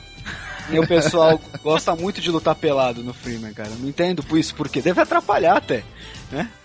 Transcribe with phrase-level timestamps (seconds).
[0.70, 3.70] E o pessoal gosta muito de lutar pelado no Freeman, cara.
[3.72, 5.84] Não entendo por isso, porque deve atrapalhar até.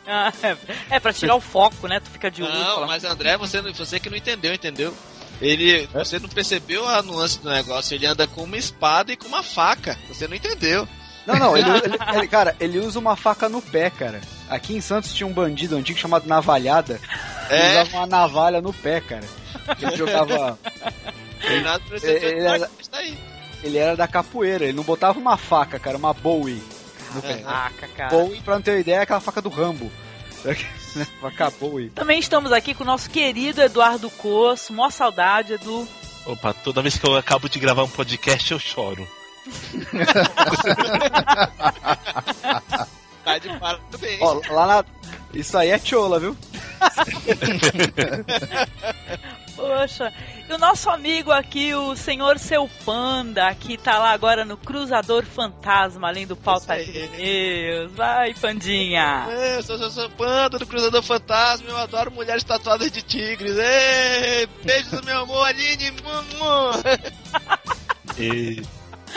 [0.06, 0.56] Ah, é,
[0.96, 2.00] é pra tirar o foco, né?
[2.00, 2.52] Tu fica de olho.
[2.54, 4.94] Não, fala, mas André, você, não- você que não entendeu, entendeu?
[5.40, 7.94] Ele, você não percebeu a nuance do negócio.
[7.94, 9.98] Ele anda com uma espada e com uma faca.
[10.08, 10.88] Você não entendeu?
[11.28, 14.20] Não, não, ele, ele- ele- cara, ele usa uma faca no pé, cara.
[14.48, 16.98] Aqui em Santos tinha um bandido antigo chamado Navalhada.
[17.50, 19.24] Ele É, usava uma navalha no pé, cara.
[19.80, 20.58] Ele jogava.
[21.40, 23.18] treinado pra ser ele- ele era- tá aí.
[23.62, 26.62] Ele era da capoeira, ele não botava uma faca, cara, uma Bowie
[27.14, 27.34] no pé.
[27.38, 28.10] Caraca, cara.
[28.10, 29.90] Bowie, pra não ter uma ideia, é aquela faca do Rambo.
[31.20, 31.90] Faca Bowie.
[31.90, 34.72] Também estamos aqui com o nosso querido Eduardo Coço.
[34.72, 35.86] Mó saudade, Edu.
[36.24, 39.06] Opa, toda vez que eu acabo de gravar um podcast eu choro.
[43.28, 44.22] Tá de parabéns.
[44.22, 44.84] Ó, lá na.
[45.34, 46.34] Isso aí é chola, viu?
[49.54, 50.10] Poxa.
[50.48, 55.26] E o nosso amigo aqui, o senhor Seu Panda, que tá lá agora no Cruzador
[55.26, 57.06] Fantasma, além do pauta aí.
[57.18, 57.92] News.
[57.92, 59.26] Vai, Pandinha.
[59.28, 63.58] É, eu sou, sou, sou panda do Cruzador Fantasma, eu adoro mulheres tatuadas de tigres.
[63.58, 65.90] Ei, beijos, meu amor, Aline.
[65.90, 66.70] mu, mu.
[68.16, 68.62] E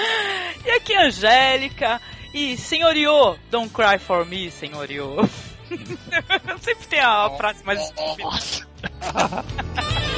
[0.65, 1.99] E aqui, Angélica.
[2.33, 5.27] E senhorio, don't cry for me, senhorio.
[6.61, 8.29] Sempre tem a frase mais estúpida.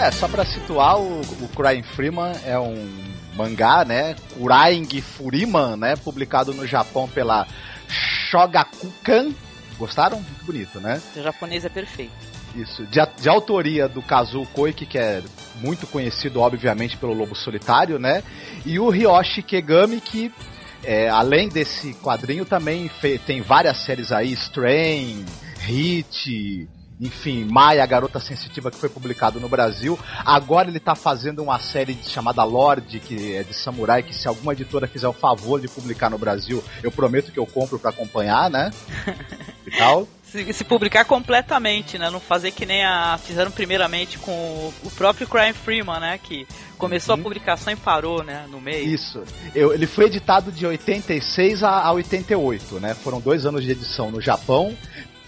[0.00, 2.88] É, só pra situar, o, o Crying Freeman é um
[3.34, 4.14] mangá, né?
[4.32, 5.96] Crying Furiman, né?
[5.96, 7.44] Publicado no Japão pela
[7.88, 9.34] Shogakukan.
[9.76, 10.20] Gostaram?
[10.20, 11.02] Muito bonito, né?
[11.16, 12.37] O japonês é perfeito.
[12.54, 12.86] Isso.
[12.86, 15.22] De, de autoria do Kazuo Koike, que é
[15.56, 18.22] muito conhecido, obviamente, pelo Lobo Solitário, né?
[18.64, 20.32] E o Ryoshi Kegami, que
[20.82, 22.90] é, além desse quadrinho também
[23.26, 25.24] tem várias séries aí, Strain,
[25.60, 26.68] Hit,
[27.00, 29.98] enfim, Maia, Garota Sensitiva, que foi publicado no Brasil.
[30.24, 34.52] Agora ele tá fazendo uma série chamada Lorde, que é de samurai, que se alguma
[34.52, 38.50] editora fizer o favor de publicar no Brasil, eu prometo que eu compro pra acompanhar,
[38.50, 38.70] né?
[39.66, 40.08] e tal.
[40.30, 42.10] Se, se publicar completamente, né?
[42.10, 46.18] Não fazer que nem a fizeram primeiramente com o, o próprio Crime Freeman, né?
[46.22, 46.46] Que
[46.76, 47.20] começou Uhum.
[47.20, 48.44] a publicação e parou, né?
[48.50, 48.86] No meio.
[48.86, 49.22] Isso.
[49.54, 52.94] Eu- ele foi editado de 86 a, a 88, né?
[52.94, 54.76] Foram dois anos de edição no Japão.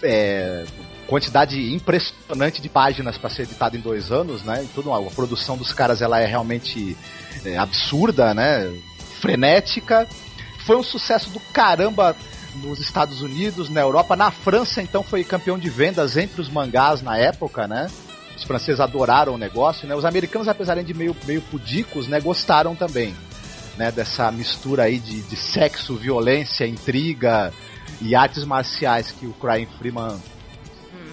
[0.03, 0.65] É,
[1.07, 4.63] quantidade impressionante de páginas para ser editado em dois anos, né?
[4.63, 6.95] E tudo, a produção dos caras ela é realmente
[7.43, 8.71] é, absurda, né?
[9.19, 10.07] Frenética.
[10.65, 12.15] Foi um sucesso do caramba
[12.55, 17.01] nos Estados Unidos, na Europa, na França, então foi campeão de vendas entre os mangás
[17.01, 17.89] na época, né?
[18.35, 19.95] Os franceses adoraram o negócio, né?
[19.95, 23.15] Os americanos, apesar de meio, meio pudicos, né, gostaram também,
[23.77, 27.53] né, dessa mistura aí de, de sexo, violência, intriga
[28.01, 30.19] e artes marciais que o Crying Freeman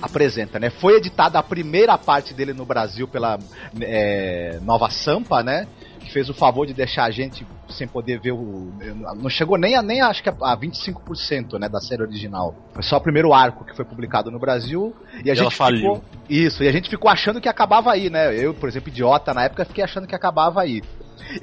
[0.00, 0.70] apresenta, né?
[0.70, 3.38] Foi editada a primeira parte dele no Brasil pela
[3.80, 5.66] é, Nova Sampa, né?
[6.08, 8.72] Que fez o favor de deixar a gente sem poder ver o.
[9.16, 12.54] Não chegou nem a, nem acho que a 25% né, da série original.
[12.72, 14.96] Foi só o primeiro arco que foi publicado no Brasil.
[15.22, 16.02] E a E gente ficou.
[16.28, 18.34] Isso, e a gente ficou achando que acabava aí, né?
[18.34, 20.82] Eu, por exemplo, idiota, na época fiquei achando que acabava aí.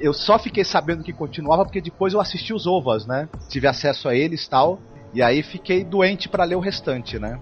[0.00, 3.28] Eu só fiquei sabendo que continuava porque depois eu assisti os ovas, né?
[3.48, 4.80] Tive acesso a eles e tal.
[5.14, 7.38] E aí fiquei doente pra ler o restante, né?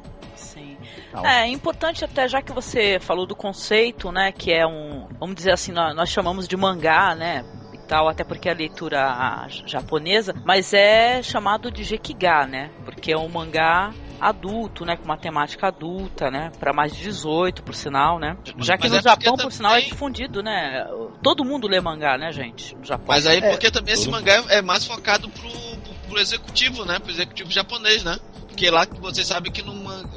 [1.14, 1.22] Sim.
[1.22, 1.26] Tal.
[1.26, 5.52] É importante até já que você falou do conceito, né, que é um, vamos dizer
[5.52, 10.34] assim, nós, nós chamamos de mangá, né, e tal, até porque é a leitura japonesa,
[10.44, 15.68] mas é chamado de Gekiga, né, porque é um mangá adulto, né, com uma temática
[15.68, 18.36] adulta, né, para mais de 18, por sinal, né.
[18.58, 20.84] Já que Mas no é Japão, por sinal, é difundido, né.
[21.22, 23.06] Todo mundo lê mangá, né, gente, no Japão.
[23.08, 26.98] Mas aí, É, porque também esse mangá é mais focado pro, pro, pro executivo, né?
[26.98, 28.18] Pro executivo japonês, né?
[28.54, 29.64] Porque lá você sabe que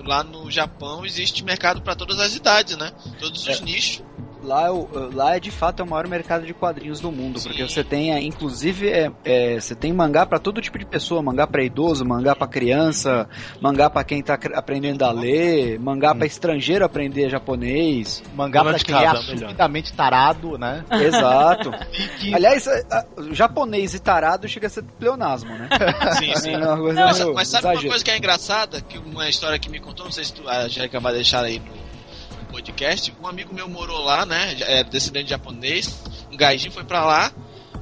[0.05, 2.91] lá no Japão existe mercado pra todas as idades, né?
[3.19, 4.03] Todos os nichos.
[4.47, 7.37] Lá, é o- lá é de fato é o maior mercado de quadrinhos do mundo,
[7.37, 7.49] Sim.
[7.49, 11.21] porque você tem, é, inclusive, é, é, você tem mangá pra todo tipo de pessoa,
[11.21, 13.27] mangá pra idoso, mangá pra criança,
[13.59, 18.23] mangá pra quem tá aprendendo a ler, mangá pra estrangeiro aprender japonês.
[18.33, 20.85] Mangá de quem é assumidamente tarado, né?
[21.01, 21.71] Exato.
[22.19, 22.65] Que Aliás,
[23.31, 25.67] japonês e tarado chega a ser pleonasmo, né?
[26.17, 26.53] Sim, sim.
[26.53, 27.89] É uma coisa Mas, mas sabe uma exagero.
[27.89, 28.81] coisa que é engraçada?
[28.81, 31.59] Que uma história que me contou, não sei se tu, a Angélica vai deixar aí
[31.59, 31.86] no
[32.47, 33.13] podcast.
[33.21, 34.55] Um amigo meu morou lá, né?
[34.61, 36.03] É descendente japonês.
[36.31, 37.31] Um gaijin foi pra lá.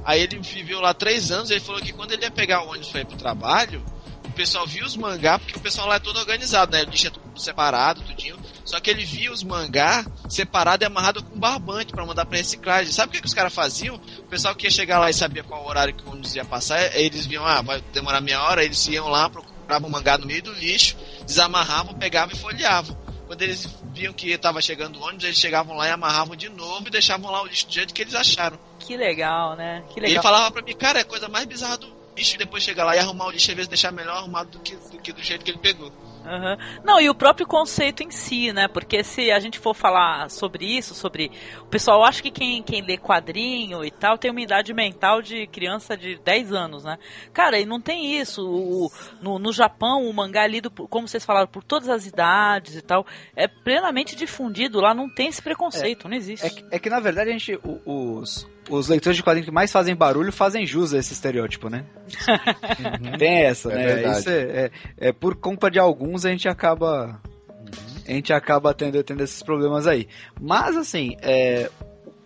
[0.04, 1.50] Aí ele viveu lá três anos.
[1.50, 3.84] Ele falou que quando ele ia pegar o ônibus pra ir pro trabalho,
[4.24, 6.82] o pessoal via os mangá, porque o pessoal lá é todo organizado, né?
[6.82, 8.36] O lixo é tudo separado, tudinho.
[8.64, 12.92] Só que ele via os mangá separado e amarrado com barbante pra mandar pra reciclagem.
[12.92, 13.96] Sabe o que, que os caras faziam?
[14.18, 16.96] O pessoal que ia chegar lá e sabia qual horário que o ônibus ia passar,
[16.96, 20.42] eles viam, ah, vai demorar meia hora, eles iam lá, procuravam o mangá no meio
[20.42, 23.05] do lixo, desamarravam, pegavam e folheavam.
[23.26, 26.86] Quando eles viam que estava chegando o ônibus, eles chegavam lá e amarravam de novo
[26.86, 28.58] e deixavam lá o lixo do jeito que eles acharam.
[28.78, 29.82] Que legal, né?
[29.88, 30.22] Que E ele legal.
[30.22, 32.94] falava pra mim, cara, é a coisa mais bizarra do lixo e depois chegar lá
[32.94, 35.44] e arrumar o lixo, às vezes deixar melhor arrumado do que do, que do jeito
[35.44, 35.90] que ele pegou.
[36.26, 36.58] Aham.
[36.84, 38.66] Não, e o próprio conceito em si, né?
[38.66, 41.30] Porque se a gente for falar sobre isso, sobre.
[41.62, 45.46] O pessoal acha que quem, quem lê quadrinho e tal tem uma idade mental de
[45.46, 46.98] criança de 10 anos, né?
[47.32, 48.42] Cara, e não tem isso.
[48.44, 48.90] O-
[49.22, 52.74] no, no Japão, o mangá é lido, por- como vocês falaram, por todas as idades
[52.74, 53.06] e tal.
[53.36, 54.80] É plenamente difundido.
[54.80, 56.44] Lá não tem esse preconceito, não existe.
[56.46, 57.56] É que, é que, na verdade a gente.
[57.84, 61.84] Os, os leitores de quadrinhos que mais fazem barulho fazem jus a esse estereótipo, né?
[63.18, 63.84] Tem essa, É né?
[63.86, 64.18] verdade.
[64.20, 64.70] Isso é, é,
[65.08, 67.20] é por culpa de alguns a gente acaba.
[68.06, 70.06] A gente acaba tendo, tendo esses problemas aí.
[70.40, 71.68] Mas assim, é,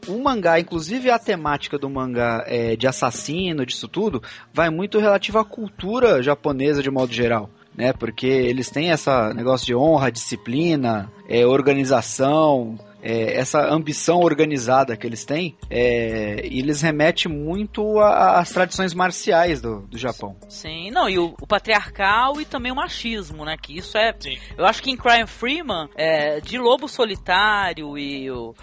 [0.07, 4.23] o mangá, inclusive a temática do mangá é, de assassino, disso tudo,
[4.53, 7.49] vai muito relativo à cultura japonesa de modo geral.
[7.73, 14.97] Né, porque eles têm essa negócio de honra, disciplina, é, organização, é, essa ambição organizada
[14.97, 20.37] que eles têm, é, e eles remetem muito às tradições marciais do, do Japão.
[20.49, 23.57] Sim, não, e o, o patriarcal e também o machismo, né?
[23.61, 24.15] Que isso é.
[24.19, 24.39] Sim.
[24.57, 28.55] Eu acho que em Crime Freeman, é, de Lobo Solitário e o.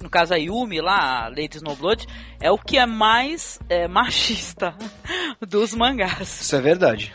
[0.00, 2.06] No caso a Yumi lá, a Lady Snowblood,
[2.40, 4.74] é o que é mais é, machista
[5.40, 6.40] dos mangás.
[6.40, 7.14] Isso é verdade.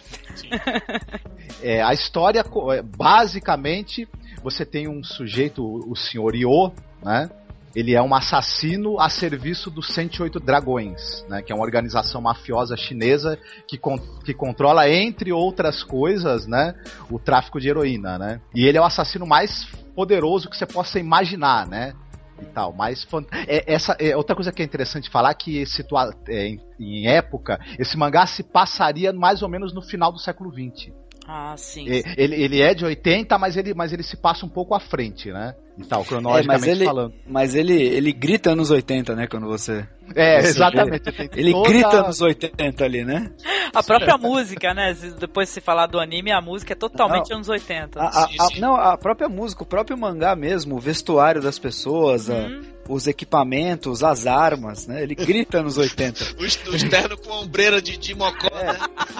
[1.61, 4.07] É, a história, é, basicamente,
[4.43, 6.71] você tem um sujeito, o senhor Io,
[7.03, 7.29] né?
[7.75, 11.43] Ele é um assassino a serviço dos 108 Dragões, né?
[11.43, 16.73] Que é uma organização mafiosa chinesa que, con- que controla, entre outras coisas, né?
[17.11, 18.41] O tráfico de heroína, né?
[18.55, 19.65] E ele é o assassino mais
[19.95, 21.93] poderoso que você possa imaginar, né?
[22.41, 23.05] E tal, mas
[23.47, 27.59] é, essa é outra coisa que é interessante falar que situa é, em, em época
[27.77, 30.91] esse mangá se passaria mais ou menos no final do século XX.
[31.31, 31.85] Ah, sim.
[31.87, 34.79] E- Ele, ele é de 80, mas ele, mas ele se passa um pouco à
[34.79, 35.53] frente, né?
[35.77, 37.13] E tal, É, cronologicamente mas ele, falando.
[37.27, 39.27] mas ele, ele grita anos 80, né?
[39.27, 39.87] Quando você.
[40.15, 41.03] É, você exatamente.
[41.35, 43.31] Ele toda- grita anos 80 ali, né?
[43.75, 44.93] A própria música, né?
[45.19, 47.37] Depois de se falar do anime, a música é totalmente Não.
[47.37, 48.01] anos 80.
[48.01, 52.27] A, a- a- não, a própria música, o próprio mangá mesmo, o vestuário das pessoas,
[52.29, 52.61] a- Uhum.
[52.89, 55.03] Os equipamentos, as armas, né?
[55.03, 56.23] Ele grita anos 80.
[56.43, 58.77] Os, os ternos com ombreira de, de mocó, né?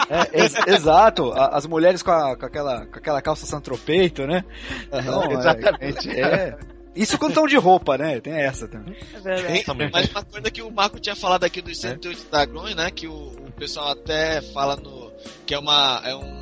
[0.10, 1.32] É, ex- exato.
[1.34, 4.44] A- as mulheres com, a- com aquela, com aquela calça santropeito, né?
[4.92, 6.10] Então, é- Exatamente.
[6.10, 6.58] É,
[6.96, 8.20] Isso quando estão de roupa, né?
[8.20, 8.96] Tem essa também.
[9.14, 9.64] É verdade.
[9.64, 9.90] Também.
[9.94, 12.90] Mas uma coisa que o Marco tinha falado aqui dos 108 dragões, né?
[12.90, 15.12] Que o, o pessoal até fala no.
[15.46, 16.02] que é uma.
[16.04, 16.39] é um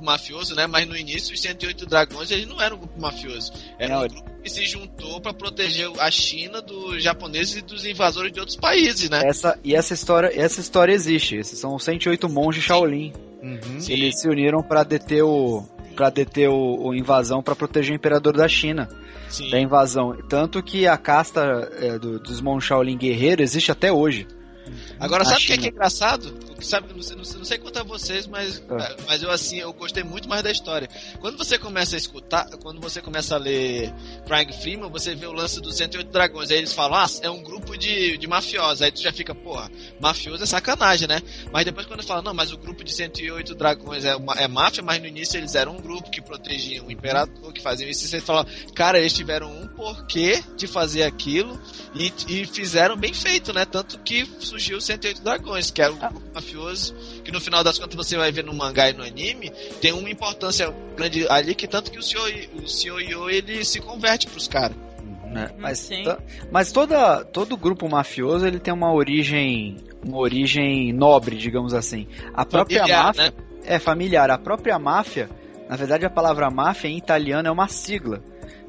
[0.00, 0.66] grupo mafioso, né?
[0.66, 3.52] Mas no início os 108 dragões eles não eram um grupo mafioso.
[3.78, 7.60] Era Não, um ele- grupo que se juntou para proteger a China dos japoneses e
[7.62, 9.22] dos invasores de outros países, né?
[9.24, 11.36] Essa, e essa história, essa história existe.
[11.36, 13.12] Esses são os 108 monges Shaolin.
[13.42, 13.78] Uhum.
[13.88, 15.64] Eles se uniram para deter o
[15.94, 18.88] para deter o, o invasão para proteger o imperador da China
[19.28, 19.50] Sim.
[19.50, 20.16] da invasão.
[20.28, 24.26] Tanto que a casta é, do, dos monges Shaolin guerreiro existe até hoje.
[24.98, 26.32] Agora, sabe o que é, é engraçado?
[26.62, 28.96] Sabe, não sei, não sei- não sei quanto a vocês, mas, É.
[29.06, 30.88] mas eu assim, eu gostei muito mais da história.
[31.20, 33.92] Quando você começa a escutar, quando você começa a ler
[34.26, 36.50] Craig Freeman, você vê o lance dos 108 dragões.
[36.50, 38.82] Aí eles falam, ah, é um grupo de, de mafiosos.
[38.82, 41.20] Aí tu já fica, porra, mafioso é sacanagem, né?
[41.52, 44.82] Mas depois quando fala, não, mas o grupo de 108 dragões é, uma, é máfia,
[44.82, 48.04] mas no início eles eram um grupo que protegiam o imperador, que faziam isso.
[48.04, 51.60] E você fala, cara, eles tiveram um porquê de fazer aquilo
[51.94, 53.64] e, e fizeram bem feito, né?
[53.64, 56.49] Tanto que surgiu os 108 dragões, que era um grupo mafioso,
[57.24, 60.10] que no final das contas você vai ver no mangá e no anime, tem uma
[60.10, 62.30] importância grande ali, que tanto que o senhor,
[62.62, 64.76] o senhor Yo, ele se converte pros caras.
[65.26, 65.50] né?
[65.58, 66.02] Mas, sim.
[66.02, 66.18] ta-
[66.50, 72.06] mas toda, todo grupo mafioso ele tem uma origem uma origem nobre, digamos assim.
[72.34, 73.32] A própria Familiar, máfia né?
[73.64, 74.30] é familiar.
[74.30, 75.28] A própria máfia,
[75.68, 78.22] na verdade, a palavra máfia em italiano é uma sigla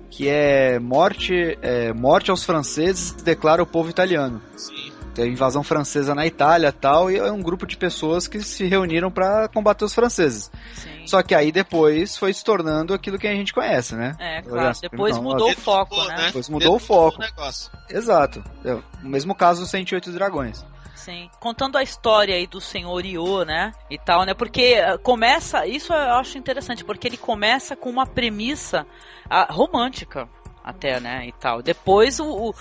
[0.10, 4.42] que é morte, é, morte aos franceses declara o povo italiano.
[4.58, 4.90] Sim.
[5.18, 9.12] A invasão francesa na Itália tal, e é um grupo de pessoas que se reuniram
[9.12, 10.51] para combater os franceses.
[10.74, 11.06] Sim.
[11.06, 14.15] Só que aí depois foi se tornando aquilo que a gente conhece, né?
[14.20, 14.77] É, claro.
[14.82, 16.25] Depois então, mudou o foco, né?
[16.27, 17.20] Depois mudou o foco.
[17.20, 17.72] negócio.
[17.89, 18.44] Exato.
[18.63, 20.65] É o mesmo caso dos 108 dragões.
[21.01, 21.32] Sim.
[21.39, 23.72] Contando a história aí do senhor Io, né?
[23.89, 24.36] E tal, né?
[24.36, 25.65] Porque eh, começa.
[25.65, 28.86] Isso eu acho interessante, porque ele começa com uma premissa
[29.27, 30.30] ah, romântica,
[30.63, 31.25] até, né?
[31.25, 31.63] E tal.
[31.63, 32.50] Depois o.
[32.50, 32.56] o-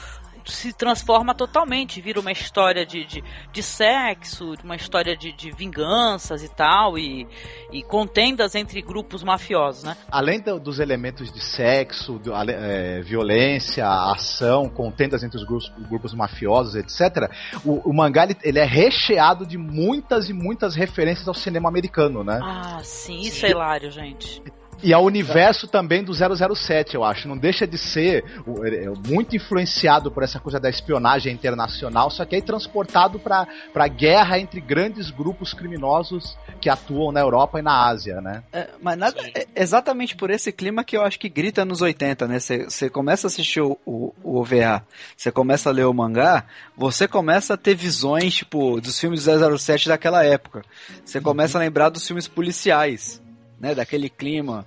[0.47, 6.43] se transforma totalmente, vira uma história de, de, de sexo, uma história de, de vinganças
[6.43, 7.27] e tal, e,
[7.73, 9.97] e contendas entre grupos mafiosos, né?
[10.11, 16.15] Além do- dos elementos de sexo, do- é, violência, ação, contendas entre os grupos, grupos
[16.15, 17.31] mafiosos, etc.,
[17.65, 22.23] o, o mangá ele, ele é recheado de muitas e muitas referências ao cinema americano,
[22.25, 22.41] né?
[22.43, 24.43] Ah, sim, isso é hilário, gente.
[24.83, 27.29] E ao universo também do 007, eu acho.
[27.29, 28.25] Não deixa de ser
[28.65, 33.89] é muito influenciado por essa coisa da espionagem internacional, só que aí transportado para a
[33.89, 38.43] guerra entre grandes grupos criminosos que atuam na Europa e na Ásia, né?
[38.53, 42.27] É, mas nada, é exatamente por esse clima que eu acho que grita nos 80,
[42.27, 42.39] né?
[42.39, 44.85] Você começa a assistir o, o, o OVA,
[45.17, 46.45] você começa a ler o mangá,
[46.77, 50.63] você começa a ter visões, tipo, dos filmes do 007 daquela época.
[51.05, 53.21] Você começa a lembrar dos filmes policiais,
[53.61, 53.75] né?
[53.75, 54.67] Daquele clima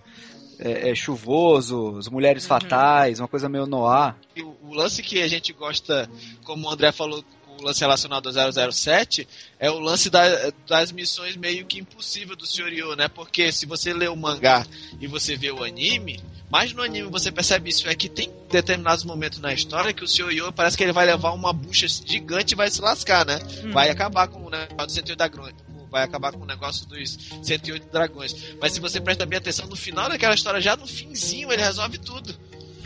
[0.59, 4.15] é, é, chuvoso, as mulheres fatais, uma coisa meio noir.
[4.35, 6.09] E o, o lance que a gente gosta,
[6.43, 7.23] como o André falou,
[7.59, 9.27] o lance relacionado ao 007,
[9.59, 12.71] é o lance da- das missões meio que impossível do Sr.
[12.73, 13.07] Yo, né?
[13.07, 14.65] Porque se você lê o mangá
[14.99, 16.19] e você vê o anime,
[16.49, 20.07] mais no anime você percebe isso, é que tem determinados momentos na história que o
[20.07, 20.31] Sr.
[20.31, 23.39] Yo parece que ele vai levar uma bucha gigante e vai se lascar, né?
[23.71, 25.55] Vai acabar com o negócio dos 108 dragões.
[25.93, 28.55] Vai acabar com o negócio dos 108 dragões.
[28.59, 31.99] Mas se você presta bem atenção, no final daquela história, já no finzinho, ele resolve
[31.99, 32.33] tudo.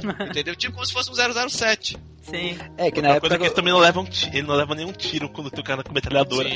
[0.29, 0.53] Entendeu?
[0.57, 1.97] Tipo como se fosse um 007.
[2.21, 2.57] Sim.
[2.77, 3.29] É, que na Uma época.
[3.29, 5.63] coisa que ele também não leva um ele não leva nenhum tiro quando tem o
[5.63, 6.49] cara com metralhadora.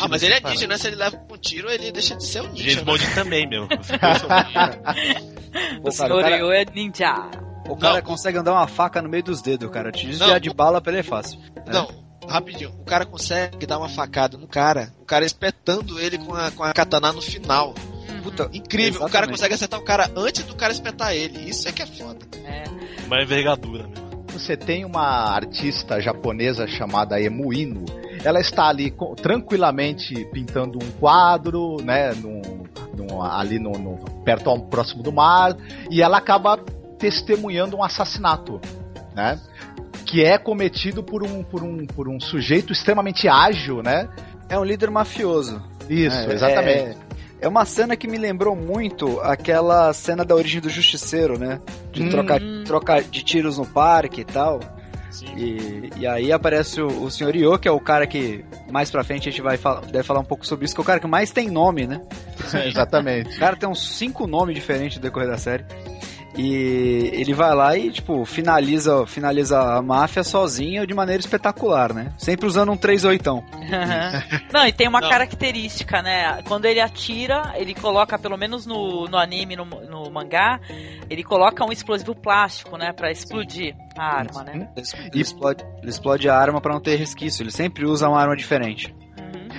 [0.00, 0.78] Ah, mas ele é ninja, né?
[0.78, 2.62] Se ele leva um tiro, ele deixa de ser um ninja.
[2.62, 2.84] James né?
[2.84, 3.66] Bond também, meu.
[3.74, 4.80] Pô, cara,
[5.82, 7.12] o senhor cara- é ninja.
[7.68, 8.02] O cara Não.
[8.02, 9.90] consegue andar uma faca no meio dos dedos, cara.
[9.90, 10.38] Te desviar Não.
[10.38, 11.40] de bala pra ele é fácil.
[11.66, 11.88] Não,
[12.28, 12.70] rapidinho.
[12.80, 14.92] O cara consegue dar uma facada no cara.
[15.00, 17.74] O cara espetando ele com a, com a katana no final.
[18.22, 19.00] Puta, Incrível.
[19.02, 19.30] O cara exatamente.
[19.32, 21.48] consegue acertar o cara antes do cara espetar ele.
[21.48, 22.18] Isso é que é foda.
[23.06, 24.06] Uma envergadura, meu.
[24.32, 27.84] Você tem uma artista japonesa chamada Emuino.
[28.24, 28.92] Ela está ali
[29.22, 32.42] tranquilamente pintando um quadro, né, num,
[32.96, 35.56] num- ali no, no- perto ao próximo do mar,
[35.90, 36.58] e ela acaba
[36.98, 38.60] testemunhando um assassinato,
[39.14, 39.38] né,
[40.16, 44.08] que é cometido por um, por um, por um sujeito extremamente ágil, né?
[44.48, 45.62] É um líder mafioso.
[45.90, 46.96] Isso, É, exatamente.
[47.38, 51.60] É uma cena que me lembrou muito aquela cena da origem do Justiceiro, né?
[51.92, 52.08] De Hum.
[52.08, 54.58] trocar, trocar de tiros no parque e tal.
[55.36, 57.36] E, e aí aparece o, o Sr.
[57.36, 60.20] Io, que é o cara que mais pra frente a gente vai falar, deve falar
[60.20, 62.00] um pouco sobre isso, que é o cara que mais tem nome, né?
[62.66, 63.36] Exatamente.
[63.36, 65.64] O cara tem uns cinco nomes diferentes no decorrer da série.
[66.36, 72.12] E ele vai lá e, tipo, finaliza, finaliza a máfia sozinho de maneira espetacular, né?
[72.18, 73.42] Sempre usando um 38.
[74.52, 75.08] Não, e tem uma Não.
[75.08, 76.42] característica, né?
[76.42, 80.60] Quando ele atira, ele coloca, pelo menos no, no anime, no, no mangá,
[81.08, 82.92] ele coloca um explosivo plástico, né?
[82.92, 84.68] Pra explodir a arma, né?
[84.76, 87.42] Ele explode, ele explode a arma pra não ter resquício.
[87.42, 88.94] Ele sempre usa uma arma diferente.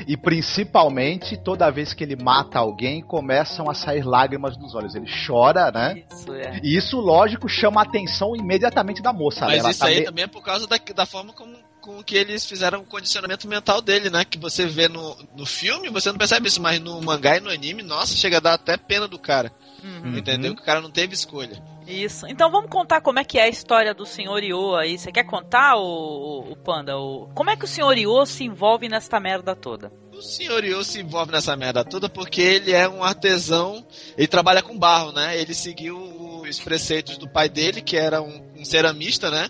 [0.08, 0.14] Uhum.
[0.14, 4.96] E principalmente, toda vez que ele mata alguém, começam a sair lágrimas dos olhos.
[4.96, 6.04] Ele chora, né?
[6.12, 6.60] Isso, é.
[6.64, 9.42] E isso, lógico, chama a atenção imediatamente da moça.
[9.42, 9.54] né?
[9.56, 12.04] Mas Ela isso tá aí me- também é por causa da, da forma como com
[12.04, 14.26] que eles fizeram o condicionamento mental dele, né?
[14.26, 17.50] Que você vê no, no filme, você não percebe isso, mas no mangá e no
[17.50, 19.52] anime, nossa, chega a dar até pena do cara.
[19.84, 20.18] Uhum.
[20.18, 20.54] Entendeu?
[20.56, 21.62] Que o cara não teve escolha.
[21.88, 22.28] Isso.
[22.28, 24.98] Então vamos contar como é que é a história do senhor Io aí.
[24.98, 26.98] Você quer contar, o, Panda?
[26.98, 27.30] O...
[27.34, 29.92] Como é que o senhor Io se envolve nesta merda toda?
[30.12, 33.86] O senhor Io se envolve nessa merda toda porque ele é um artesão,
[34.18, 35.40] ele trabalha com barro, né?
[35.40, 35.98] Ele seguiu
[36.42, 39.50] os preceitos do pai dele, que era um, um ceramista, né?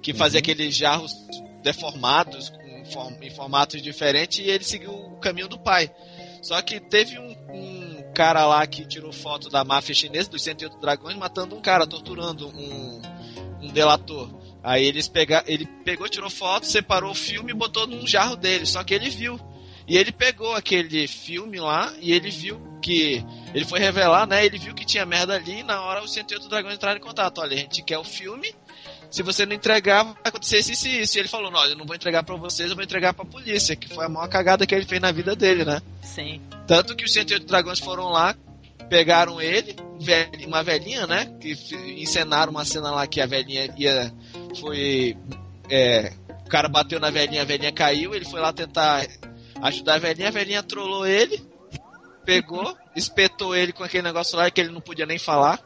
[0.00, 1.12] Que fazia aqueles jarros
[1.62, 2.64] deformados, com
[3.22, 5.90] em formatos diferentes, e ele seguiu o caminho do pai.
[6.42, 7.83] Só que teve um, um
[8.14, 12.48] cara lá que tirou foto da máfia chinesa, dos 108 dragões, matando um cara, torturando
[12.48, 13.02] um,
[13.60, 14.30] um delator.
[14.62, 18.64] Aí eles pega, ele pegou, tirou foto, separou o filme e botou num jarro dele.
[18.64, 19.38] Só que ele viu.
[19.86, 23.22] E ele pegou aquele filme lá e ele viu que.
[23.52, 24.46] Ele foi revelar, né?
[24.46, 27.42] Ele viu que tinha merda ali e na hora os 108 dragões entraram em contato.
[27.42, 28.54] Olha, a gente quer o filme.
[29.10, 31.16] Se você não entregar, vai acontecer isso, e isso.
[31.16, 33.76] E ele falou: Não, eu não vou entregar pra vocês, eu vou entregar pra polícia.
[33.76, 35.80] Que foi a maior cagada que ele fez na vida dele, né?
[36.02, 36.40] Sim.
[36.66, 38.34] Tanto que os 108 dragões foram lá,
[38.88, 39.76] pegaram ele,
[40.46, 41.32] uma velhinha, né?
[41.40, 41.52] Que
[41.98, 44.12] encenaram uma cena lá que a velhinha ia.
[44.60, 45.16] Foi.
[45.70, 46.12] é,
[46.44, 49.06] o cara bateu na velhinha, a velhinha caiu, ele foi lá tentar
[49.62, 51.42] ajudar a velhinha, a velhinha trollou ele,
[52.24, 55.58] pegou, espetou ele com aquele negócio lá que ele não podia nem falar.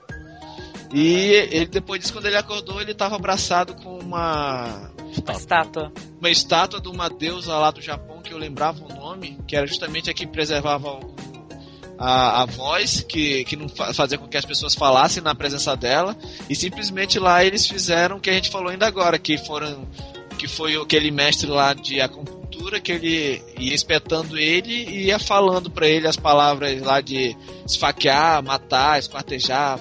[0.92, 1.07] E
[1.50, 4.90] ele depois disso, quando ele acordou, ele tava abraçado com uma
[5.26, 5.92] Uma estátua.
[6.18, 9.66] uma estátua de uma deusa lá do Japão que eu lembrava o nome, que era
[9.66, 11.14] justamente a que preservava o-
[11.99, 15.76] a, a voz, que, que não fa- fazia com que as pessoas falassem na presença
[15.76, 16.16] dela,
[16.49, 19.87] e simplesmente lá eles fizeram o que a gente falou ainda agora, que foram
[20.38, 25.68] que foi aquele mestre lá de acupuntura que ele ia espetando ele e ia falando
[25.68, 29.79] pra ele as palavras lá de esfaquear, matar, esquartejar,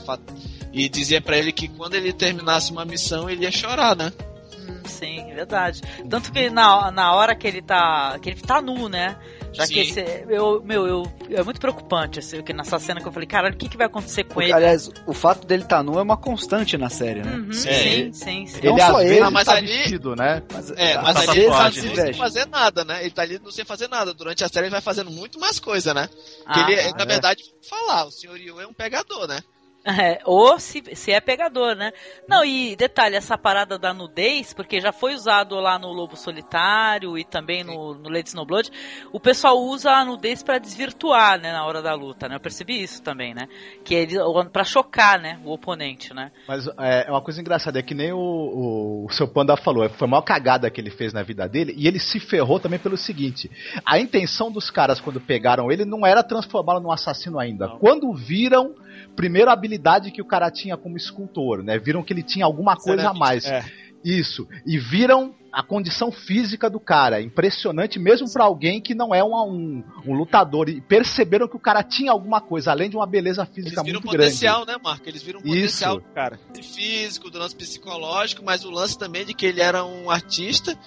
[0.85, 4.11] e dizia pra ele que quando ele terminasse uma missão ele ia chorar, né?
[4.59, 5.81] Hum, sim, verdade.
[6.09, 8.17] Tanto que na, na hora que ele tá.
[8.21, 9.17] que ele tá nu, né?
[9.53, 9.79] Já que Sim.
[9.79, 10.25] esse.
[10.29, 13.57] Eu, meu, eu, é muito preocupante, assim, que nessa cena que eu falei, caralho, o
[13.57, 14.53] que, que vai acontecer com Porque, ele?
[14.53, 17.33] aliás, o fato dele estar nu é uma constante na série, né?
[17.37, 17.71] Uhum, Sim.
[17.73, 18.57] sim, sim, sim.
[18.61, 20.43] Ele Não só ele, Ah, mas tá ali- vestido, né?
[20.53, 23.01] Mas, É, às mas Passa ali vezes ele tá sem fazer nada, né?
[23.01, 24.13] Ele tá ali não sem fazer nada.
[24.13, 26.07] Durante a série ele vai fazendo muito mais coisa, né?
[26.07, 26.97] Que Ah, ele, tá.
[26.99, 29.39] na verdade, falar, o senhor Yu é um pegador, né?
[29.97, 31.91] É, ou se, se é pegador, né?
[32.27, 37.17] Não, e detalhe, essa parada da nudez, porque já foi usado lá no Lobo Solitário
[37.17, 38.69] e também no, no Lady Snowblood,
[39.13, 42.35] o pessoal usa a nudez pra desvirtuar, né, na hora da luta, né?
[42.35, 43.47] Eu percebi isso também, né?
[43.83, 44.15] Que ele
[44.51, 46.31] para chocar, né, o oponente, né?
[46.47, 49.89] Mas é, é uma coisa engraçada, é que nem o, o, o seu Panda falou,
[49.89, 52.77] foi a maior cagada que ele fez na vida dele, e ele se ferrou também
[52.77, 53.49] pelo seguinte:
[53.85, 57.69] a intenção dos caras quando pegaram ele não era transformá-lo num assassino ainda.
[57.79, 58.75] Quando viram,
[59.17, 61.77] primeiro a habilidade que o cara tinha como escultor, né?
[61.77, 63.43] Viram que ele tinha alguma coisa a mais.
[63.45, 63.65] É.
[64.05, 64.47] Isso.
[64.65, 67.19] E viram a condição física do cara.
[67.19, 70.69] Impressionante, mesmo pra alguém que não é um, um, um lutador.
[70.69, 73.99] E perceberam que o cara tinha alguma coisa, além de uma beleza Eles física viram
[73.99, 75.09] muito potencial, né, Marco?
[75.09, 75.49] Eles viram Isso.
[75.49, 76.39] potencial do cara.
[76.61, 80.77] Físico, do lance psicológico, mas o lance também de que ele era um artista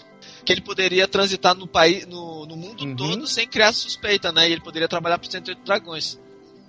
[0.44, 2.96] que ele poderia transitar no país, no, no mundo Uhum.
[2.96, 4.48] todo sem criar suspeita, né?
[4.48, 6.18] E ele poderia trabalhar para 108 dragões.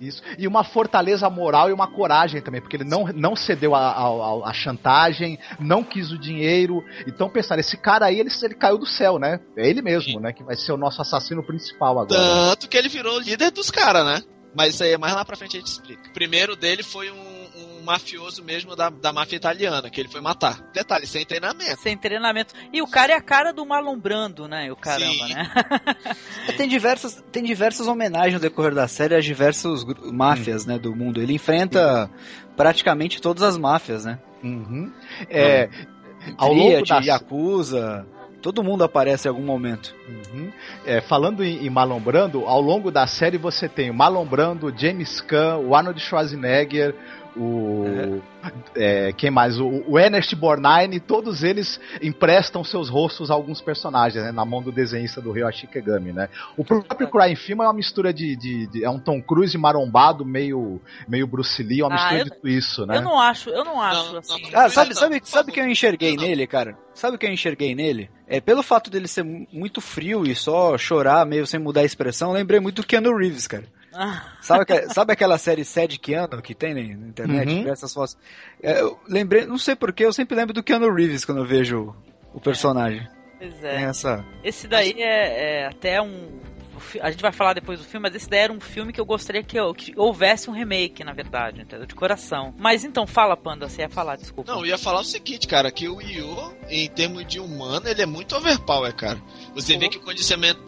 [0.02, 0.20] Isso.
[0.36, 5.38] E uma fortaleza moral e uma coragem também, porque ele não, não cedeu a chantagem,
[5.60, 6.82] não quis o dinheiro.
[7.06, 9.38] Então pensaram, esse cara aí, ele, ele caiu do céu, né?
[9.56, 10.32] É ele mesmo, né?
[10.32, 12.20] Que vai ser o nosso assassino principal agora.
[12.20, 14.22] Tanto que ele virou líder dos caras, né?
[14.54, 16.10] Mas isso aí é mais lá pra frente a gente explica.
[16.10, 17.31] O primeiro dele foi um,
[17.82, 20.60] um mafioso mesmo da, da máfia italiana, que ele foi matar.
[20.72, 21.80] Detalhe, sem treinamento.
[21.82, 22.54] Sem treinamento.
[22.72, 24.70] E o cara é a cara do Marlon Brando, né?
[24.70, 25.34] O caramba, Sim.
[25.34, 25.52] né?
[26.48, 30.94] É, Tem diversas, tem diversas homenagens no decorrer da série às diversas máfias, né, do
[30.94, 31.20] mundo.
[31.20, 32.10] Ele enfrenta
[32.56, 34.18] praticamente todas as máfias, né?
[34.42, 34.92] Uhum.
[35.30, 35.68] É,
[36.36, 38.06] ao longo Triad, da Yakuza,
[38.42, 39.94] todo mundo aparece em algum momento.
[40.08, 40.50] Uhum.
[40.84, 44.72] É, falando em, em Marlon Brando, ao longo da série você tem o Marlon Brando,
[44.76, 46.94] James Caan, o Arnold Schwarzenegger,
[47.36, 48.20] o.
[48.74, 49.58] é, quem mais?
[49.58, 54.62] O, o Ernest Borgnine, todos eles emprestam seus rostos a alguns personagens, né, na mão
[54.62, 56.28] do desenhista do Ryoshi Kegami, né?
[56.56, 60.24] O próprio Crying Film é uma mistura de, de- de- É um Tom Cruise marombado,
[60.24, 62.96] meio, meio Bruce Lee, uma Ah, mistura eu- de tudo isso, né?
[62.96, 64.42] Eu não acho, eu não acho Não, assim.
[64.50, 64.60] não.
[64.60, 66.24] Ah, sabe, sabe, sabe que eu enxerguei Não.
[66.24, 66.76] nele, cara?
[66.94, 68.10] Sabe o que eu enxerguei nele?
[68.26, 71.84] É pelo fato dele ser mu- muito frio e só chorar meio sem mudar a
[71.84, 73.64] expressão, eu lembrei muito do Keanu Reeves, cara.
[74.40, 77.48] Sabe, sabe aquela série Sad Keanu que tem na internet?
[77.48, 77.58] Uhum.
[77.58, 78.16] Diversas fotos.
[78.62, 81.94] É, eu lembrei, não sei porquê, eu sempre lembro do Keanu Reeves quando eu vejo
[82.34, 83.06] o personagem.
[83.38, 83.82] pois é.
[83.82, 84.24] essa.
[84.42, 86.40] Esse daí é, é até um.
[87.00, 89.04] a gente vai falar depois do filme, mas esse daí era um filme que eu
[89.04, 91.86] gostaria que, eu- que houvesse um remake, na verdade, entendeu?
[91.86, 92.52] De coração.
[92.58, 94.50] Mas então, fala, Panda, você ia falar, desculpa.
[94.52, 98.02] Não, eu ia falar o seguinte, cara, que o Io, em termos de humano, ele
[98.02, 99.20] é muito overpower, cara.
[99.54, 100.60] Você vê que o condicionamento,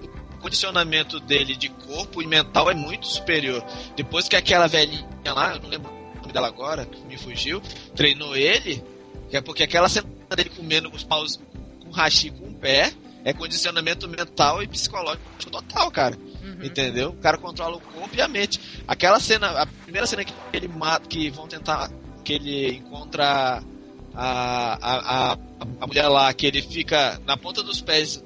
[0.45, 3.65] condicionamento dele de corpo e mental é muito superior.
[3.97, 7.63] Depois que aquela velhinha lá, eu não lembro o nome dela agora, que me fugiu,
[7.97, 8.85] treinou ele,
[9.33, 11.41] é porque aquela cena dele comendo os paus
[11.83, 12.93] com hashi com o pé,
[13.25, 16.19] é condicionamento mental e psicológico total, cara.
[16.63, 17.09] Entendeu?
[17.09, 18.61] O cara controla o corpo e a mente.
[18.87, 21.91] Aquela cena, a primeira cena que ele mata, que vão tentar,
[22.23, 23.63] que ele encontra
[24.15, 25.39] a, a, a,
[25.81, 28.23] a mulher lá, que ele fica na ponta dos pés,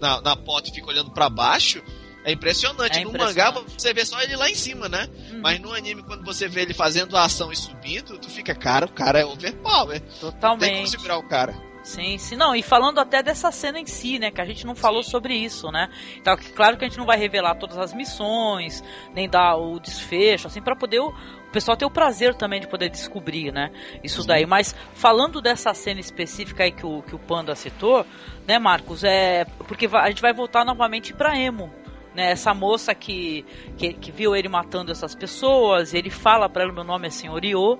[0.00, 1.82] na, na porta e fica olhando pra baixo,
[2.24, 2.98] é impressionante.
[2.98, 3.54] É no impressionante.
[3.54, 5.08] mangá você vê só ele lá em cima, né?
[5.40, 8.86] Mas no anime, quando você vê ele fazendo a ação e subindo, tu fica, cara,
[8.86, 10.00] o cara é overpower.
[10.02, 10.90] Não tem como Totalmente.
[10.90, 11.67] segurar o cara.
[11.88, 12.36] Sim, sim.
[12.36, 14.30] Não, e falando até dessa cena em si, né?
[14.30, 15.88] Que a gente não falou sobre isso, né?
[16.18, 20.48] Então, claro que a gente não vai revelar todas as missões, nem dar o desfecho,
[20.48, 23.70] assim, para poder o, o pessoal ter o prazer também de poder descobrir, né?
[24.04, 24.44] Isso daí.
[24.44, 28.04] Mas falando dessa cena específica aí que o, que o Panda citou,
[28.46, 29.02] né, Marcos?
[29.02, 29.46] É.
[29.66, 31.72] Porque a gente vai voltar novamente pra Emo.
[32.14, 33.46] Né, essa moça que,
[33.76, 37.42] que, que viu ele matando essas pessoas, ele fala pra ela: meu nome é Senhor
[37.44, 37.78] Io,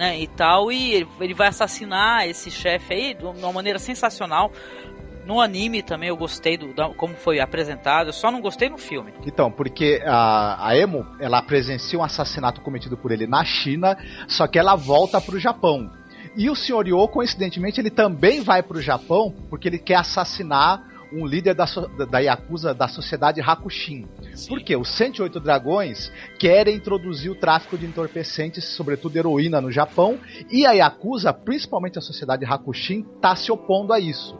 [0.00, 4.50] né, e tal, e ele, vai assassinar esse chefe aí de uma maneira sensacional.
[5.26, 8.78] No anime também eu gostei do da- como foi apresentado, eu só não gostei no
[8.78, 9.12] filme.
[9.26, 13.94] Então, porque a, a Emo, ela presencia um assassinato cometido por ele na China,
[14.26, 15.92] só que ela volta pro Japão.
[16.34, 16.86] E o Sr.
[16.86, 21.64] Yo, coincidentemente, ele também vai pro Japão porque ele quer assassinar um líder da,
[22.10, 24.06] da Yakuza da sociedade Hakushin.
[24.48, 24.76] Por quê?
[24.76, 30.18] Os 108 dragões querem introduzir o tráfico de entorpecentes, sobretudo heroína, no Japão,
[30.50, 34.38] e a Yakuza, principalmente a sociedade Hakushin, está se opondo a isso.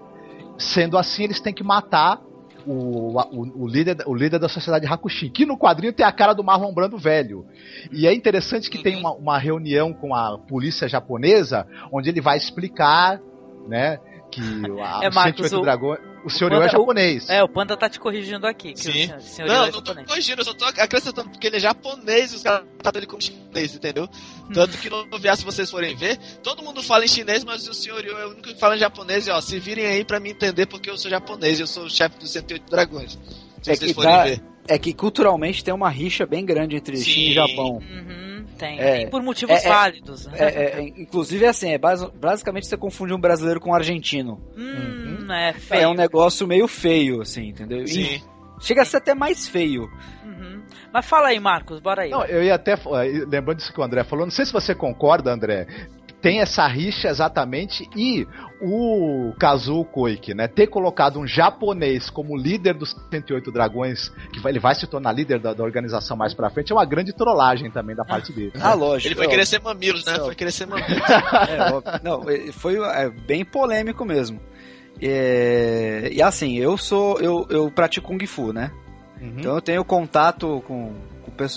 [0.58, 2.20] Sendo assim, eles têm que matar
[2.66, 6.34] o, o, o líder, o líder da sociedade Hakushin, que no quadrinho tem a cara
[6.34, 7.46] do Marlon Brando velho.
[7.90, 12.36] E é interessante que tem uma, uma reunião com a polícia japonesa, onde ele vai
[12.36, 13.18] explicar,
[13.66, 13.98] né,
[14.30, 14.40] que
[14.82, 16.09] a, É, os Marcos, 108 o- dragões...
[16.24, 17.30] O senhor Panda- é japonês.
[17.30, 18.74] É, o Panda tá te corrigindo aqui.
[18.74, 19.12] Que Sim.
[19.14, 20.06] O senhor Não, é não tô japonês.
[20.06, 23.22] corrigindo, eu só tô acrescentando porque ele é japonês e os caras tratam ele como
[23.22, 24.06] chinês, entendeu?
[24.52, 27.72] Tanto que no OVA, se vocês forem ver, todo mundo fala em chinês, mas o
[27.72, 29.26] senhor Yo é o único que fala em japonês.
[29.26, 31.90] E ó, se virem aí pra me entender porque eu sou japonês, eu sou o
[31.90, 33.18] chefe dos 108 dragões.
[33.62, 34.42] Se É vocês que, forem dá- ver.
[34.68, 37.04] é que culturalmente tem uma rixa bem grande entre Sim.
[37.04, 37.72] China e Japão.
[37.78, 38.29] Uhum,
[38.60, 38.92] tem, É.
[38.98, 40.26] tem por motivos É, é- válidos.
[40.26, 40.32] né?
[40.38, 44.40] É, é, é, inclusive, assim, é basi- basicamente você confunde um brasileiro com um argentino.
[44.56, 45.82] Hum, é feio.
[45.82, 47.82] É um negócio meio feio, assim, entendeu?
[47.82, 48.22] E Sim.
[48.60, 49.90] chega a ser até mais feio.
[50.24, 50.62] Uhum.
[50.92, 52.10] Mas fala aí, Marcos, bora aí.
[52.10, 52.74] Não, eu ia até.
[53.28, 55.66] Lembrando disso que o André falou, não sei se você concorda, André.
[56.20, 58.26] Tem essa rixa exatamente e
[58.60, 64.52] o Kazuo Koike, né, ter colocado um japonês como líder dos 108 dragões, que vai-
[64.52, 67.70] ele vai se tornar líder da, da organização mais pra frente, é uma grande trollagem
[67.70, 68.52] também da parte dele.
[68.60, 69.08] Ah, lógico.
[69.08, 70.14] Ele foi querer ser mamilos, né?
[70.18, 70.90] Foi querer ser mamilos.
[71.48, 74.38] é, não, foi é, bem polêmico mesmo.
[75.00, 77.18] É, e assim, eu sou.
[77.18, 78.70] Eu, eu pratico Kung Fu, né?
[79.20, 79.34] Uhum.
[79.38, 80.94] Então eu tenho contato com,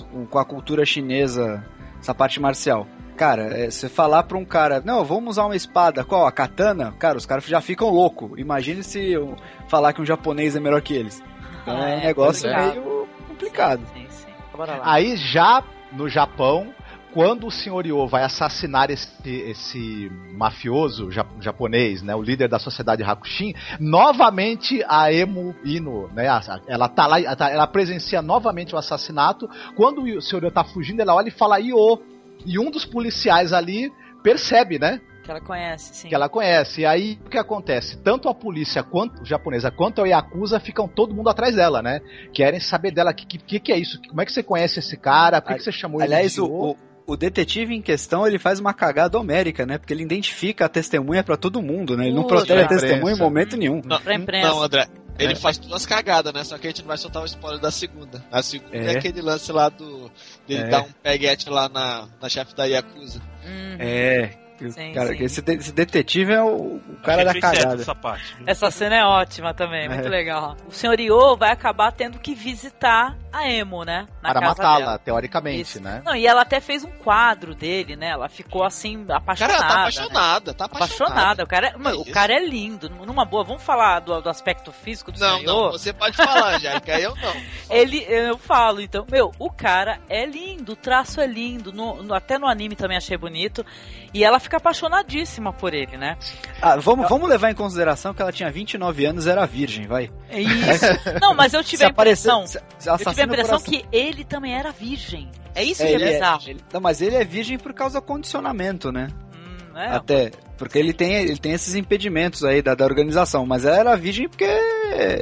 [0.09, 1.63] com, com a cultura chinesa,
[1.99, 2.87] essa parte marcial.
[3.15, 6.25] Cara, é, você falar pra um cara, não, vamos usar uma espada, qual?
[6.25, 6.91] A katana?
[6.97, 8.31] Cara, os caras já ficam loucos.
[8.39, 9.35] Imagine se eu
[9.67, 11.21] falar que um japonês é melhor que eles.
[11.61, 12.71] Então é, um É, negócio complicado.
[12.81, 13.81] meio complicado.
[13.93, 14.31] Sim, sim.
[14.57, 14.81] Bora lá.
[14.91, 16.73] Aí já no Japão,
[17.13, 17.85] quando o Sr.
[17.85, 24.83] Yo vai assassinar esse, esse mafioso ja- japonês, né, o líder da sociedade Hakushin, novamente
[24.87, 26.25] a Emo Ino, né,
[26.67, 29.47] ela tá lá, ela tá- ela presencia novamente o assassinato.
[29.75, 30.43] Quando o Sr.
[30.45, 32.01] Yo tá fugindo, ela olha e fala Io.
[32.45, 33.91] E um dos policiais ali
[34.23, 36.07] percebe, né, Que ela conhece, sim.
[36.09, 36.81] que ela conhece.
[36.81, 37.97] E aí o que acontece?
[37.97, 42.01] Tanto a polícia quanto japonesa quanto a Yakuza ficam todo mundo atrás dela, né?
[42.33, 44.01] Querem saber dela que que, que é isso?
[44.07, 45.41] Como é que você conhece esse cara?
[45.41, 48.39] Por que, que você chamou Aliás, ele o, de o, o detetive em questão, ele
[48.39, 49.77] faz uma cagada homérica, né?
[49.77, 52.07] Porque ele identifica a testemunha pra todo mundo, né?
[52.07, 53.81] Ele não protege a testemunha em momento nenhum.
[53.85, 54.47] Não, Pra imprensa.
[54.47, 54.87] não, André.
[55.19, 55.35] Ele É.
[55.35, 56.43] faz duas cagadas, né?
[56.43, 58.23] Só que a gente não vai soltar o spoiler da segunda.
[58.31, 58.97] A segunda é, É.
[58.97, 60.11] aquele lance lá do.
[60.47, 60.67] dele É.
[60.69, 63.21] dar um peguete lá na, na chefe da Yakuza.
[63.45, 63.77] Uhum.
[63.79, 64.37] É.
[64.69, 65.17] Sim, cara, sim.
[65.17, 67.81] que Esse, de- esse detetive é o, o cara da cagada.
[67.81, 68.35] essa parte.
[68.45, 70.09] Essa cena é ótima também, muito É.
[70.09, 70.55] legal.
[70.67, 74.07] O senhor Io vai acabar tendo que visitar a Emo, né?
[74.21, 75.81] Na para matá-la, teoricamente, Isso.
[75.81, 76.01] né?
[76.05, 78.09] Não, e ela até fez um quadro dele, né?
[78.09, 79.53] Ela ficou assim, Cara, apaixonada.
[79.53, 79.81] ela tá né?
[79.81, 81.13] apaixonada, tá apaixonada.
[81.13, 81.43] Apaixonada.
[81.43, 82.89] O cara, é, mano, o cara é lindo.
[82.89, 85.71] Numa boa, vamos falar do, do aspecto físico do Não, senhor não, Io?
[85.71, 87.33] você pode falar, Angélica, eu não.
[87.69, 92.13] Ele, eu falo, então, meu, o cara é lindo, o traço é lindo, no- no-
[92.13, 93.65] até no anime também achei bonito.
[94.13, 96.17] E ela fica apaixonadíssima por ele, né?
[96.61, 100.11] Ah, vamos, vamos levar em consideração que ela tinha 29 anos era virgem, vai.
[100.29, 100.85] É isso.
[101.21, 102.41] Não, mas eu tive Se a impressão.
[102.43, 105.29] aparecer- se- se eu tive a impressão que ele também era virgem.
[105.55, 106.41] É isso É, que é ele é- bizarro.
[106.47, 109.07] ele- não, mas ele é virgem por causa do condicionamento, né?
[109.35, 110.31] Hum, é, Até.
[110.57, 113.45] Porque ele tem, ele tem esses impedimentos aí da, da organização.
[113.45, 114.45] Mas ela era virgem porque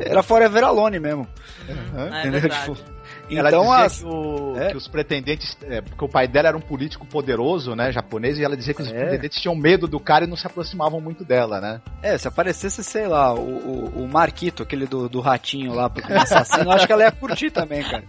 [0.06, 1.28] era Forever Alone mesmo.
[1.68, 2.14] Uhum.
[2.14, 2.42] é entendeu?
[2.42, 2.62] verdade.
[2.74, 3.01] Tipo,
[3.38, 4.00] Ela então dizia as.
[4.00, 4.68] que, o- é.
[4.72, 8.44] que os pretendentes, é, porque o pai dela era um político poderoso, né, japonês, e
[8.44, 8.94] ela dizia que os É.
[8.94, 11.82] pretendentes tinham medo do cara e não se aproximavam muito dela, né?
[12.02, 16.14] É, se aparecesse, sei lá, o, o, o Marquito, aquele do, do ratinho lá, como
[16.20, 18.04] assassino, eu acho que ela ia curtir também, cara.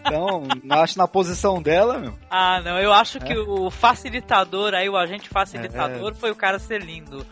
[0.00, 2.14] Então, eu acho na posição dela, meu.
[2.30, 3.20] Ah, não, eu acho É.
[3.20, 7.24] que o facilitador, aí o agente facilitador foi o cara ser lindo.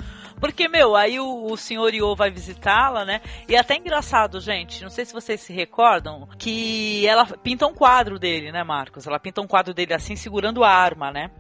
[0.45, 3.23] Porque, meu, aí o, o senhor Io vai visitá-la, né?
[3.49, 7.73] E é até engraçado, gente, não sei se vocês se recordam, que ela pinta um
[7.73, 9.07] quadro dele, né, Marcos?
[9.07, 11.31] Ela pinta um quadro dele assim, segurando a arma, né?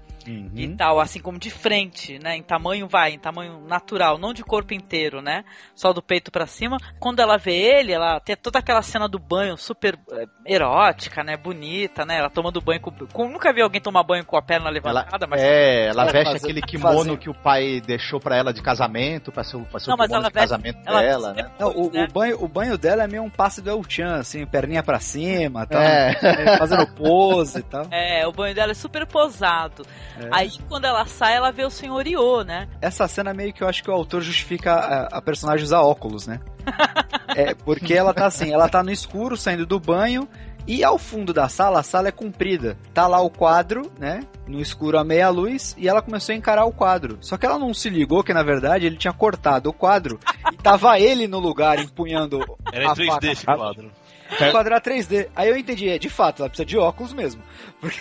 [0.54, 2.34] E tal, assim como de frente, né?
[2.34, 5.44] Em tamanho vai, em tamanho natural, não de corpo inteiro, né?
[5.74, 6.78] Só do peito pra cima.
[6.98, 11.36] Quando ela vê ele, ela tem toda aquela cena do banho super eh, erótica, né?
[11.36, 12.18] Bonita, né?
[12.20, 15.42] Ela tomando banho com, com- Nunca vi alguém tomar banho com a perna levantada, mas.
[15.42, 18.93] É, ela veste aquele kimono que o pai deixou pra ela de casamento,
[19.32, 21.32] pra ser, o- pra ser Não, o mas kimono ela de veste- casamento ela dela,
[21.34, 21.50] né?
[21.58, 22.04] Não, o, né?
[22.08, 25.66] o banho, o banho dela é meio um passe do El-Chan, assim, perninha pra cima,
[25.66, 26.56] tal, É.
[26.58, 27.86] fazendo pose e tal.
[27.92, 29.84] É, o banho dela é super posado.
[30.18, 30.28] É.
[30.32, 32.68] Aí quando ela sai, ela vê o senhor Io, né?
[32.80, 36.26] Essa cena meio que eu acho que o autor justifica a, a personagem usar óculos,
[36.26, 36.40] né?
[37.36, 40.28] é, porque ela tá assim, ela tá no escuro, saindo do banho,
[40.66, 42.76] e ao fundo da sala, a sala é comprida.
[42.92, 44.22] Tá lá o quadro, né?
[44.46, 47.18] No escuro a meia luz, e ela começou a encarar o quadro.
[47.20, 50.18] Só que ela não se ligou que, na verdade, ele tinha cortado o quadro
[50.52, 52.40] e tava ele no lugar empunhando
[52.72, 53.26] Era em a 3D faca.
[53.32, 53.90] esse quadro.
[54.32, 55.28] O quadro era 3D.
[55.36, 57.42] Aí eu entendi, é, de fato, ela precisa de óculos mesmo.
[57.80, 58.00] Porque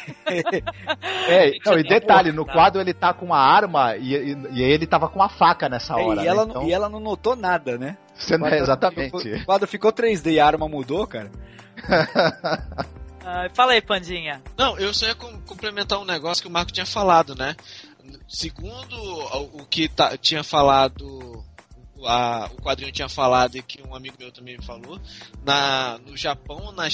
[1.28, 4.88] É, não, e detalhe, no quadro ele tá com uma arma e, e, e ele
[4.88, 6.22] tava com uma faca nessa hora.
[6.22, 6.28] e, né?
[6.28, 7.98] ela, Então, e ela não notou nada, né?
[8.16, 9.32] você não- quadro exatamente.
[9.34, 11.30] O quadro ficou 3D e a arma mudou, cara.
[13.26, 14.42] Ah, fala aí, Pandinha.
[14.58, 17.56] Não, eu só ia com- complementar um negócio que o Marco tinha falado, né?
[18.28, 21.42] Segundo o, que tá- tinha falado,
[22.06, 25.00] a- o quadrinho tinha falado e que um amigo meu também me falou,
[25.42, 26.90] na, no Japão, na,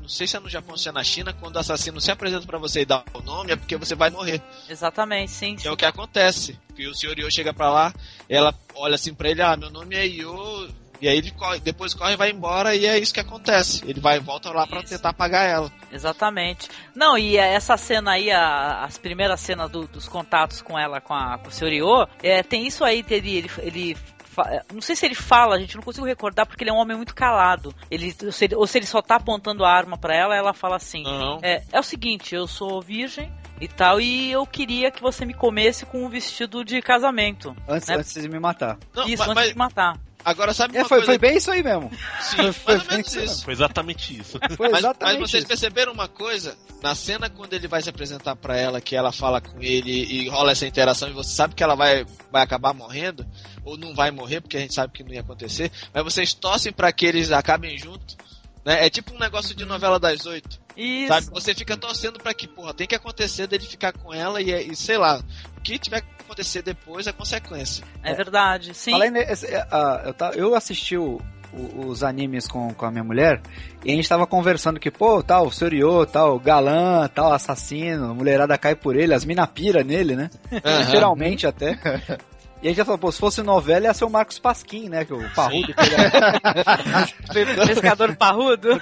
[0.00, 2.10] não sei se é no Japão ou se é na China, quando o assassino se
[2.10, 4.40] apresenta pra você e dá o nome, é porque você vai morrer.
[4.66, 5.54] Exatamente, sim.
[5.56, 6.58] Que é o que acontece.
[6.74, 7.92] Que o senhor Io chega pra lá,
[8.26, 10.66] ela olha assim pra ele, ah, meu nome é Io,
[11.04, 13.82] e aí ele corre, depois corre e vai embora, e é isso que acontece.
[13.86, 14.88] Ele vai e volta lá pra Isso.
[14.88, 15.70] tentar pagar ela.
[15.92, 16.68] Exatamente.
[16.94, 21.14] Não, e essa cena aí, a- as primeiras cenas do- dos contatos com ela, com,
[21.14, 25.04] a, com o senhor Io, é, tem isso aí ele, ele fa- não sei se
[25.06, 27.74] ele fala, gente, não consigo recordar porque ele é um homem muito calado.
[27.90, 30.52] Ele, ou, se ele, ou se ele só tá apontando a arma pra ela, ela
[30.54, 31.04] fala assim:
[31.42, 35.32] é, é o seguinte, eu sou virgem e tal, e eu queria que você me
[35.34, 37.54] comesse com um vestido de casamento.
[37.68, 37.96] Antes, Né?
[37.96, 38.76] antes de me matar.
[38.94, 39.96] Não, isso, mas, antes mas de matar.
[40.24, 41.90] Agora sabe É, uma foi, coisa foi bem isso aí mesmo.
[42.20, 43.44] Sim, foi mais ou bem menos isso.
[43.44, 44.38] Foi exatamente isso.
[44.56, 45.48] Foi Mas, mas exatamente vocês isso.
[45.48, 46.56] perceberam uma coisa?
[46.82, 50.28] Na cena quando ele vai se apresentar pra ela, que ela fala com ele e
[50.28, 53.26] rola essa interação e você sabe que ela vai, vai acabar morrendo,
[53.64, 56.72] ou não vai morrer, porque a gente sabe que não ia acontecer, mas vocês torcem
[56.72, 58.16] pra que eles acabem juntos.
[58.64, 58.86] Né?
[58.86, 60.63] É tipo um negócio de novela das oito.
[60.76, 61.08] Isso.
[61.08, 61.26] Sabe?
[61.30, 64.74] Você fica torcendo pra que, porra, tem que acontecer dele ficar com ela e, e
[64.76, 65.20] sei lá,
[65.56, 67.84] o que tiver que acontecer depois é consequência.
[68.02, 68.90] É verdade, sim.
[68.90, 71.20] Falei nesse- é, ah, eu, assisti o-
[71.52, 73.40] o- os animes com, com a minha mulher
[73.84, 78.58] e a gente tava conversando que, pô, tal, Soryo, tal, galã, tal, assassino, a mulherada
[78.58, 80.28] cai por ele, as mina pira nele, né?
[80.64, 80.80] Aham.
[80.80, 81.78] Literalmente até.
[82.64, 85.04] E a gente já falou, pô, se fosse novela ia ser o Marcos Pasquim, né?
[85.04, 85.74] Que o parrudo.
[87.66, 88.68] Pescador parrudo.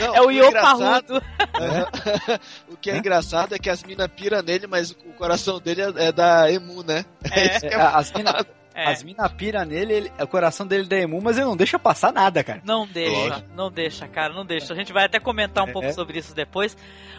[0.00, 1.22] Não, É o engraçado- parrudo.
[2.68, 6.06] o que é engraçado é que as minas pira nele, mas o coração dele é,
[6.08, 7.04] é da Emu, né?
[7.30, 7.46] É.
[7.56, 8.44] isso que É, as mina,
[8.76, 8.90] É.
[8.90, 12.12] as mina pira nele, ele- o coração dele da emu, mas ele não deixa passar
[12.12, 12.60] nada, cara.
[12.64, 13.48] Não deixa, Lógico.
[13.56, 14.72] não deixa, cara, não deixa.
[14.74, 15.72] A gente vai até comentar um É.
[15.72, 16.76] pouco sobre isso depois.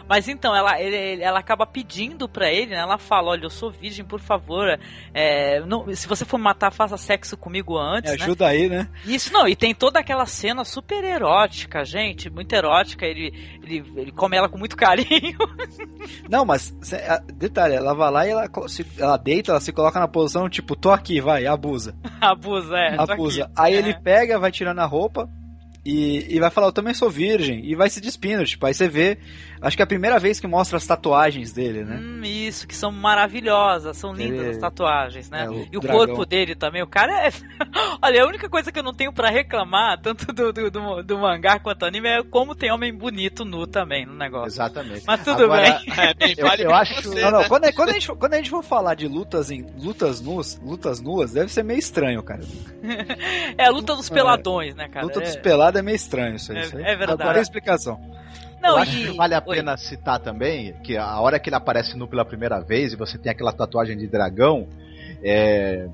[0.07, 2.77] Mas então, ela, ele- ela acaba pedindo pra ele, né?
[2.77, 4.79] Ela fala, olha, eu sou virgem, por favor.
[5.13, 8.23] é, não- se você for matar, faça sexo comigo antes, Me né?
[8.23, 8.87] ajuda aí, né?
[9.05, 13.05] Isso não, e tem toda aquela cena super erótica, gente, muito erótica.
[13.05, 15.37] Ele, ele, ele come ela com muito carinho.
[16.29, 16.71] Não, mas
[17.33, 18.49] detalhe, ela vai lá e ela,
[18.97, 21.95] ela deita, ela se coloca na posição tipo, tô aqui, vai, abusa.
[22.21, 22.95] Abusa, é.
[22.99, 23.49] abusa.
[23.55, 23.77] Aí É.
[23.77, 25.29] ele pega, vai tirando a roupa
[25.89, 28.87] e, e vai falar, eu também sou virgem, e vai se despindo, tipo, aí você
[28.89, 29.17] vê,
[29.61, 31.97] acho que é a primeira vez que mostra as tatuagens dele, né?
[32.01, 35.45] Hum, isso, que são maravilhosas, são lindas Ele- as tatuagens, né?
[35.45, 36.05] é, o e o dragão.
[36.07, 37.29] corpo dele também, o cara é.
[38.01, 41.17] Olha, a única coisa que eu não tenho pra reclamar, tanto do, do, do, do
[41.17, 44.47] mangá quanto do anime, é como tem homem bonito nu também no negócio.
[44.47, 45.03] Exatamente.
[45.07, 45.93] Mas tudo Agora, bem.
[45.97, 46.95] É, bem, Eu, vale eu pra acho.
[47.01, 47.47] você, Não, não, né?
[47.47, 50.21] quando, a- quando a gente, for- quando a gente for falar de lutas em lutas
[50.21, 52.41] nuas, lutas nuas, deve ser meio estranho, cara.
[53.57, 55.05] É a luta dos peladões, né, cara?
[55.05, 55.23] Luta é...
[55.23, 56.57] dos pelados é meio estranho isso aí.
[56.57, 56.83] É- isso aí.
[56.83, 57.33] é verdade.
[57.33, 57.99] Tem explicação.
[58.61, 58.81] Não, eu e...
[58.81, 59.55] acho que vale a Oi.
[59.55, 63.17] pena citar também que a hora que ele aparece nu pela primeira vez e você
[63.17, 64.67] tem aquela tatuagem de dragão,
[65.23, 65.87] é,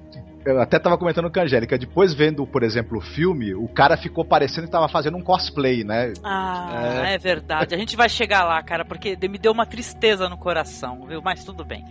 [0.45, 3.95] Eu até tava comentando com a Angélica, depois vendo, por exemplo, o filme, o cara
[3.95, 6.13] ficou parecendo que tava fazendo um cosplay, né?
[6.23, 7.17] Ah, é.
[7.17, 7.73] verdade.
[7.73, 11.21] A gente vai chegar lá, cara, porque me deu uma tristeza no coração, viu?
[11.21, 11.85] Mas tudo bem.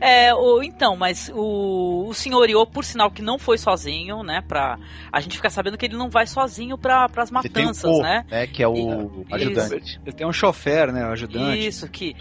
[0.00, 4.42] É, o, então, mas o, o senhor Iô, por sinal que não foi sozinho, né?
[4.46, 4.78] Pra
[5.12, 7.90] a gente ficar sabendo que ele não vai sozinho para as Ele tem o matanças,
[7.90, 8.24] Po, né?
[8.52, 9.34] Que é o Isso.
[9.34, 10.00] ajudante.
[10.04, 11.06] Ele tem um chofer, né?
[11.06, 11.66] O ajudante.
[11.66, 12.16] Isso, que,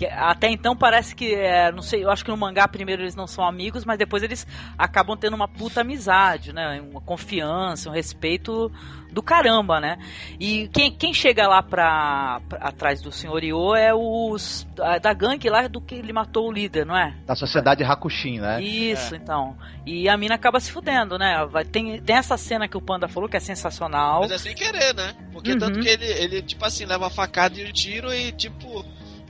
[0.00, 3.14] que até então parece que, é, não sei, eu acho que no mangá primeiro eles
[3.14, 4.46] não são amigos, mas depois eles
[4.78, 6.80] acabam tendo uma puta amizade, né?
[6.80, 8.72] Uma confiança, um respeito
[9.12, 9.98] do caramba, né?
[10.38, 15.50] E quem, quem chega lá pra, pra- atrás do senhor Io é os da, gangue
[15.50, 17.14] lá do que ele matou o líder, não é?
[17.26, 18.62] Da sociedade Hakushin, né?
[18.62, 19.54] Isso, então.
[19.84, 21.44] E a mina acaba se fudendo, né?
[21.50, 24.20] Vai- Tem, tem essa cena que o Panda falou que é sensacional.
[24.22, 25.12] Mas é sem querer, né?
[25.30, 25.58] Porque Uhum.
[25.58, 28.82] tanto que ele, ele, tipo assim, leva a facada e o tiro e, tipo,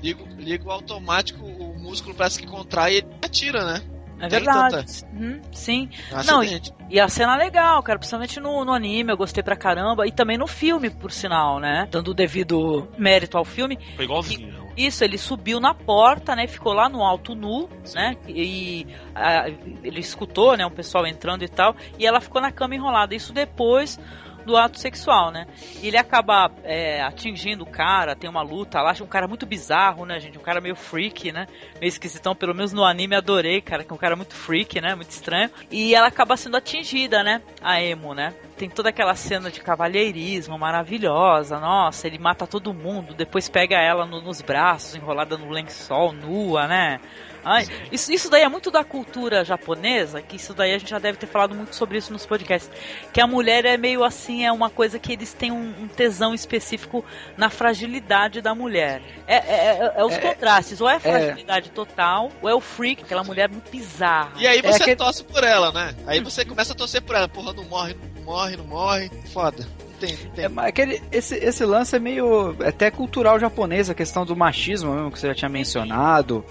[0.03, 3.83] liga, liga o automático, o músculo parece que contrai e ele atira, né?
[4.21, 5.05] É Tem verdade.
[5.15, 5.89] Uhum, sim.
[6.13, 6.75] Um Não, acidente.
[6.91, 10.13] E a cena é legal, cara, principalmente no, no anime, eu gostei pra caramba, e
[10.13, 11.89] também no filme, por sinal, né?
[11.91, 13.79] Dando o devido mérito ao filme.
[13.97, 14.61] Foi igualzinho.
[14.77, 16.47] Isso, ele subiu na porta, né?
[16.47, 18.17] Ficou lá no alto nu, né?
[18.29, 19.49] E ah,
[19.83, 20.67] ele escutou, né?
[20.67, 23.15] Um pessoal entrando e tal, e ela ficou na cama enrolada.
[23.15, 23.99] Isso depois
[24.45, 25.47] do ato sexual, né?
[25.83, 29.47] E ele acaba é, atingindo o cara, tem uma luta lá, acho um cara muito
[29.47, 30.39] bizarro, né, gente?
[30.39, 31.47] Um cara meio freak, né?
[31.81, 34.95] Meio esquisitão, pelo menos no anime adorei, cara, que é um cara muito freak, né?
[34.95, 35.51] Muito estranho.
[35.71, 37.43] E ela acaba sendo atingida, né?
[37.63, 38.35] A emo, né?
[38.57, 44.05] Tem toda aquela cena de cavalheirismo maravilhosa, nossa, ele mata todo mundo, depois pega ela
[44.05, 47.01] no- nos braços, enrolada no lençol, nua, né?
[47.45, 50.99] Ai, isso, isso daí é muito da cultura japonesa, que isso daí a gente já
[50.99, 52.71] deve ter falado muito sobre isso nos podcasts.
[53.13, 56.35] Que a mulher é meio assim, é uma coisa que eles têm um, um tesão
[56.35, 57.05] específico
[57.37, 59.01] na fragilidade da mulher.
[59.27, 62.61] É, é- é- é os É, contrastes, ou é a fragilidade total, ou é o
[62.61, 64.33] freak, aquela mulher muito bizarra.
[64.37, 65.95] E aí É você aquele- torce por ela, né?
[66.07, 67.29] Aí você começa a torcer por ela.
[67.29, 69.11] Porra, não morre, não morre, não morre.
[69.33, 69.67] Foda.
[70.01, 70.47] Tem, tem.
[70.47, 74.35] É, mas aquele, esse, esse lance é meio é até cultural japonês, a questão do
[74.35, 76.43] machismo mesmo que você já tinha mencionado,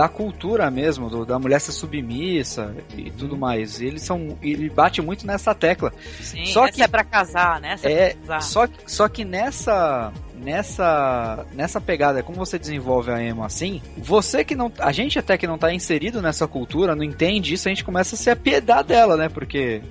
[0.00, 3.82] da cultura mesmo, do- da mulher ser submissa e tudo mais.
[3.82, 5.92] Eles são, ele bate muito nessa tecla.
[6.22, 7.74] Sim, só essa que- é pra casar, né?
[7.74, 8.40] Essa é, É, casar.
[8.42, 14.42] só, que- só que nessa nessa nessa pegada, como você desenvolve a emo assim, você
[14.42, 17.70] que não, a gente até que não tá inserido nessa cultura, não entende isso, a
[17.70, 19.28] gente começa a se apiedar dela, né?
[19.28, 19.82] Porque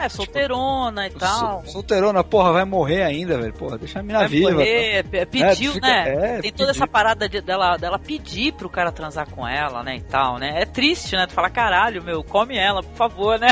[0.00, 1.38] É, solteirona e tal.
[1.38, 3.52] sol- solteirona, porra, vai morrer ainda, velho.
[3.52, 4.52] Porra, deixa a mina Vai viva.
[4.52, 6.08] morrer, p- pediu, É, fica- né?
[6.08, 6.70] é, Tem toda pediu.
[6.70, 9.96] essa parada de- dela, dela pedir pro cara transar com ela, né?
[9.96, 10.62] E tal, né?
[10.62, 11.26] É triste, né?
[11.26, 13.48] Tu fala, caralho, meu, come ela, por favor, né?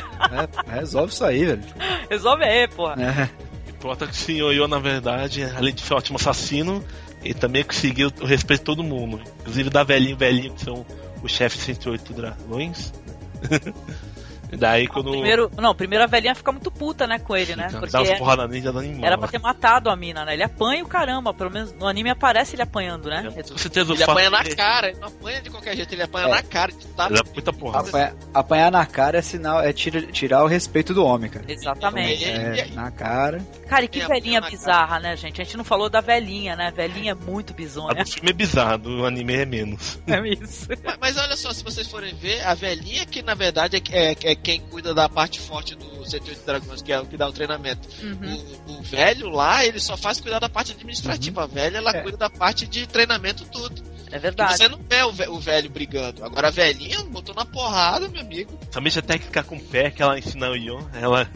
[0.71, 1.63] É, resolve isso aí, velho.
[2.09, 2.95] Resolve aí, porra.
[3.03, 3.47] É.
[3.71, 6.83] Importa que o senhor Yo, na verdade, além de ser um ótimo assassino,
[7.23, 9.21] ele também conseguiu o respeito de todo mundo.
[9.41, 10.85] Inclusive da velhinho velhinho, que são
[11.23, 12.93] os chefes 108 dragões.
[14.53, 15.11] e daí quando.
[15.11, 17.69] Primeiro, não, primeiro a velhinha fica muito puta, né, com ele, né?
[17.69, 19.97] Fica, Porque dá umas é- porradas nele, já dá em era pra ter matado a
[19.97, 20.35] mina, né?
[20.35, 23.23] Ele apanha o caramba, pelo menos no anime aparece ele apanhando, né?
[23.49, 26.27] Com certeza o Ele apanha na cara, ele não apanha de qualquer jeito, ele apanha
[26.27, 26.31] É.
[26.31, 27.13] na cara, tapa.
[27.13, 27.89] Ele dá muita porrada.
[27.89, 31.45] Apanha- apanhar na cara é sinal, é tira- tirar o respeito do homem, cara.
[31.49, 32.25] Exatamente.
[32.25, 33.41] É, na cara.
[33.69, 35.41] Cara, e que velhinha bizarra, né, gente?
[35.41, 36.71] A gente não falou da velhinha, né?
[36.75, 38.05] Velhinha é muito A bizonha.
[38.05, 39.99] do filme é bizarro, do anime é menos.
[40.07, 40.69] É isso.
[40.85, 44.17] Mas, mas olha só, se vocês forem ver, a velhinha que na verdade é, é-
[44.25, 47.33] é quem cuida da parte forte do 108 Dragões, que é o que dá o
[47.33, 47.89] treinamento.
[48.03, 48.57] Uhum.
[48.69, 51.45] O, o velho lá, ele só faz cuidar da parte administrativa.
[51.45, 52.03] A velha, ela É.
[52.03, 53.83] cuida da parte de treinamento tudo.
[54.13, 54.57] É E verdade.
[54.57, 56.25] você não vê o, ve- o velho brigando.
[56.25, 58.57] Agora a velhinha botou na porrada, meu amigo.
[58.71, 61.29] Somente a técnica com o pé que ela ensina o Yo, ela,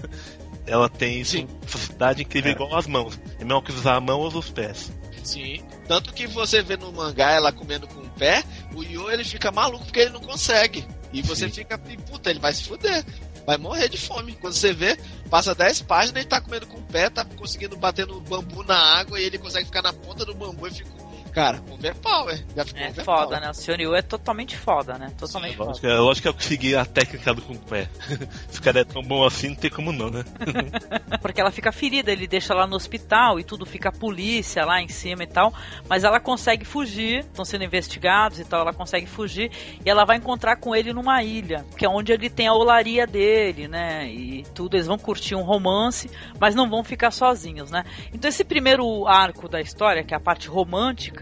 [0.66, 1.36] ela tem isso,
[1.66, 3.18] facilidade incrível igual as mãos.
[3.40, 4.92] É melhor que usar a mão ou os pés.
[5.24, 5.60] Sim.
[5.88, 8.42] Tanto que você vê no mangá ela comendo com o pé,
[8.74, 10.86] o Yo ele fica maluco porque ele não consegue.
[11.12, 11.54] E você Sim.
[11.54, 13.04] fica, e, puta, ele vai se fuder.
[13.46, 14.34] Vai morrer de fome.
[14.36, 14.96] Quando você vê,
[15.28, 18.76] passa 10 páginas, ele tá comendo com o pé, tá conseguindo bater no bambu na
[18.76, 20.99] água e ele consegue ficar na ponta do bambu e fica
[21.32, 22.44] Cara, overpower.
[22.56, 23.04] Já ficou É overpower.
[23.20, 23.50] foda, né?
[23.50, 25.12] O Senhor Yu é totalmente foda, né?
[25.18, 25.68] Totalmente foda.
[25.70, 27.88] Lógico, que- lógico que eu consegui a técnica do Kung Pé.
[28.50, 30.24] Se o cara é tão bom assim, não tem como não, né?
[31.22, 34.80] Porque ela fica ferida, ele deixa lá no hospital e tudo, fica a polícia lá
[34.80, 35.52] em cima e tal.
[35.88, 39.50] Mas ela consegue fugir, estão sendo investigados e tal, ela consegue fugir
[39.84, 43.06] e ela vai encontrar com ele numa ilha, que é onde ele tem a olaria
[43.06, 44.08] dele, né?
[44.08, 46.10] E tudo, eles vão curtir um romance,
[46.40, 47.84] mas não vão ficar sozinhos, né?
[48.12, 51.19] Então esse primeiro arco da história, que é a parte romântica,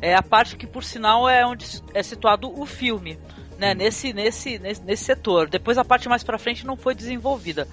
[0.00, 3.18] é a parte que, por sinal, é onde é situado o filme.
[3.58, 5.46] Né, nesse, nesse, nesse, nesse setor.
[5.46, 7.68] Depois a parte mais pra frente não foi desenvolvida.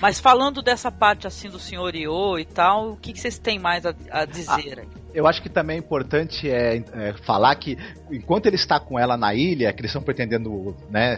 [0.00, 3.58] Mas falando dessa parte assim do senhor Io e tal, o que, que vocês têm
[3.58, 4.88] mais a, a dizer aí?
[5.12, 7.76] Eu acho que também é importante é, é, falar que
[8.10, 11.16] enquanto ele está com ela na ilha, que eles estão pretendendo né,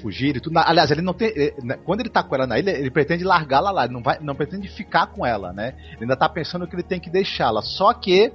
[0.00, 0.58] fugir e tudo.
[0.58, 1.28] aliás, ele não tem.
[1.28, 4.02] ele- né, quando ele está com ela na ilha, ele pretende largá-la lá, ele não,
[4.02, 5.74] vai, não pretende ficar com ela, né?
[5.92, 7.60] Ele ainda está pensando que ele tem que deixá-la.
[7.62, 8.32] Só que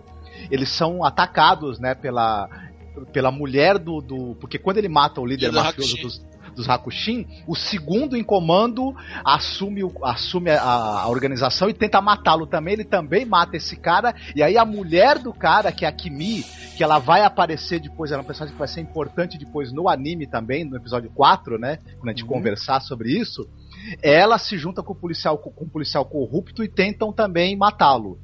[0.51, 2.47] eles são atacados, né, pela,
[3.13, 4.35] pela mulher do, do.
[4.39, 6.01] Porque quando ele mata o líder mafioso Hakushin.
[6.03, 8.93] dos, dos Hakushin, o segundo em comando
[9.23, 12.73] assume, o- assume a, a organização e tenta matá-lo também.
[12.73, 14.13] Ele também mata esse cara.
[14.35, 16.43] E aí a mulher do cara, que é a Kimi,
[16.75, 19.87] que ela vai aparecer depois, ela é uma personagem que vai ser importante depois no
[19.87, 21.77] anime também, no episódio 4, né?
[21.97, 23.47] Quando a gente conversar sobre isso.
[24.01, 28.19] Ela se junta com o policial, com o policial corrupto e tentam também matá-lo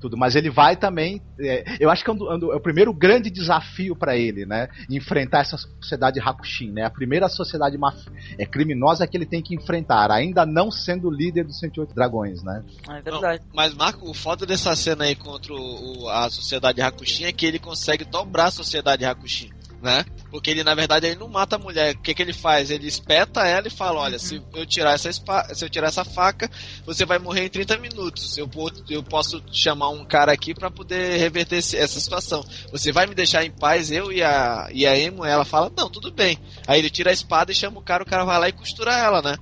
[0.00, 1.20] tudo, mas ele vai também.
[1.38, 4.68] é, eu acho que é, um é é o primeiro grande desafio para ele, né?
[4.90, 6.84] Enfrentar essa sociedade Hakushin, né?
[6.84, 11.44] A primeira sociedade maf- é, criminosa que ele tem que enfrentar, ainda não sendo líder
[11.44, 12.64] dos 108 Dragões, né?
[12.88, 13.42] É verdade.
[13.54, 17.46] Mas, Marco, o foda dessa cena aí contra o, o- a sociedade Hakushin é que
[17.46, 19.50] ele consegue dobrar a sociedade Hakushin,
[19.82, 20.04] né?
[20.30, 21.94] Porque ele, na verdade, ele não mata a mulher.
[21.94, 22.70] O que, que ele faz?
[22.70, 26.48] Ele espeta ela e fala: Olha, se eu tirar essa se eu tirar essa faca,
[26.86, 28.38] você vai morrer em 30 minutos.
[28.38, 28.48] Eu,
[28.88, 32.44] eu posso chamar um cara aqui pra poder reverter esse- essa situação.
[32.70, 35.24] Você vai me deixar em paz, eu e a, e a Emo?
[35.24, 36.38] Ela fala: Não, tudo bem.
[36.66, 38.96] Aí ele tira a espada e chama o cara, o cara vai lá e costura
[38.96, 39.36] ela, né?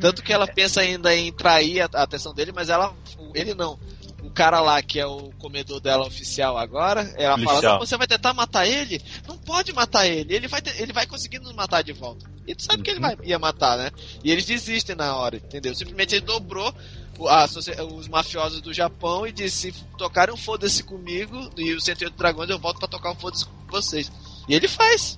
[0.00, 2.92] Tanto que ela pensa ainda em trair a, a atenção dele, mas ela.
[3.34, 3.78] Ele não.
[4.34, 7.72] O cara lá, que é o comedor dela oficial agora, ela fala: Policial.
[7.74, 9.00] Não, você vai tentar matar ele?
[9.28, 10.34] Não pode matar ele.
[10.34, 12.28] Ele vai, ter- ele vai conseguir nos matar de volta.
[12.44, 13.92] E tu sabe que ele vai, ia matar, né?
[14.24, 15.72] E eles desistem na hora, entendeu?
[15.72, 16.74] Simplesmente ele dobrou
[17.28, 17.46] a
[17.94, 22.50] os mafiosos do Japão e disse: se tocarem um foda-se comigo e os 108 dragões,
[22.50, 24.10] eu volto pra tocar um foda-se com vocês.
[24.48, 25.16] E ele faz.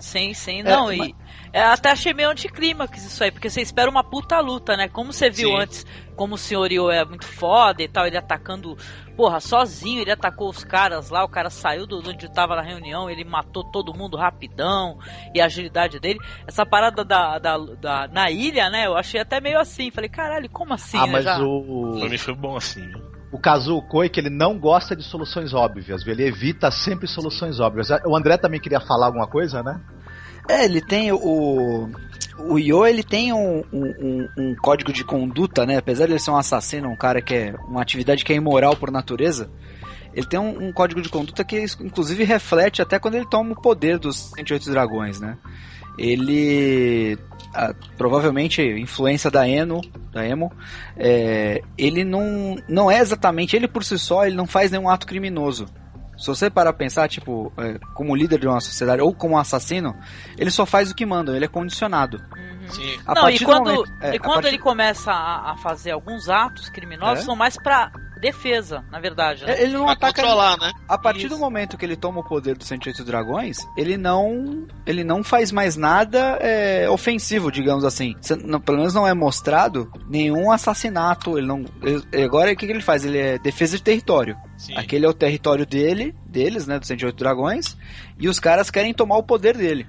[0.00, 1.14] Sim, sim, não, É, e é,
[1.58, 4.88] até achei meio anticlímax isso aí, porque você espera uma puta luta, né?
[4.88, 5.56] Como você viu Sim.
[5.56, 8.76] antes, como o senhor Io é muito foda e tal, ele atacando,
[9.16, 12.62] porra, sozinho, ele atacou os caras lá, o cara saiu do de onde tava na
[12.62, 14.96] reunião, ele matou todo mundo rapidão,
[15.34, 16.20] e a agilidade dele.
[16.46, 18.86] Essa parada da, da, da- na ilha, né?
[18.86, 20.98] Eu achei até meio assim, falei, caralho, como assim?
[20.98, 21.12] ah, né?
[21.12, 21.96] mas Já- o.
[21.98, 22.86] Pra mim foi bom assim.
[22.86, 23.00] viu?
[23.32, 26.12] O Kazuo Koike, ele não gosta de soluções óbvias, viu?
[26.12, 27.88] ele evita sempre soluções óbvias.
[28.04, 29.80] O André também queria falar alguma coisa, né?
[30.50, 31.88] É, ele tem o.
[32.38, 35.76] O Yo, ele tem um, um, um- código de conduta, né?
[35.76, 37.54] Apesar de ele ser um assassino, um cara que é.
[37.68, 39.50] uma atividade que é imoral por natureza.
[40.14, 43.60] Ele tem um, um código de conduta que, inclusive, reflete até quando ele toma o
[43.60, 45.36] poder dos 108 dragões, né?
[45.98, 47.18] Ele.
[47.54, 49.80] ah, provavelmente, influência da Eno,
[50.12, 50.50] da Emo,
[50.96, 55.06] é, ele não, não é exatamente, ele por si só, ele não faz nenhum ato
[55.06, 55.66] criminoso.
[56.20, 59.94] Se você parar pra pensar, tipo, é, como líder de uma sociedade ou como assassino,
[60.36, 62.18] ele só faz o que mandam, ele é condicionado.
[62.68, 62.98] Sim.
[63.06, 65.90] A não, e quando, momento- é, e a quando partir- ele começa a, a fazer
[65.92, 67.26] alguns atos criminosos, É?
[67.26, 67.90] são mais pra
[68.20, 69.44] defesa, na verdade.
[69.44, 69.62] Né?
[69.62, 70.72] Ele não Pra ataca controlar, né?
[70.88, 71.34] A partir Isso.
[71.34, 75.50] do momento que ele toma o poder dos 108 dragões, ele não ele não faz
[75.50, 78.14] mais nada é, ofensivo, digamos assim.
[78.20, 81.38] Cê- não- pelo menos não é mostrado nenhum assassinato.
[81.38, 81.64] Ele não.
[81.82, 83.04] ele- agora o que, que ele faz?
[83.04, 84.36] Ele é defesa de território.
[84.56, 84.76] Sim.
[84.76, 87.76] Aquele é o território dele, deles, né, dos 108 dragões,
[88.18, 89.86] e os caras querem tomar o poder dele.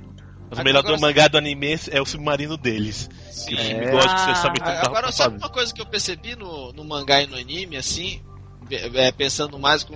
[0.51, 3.09] Mas o Agora- melhor do mangá do anime é o submarino deles.
[3.31, 3.47] Sim.
[3.47, 3.91] Que o filme É.
[3.91, 4.35] você Ah.
[4.35, 5.45] sabe tudo da Agora, sabe fazer.
[5.45, 8.21] uma coisa que eu percebi no, no mangá e no anime, assim,
[8.69, 9.95] é, é, pensando mais com,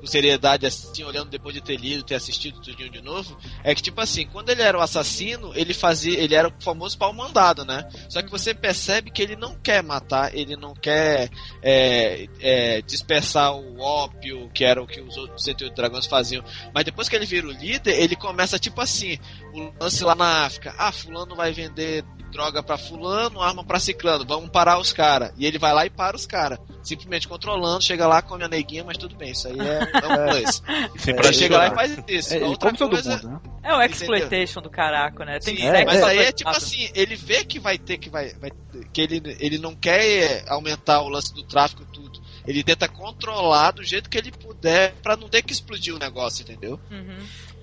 [0.00, 3.82] com seriedade, assim, olhando depois de ter lido, ter assistido tudinho de novo, é que,
[3.82, 7.66] tipo assim, quando ele era o assassino, ele fazia, ele era o famoso pau mandado,
[7.66, 7.86] né?
[8.08, 11.28] Só que você percebe que ele não quer matar, ele não quer
[11.62, 16.42] é, é, dispersar o ópio, que era o que os outros 108 dragões faziam.
[16.72, 19.18] Mas depois que ele vira o líder, ele começa, tipo assim,
[19.52, 24.24] o lance lá na África, ah, fulano vai vender droga pra fulano, arma pra ciclano,
[24.26, 25.32] vamos parar os caras.
[25.36, 26.58] E ele vai lá e para os caras.
[26.82, 30.30] Simplesmente controlando, chega lá, come a neguinha, mas tudo bem, isso aí é, é um
[30.30, 30.62] plus.
[31.06, 32.34] ele chega lá e faz isso.
[32.34, 33.50] É, outra como coisa, todo mundo, né?
[33.62, 35.38] É o exploitation do caraco, né?
[35.38, 38.32] Tem Sim, sexo mas aí é tipo assim, ele vê que vai ter que vai,
[38.34, 38.50] vai
[38.92, 42.20] que ele, ele não quer aumentar o lance do tráfico e tudo.
[42.46, 46.42] Ele tenta controlar do jeito que ele puder pra não ter que explodir o negócio,
[46.42, 46.80] entendeu?
[46.90, 47.18] Uhum.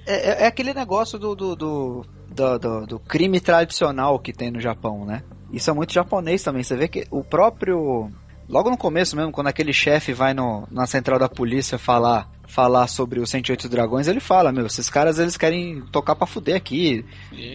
[0.07, 4.59] É, é- é aquele negócio do do, do, do, do- crime tradicional que tem no
[4.59, 5.23] Japão, né?
[5.51, 6.63] Isso é muito japonês também.
[6.63, 8.09] Você vê que o próprio.
[8.49, 12.87] Logo no começo mesmo, quando aquele chefe vai no, na central da polícia falar falar
[12.87, 17.03] sobre os 108 dragões, ele fala, meu, esses caras eles querem tocar pra fuder aqui,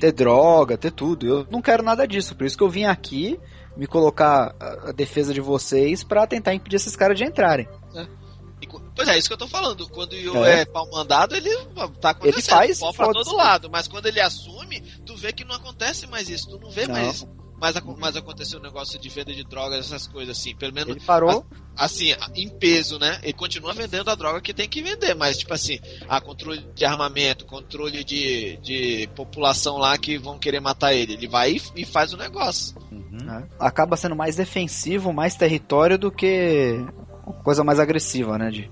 [0.01, 1.27] ter droga, ter tudo.
[1.27, 3.41] Eu não quero nada disso, por isso que eu vim aqui
[3.75, 7.67] me colocar a, a defesa de vocês pra tentar impedir esses caras de entrarem.
[7.95, 8.22] E co-
[8.95, 9.89] Pois é, isso que eu tô falando.
[9.89, 10.61] Quando o Yu É.
[10.61, 11.51] é, pau mandado, ele
[12.01, 13.69] tá acontecendo Ele faz, pau pra todo lado.
[13.71, 16.49] Mas quando ele assume, tu vê que não acontece mais isso.
[16.49, 16.95] Tu não vê Não.
[16.95, 17.27] mais,
[17.61, 20.55] mais, aco- mais acontecer o negócio de venda de drogas, essas coisas assim.
[20.55, 21.45] Pelo menos Ele parou.
[21.77, 23.19] assim, em peso, né?
[23.23, 26.85] Ele continua vendendo a droga que tem que vender, mas tipo assim, a controle de
[26.85, 31.13] armamento, controle de, de população lá que vão querer matar ele.
[31.15, 32.75] Ele vai e, e faz o negócio.
[32.91, 33.47] né?
[33.61, 36.85] Acaba sendo mais defensivo, mais território do que
[37.45, 38.51] coisa mais agressiva, né?
[38.51, 38.71] De,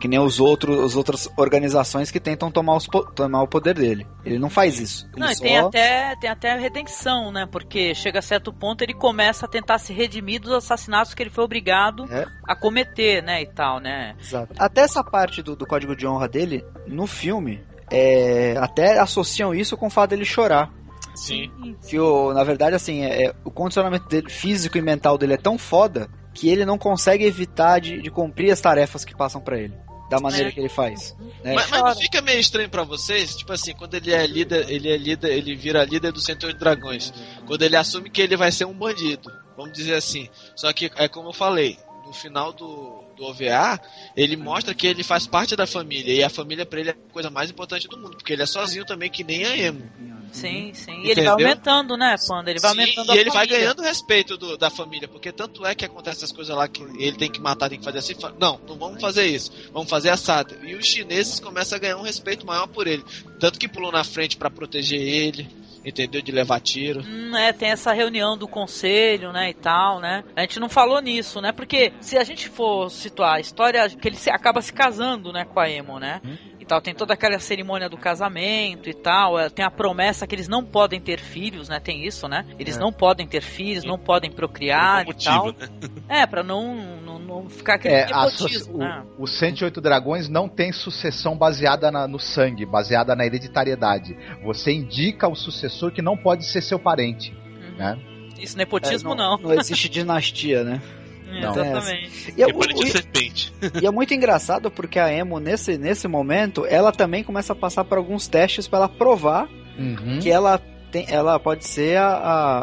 [0.00, 4.06] que nem os outros, as outras organizações que tentam tomar, os, tomar o poder dele.
[4.24, 5.08] Ele não faz isso.
[5.14, 7.46] Ele Não, e só- tem até, tem até redenção, né?
[7.50, 11.30] Porque chega a certo ponto ele começa a tentar se redimir dos assassinatos que ele
[11.30, 12.26] foi obrigado É.
[12.46, 13.40] a cometer, né?
[13.40, 14.14] E tal, né?
[14.20, 14.52] Exato.
[14.58, 19.76] Até essa parte do, do código de honra dele, no filme, é, até associam isso
[19.78, 20.70] com o fato dele chorar.
[21.14, 21.50] Sim.
[21.88, 25.38] Que, o, na verdade, assim, é, é- o condicionamento dele, físico e mental dele é
[25.38, 29.58] tão foda que ele não consegue evitar de, de cumprir as tarefas que passam pra
[29.58, 29.74] ele.
[30.08, 30.52] Da maneira É.
[30.52, 31.16] que ele faz.
[31.42, 31.54] né?
[31.54, 33.34] Mas, mas não fica meio estranho pra vocês?
[33.34, 37.12] Tipo assim, quando ele é líder, ele é líder, ele vira líder dos 108 dragões.
[37.44, 40.28] Quando ele assume que ele vai ser um bandido, vamos dizer assim.
[40.54, 41.76] Só que é como eu falei,
[42.06, 43.80] no final do, do OVA,
[44.16, 46.14] ele mostra que ele faz parte da família.
[46.14, 48.46] E a família pra ele é a coisa mais importante do mundo, porque ele é
[48.46, 49.90] sozinho também, que nem a Emo.
[50.32, 51.00] Sim, sim.
[51.02, 52.50] E ele vai aumentando, né, Panda?
[52.50, 53.58] Ele vai Sim, aumentando e ele vai família.
[53.58, 56.82] ganhando o respeito do- da família, porque tanto é que acontece essas coisas lá que
[56.82, 58.14] ele tem que matar, tem que fazer assim.
[58.38, 60.54] Não, não vamos fazer isso, vamos fazer assado.
[60.64, 63.02] E os chineses começam a ganhar um respeito maior por ele.
[63.40, 65.48] Tanto que pulou na frente pra proteger ele,
[65.86, 66.20] entendeu?
[66.20, 67.00] De levar tiro.
[67.00, 70.24] Hum, é, tem essa reunião do conselho, né, e tal, né?
[70.34, 71.52] A gente não falou nisso, né?
[71.52, 75.44] Porque se a gente for situar a história, que ele se, acaba se casando, né,
[75.44, 76.20] com a Emo, né?
[76.55, 80.34] E tal, tem toda aquela cerimônia do casamento e tal, é, tem a promessa que
[80.34, 81.78] eles não podem ter filhos, né?
[81.80, 82.44] Tem isso, né?
[82.58, 82.80] Eles É.
[82.80, 85.46] não podem ter filhos, não podem procriar e tal.
[85.46, 85.54] né?
[86.08, 89.02] É, pra não, não, não ficar aquele É, nepotismo, so- né?
[89.18, 94.16] o, os 108 dragões não tem sucessão baseada na- no sangue, baseada na hereditariedade.
[94.44, 97.32] Você indica o sucessor que não pode ser seu parente.
[97.76, 97.98] Né?
[98.38, 99.36] Isso, nepotismo É, não.
[99.38, 100.80] Não existe dinastia, né?
[101.26, 101.50] Não.
[101.50, 102.34] Exatamente.
[102.36, 103.52] E é, É pano de o- serpente.
[103.82, 107.84] e é muito engraçado porque a Emo, nesse, nesse momento, ela também começa a passar
[107.84, 109.48] por alguns testes pra ela provar
[109.78, 110.20] Uhum.
[110.22, 110.58] que ela,
[110.90, 112.06] tem, ela pode ser a,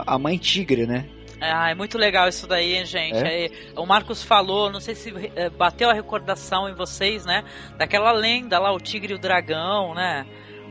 [0.07, 1.05] a, a mãe tigre, né?
[1.39, 3.17] Ah, é muito legal isso daí, hein, gente.
[3.17, 3.27] É?
[3.27, 7.43] Aí, o Marcos falou, não sei se eh, bateu a recordação em vocês, né?
[7.77, 10.25] Daquela lenda lá, o tigre e o dragão, né?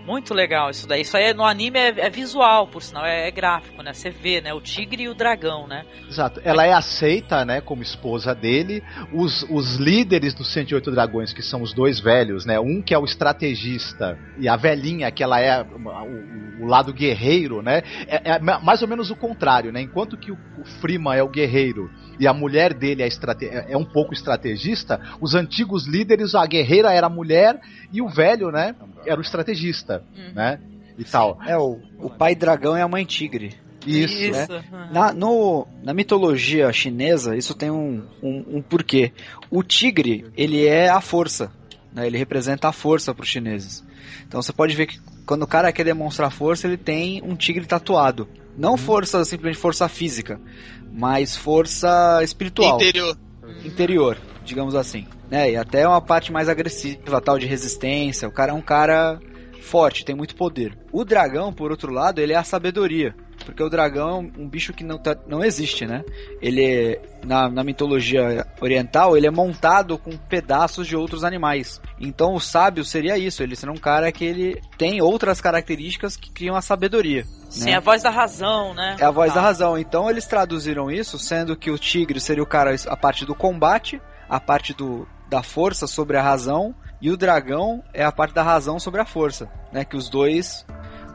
[0.06, 1.02] Muito legal isso daí.
[1.02, 3.92] Isso aí no anime é, é visual, por sinal, é, é gráfico, né?
[3.92, 4.52] Você vê, né?
[4.52, 5.84] O tigre e o dragão, né?
[6.08, 6.40] Exato.
[6.44, 8.82] Ela é aceita, né, como esposa dele.
[9.12, 12.58] Os, os líderes dos 108 dragões, que são os dois velhos, né?
[12.58, 17.62] Um que é o estrategista e a velhinha, que ela é o, o lado guerreiro,
[17.62, 17.82] né?
[18.06, 19.80] É, é ma- mais ou menos o contrário, né?
[19.80, 21.90] Enquanto que o, o Freeman é o guerreiro
[22.20, 26.92] e a mulher dele é, estrate- é um pouco estrategista, os antigos líderes, a guerreira
[26.92, 27.58] era a mulher
[27.92, 28.74] e o velho, né,
[29.06, 30.32] era o estrategista, Uhum.
[30.34, 30.60] né?
[30.98, 31.38] E tal.
[31.46, 33.54] É, o, o pai dragão é a mãe tigre.
[33.86, 34.30] Isso.
[34.30, 34.46] né?
[34.48, 34.92] Uhum.
[34.92, 39.12] Na, no, na mitologia chinesa, isso tem um, um, um porquê.
[39.50, 41.50] O tigre, ele é a força.
[41.92, 42.06] Né?
[42.06, 43.84] Ele representa a força para os chineses.
[44.26, 47.66] Então você pode ver que quando o cara quer demonstrar força, ele tem um tigre
[47.66, 48.28] tatuado.
[48.56, 50.40] Não força, simplesmente força física,
[50.92, 52.76] mas força espiritual.
[52.76, 53.16] Interior.
[53.64, 55.06] interior, digamos assim.
[55.30, 55.52] Né?
[55.52, 58.28] E até uma parte mais agressiva, tal, de resistência.
[58.28, 59.18] O cara é um cara
[59.62, 60.76] forte, tem muito poder.
[60.92, 63.14] O dragão, por outro lado, ele é a sabedoria.
[63.44, 66.04] Porque o dragão é um bicho que não, tá- não existe, né?
[66.40, 71.80] Ele, é- na, na mitologia oriental, ele é montado com pedaços de outros animais.
[71.98, 76.30] Então o sábio seria isso, ele seria um cara que ele tem outras características que
[76.30, 77.24] criam a sabedoria.
[77.50, 77.76] Sim, né?
[77.76, 78.96] a voz da razão, né?
[79.00, 79.40] É a voz Tá.
[79.40, 79.76] da razão.
[79.76, 84.00] Então eles traduziram isso, sendo que o tigre seria o cara a parte do combate,
[84.28, 86.72] a parte do, da força sobre a razão,
[87.02, 89.84] e o dragão é a parte da razão sobre a força, né?
[89.84, 90.64] Que os dois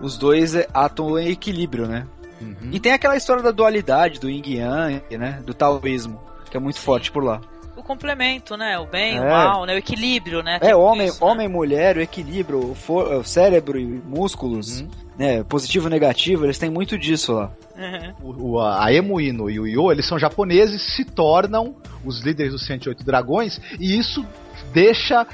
[0.02, 2.06] os dois atuam em equilíbrio, né?
[2.40, 2.70] Uhum.
[2.72, 5.42] E tem aquela história da dualidade, do yin yang, né?
[5.44, 6.22] Do taoísmo,
[6.52, 7.42] que é muito forte por lá.
[7.88, 8.78] Complemento, né?
[8.78, 9.22] O bem, É.
[9.22, 9.74] o mal, né?
[9.74, 10.60] O equilíbrio, né?
[10.62, 11.32] É, homem, isso, né?
[11.32, 14.90] homem e mulher, o equilíbrio, o, for- o cérebro e músculos, Uhum.
[15.18, 15.44] né?
[15.44, 17.52] Positivo e negativo, eles têm muito disso lá.
[17.78, 18.14] Uhum.
[18.22, 22.66] O, o- a Emuino e o Yo, eles são japoneses, se tornam os líderes dos
[22.66, 24.26] 108 dragões, e isso
[24.74, 25.26] deixa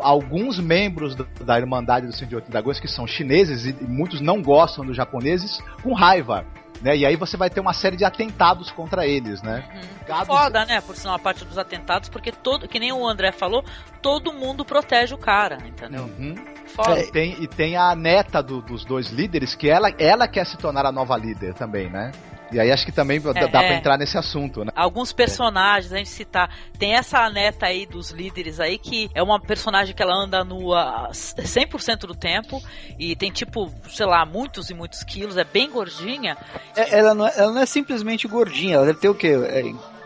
[0.00, 4.84] alguns membros da, da Irmandade dos 108 dragões, que são chineses, e muitos não gostam
[4.84, 6.44] dos japoneses, com raiva.
[6.80, 6.96] Né?
[6.96, 9.64] E aí você vai ter uma série de atentados contra eles, né?
[10.06, 10.80] Gados- Foda, né?
[10.80, 13.62] Por sinal, a parte dos atentados, porque todo, que nem o André falou,
[14.00, 16.04] todo mundo protege o cara, entendeu?
[16.04, 16.34] Uhum.
[16.68, 17.00] Foda.
[17.00, 20.56] E tem, e tem a neta do- dos dois líderes, que ela, ela quer se
[20.56, 22.12] tornar a nova líder também, né?
[22.52, 23.74] E aí acho que também dá, dá pra é.
[23.76, 24.72] entrar nesse assunto, né?
[24.74, 29.40] Alguns personagens, a gente citar, tem essa neta aí dos líderes aí, que é uma
[29.40, 32.60] personagem que ela anda nua 100% do tempo,
[32.98, 36.36] e tem tipo, sei lá, muitos e muitos quilos, é bem gordinha.
[36.76, 39.28] É, ela, não é, ela não é simplesmente gordinha, ela deve ter o quê?
[39.28, 39.62] É,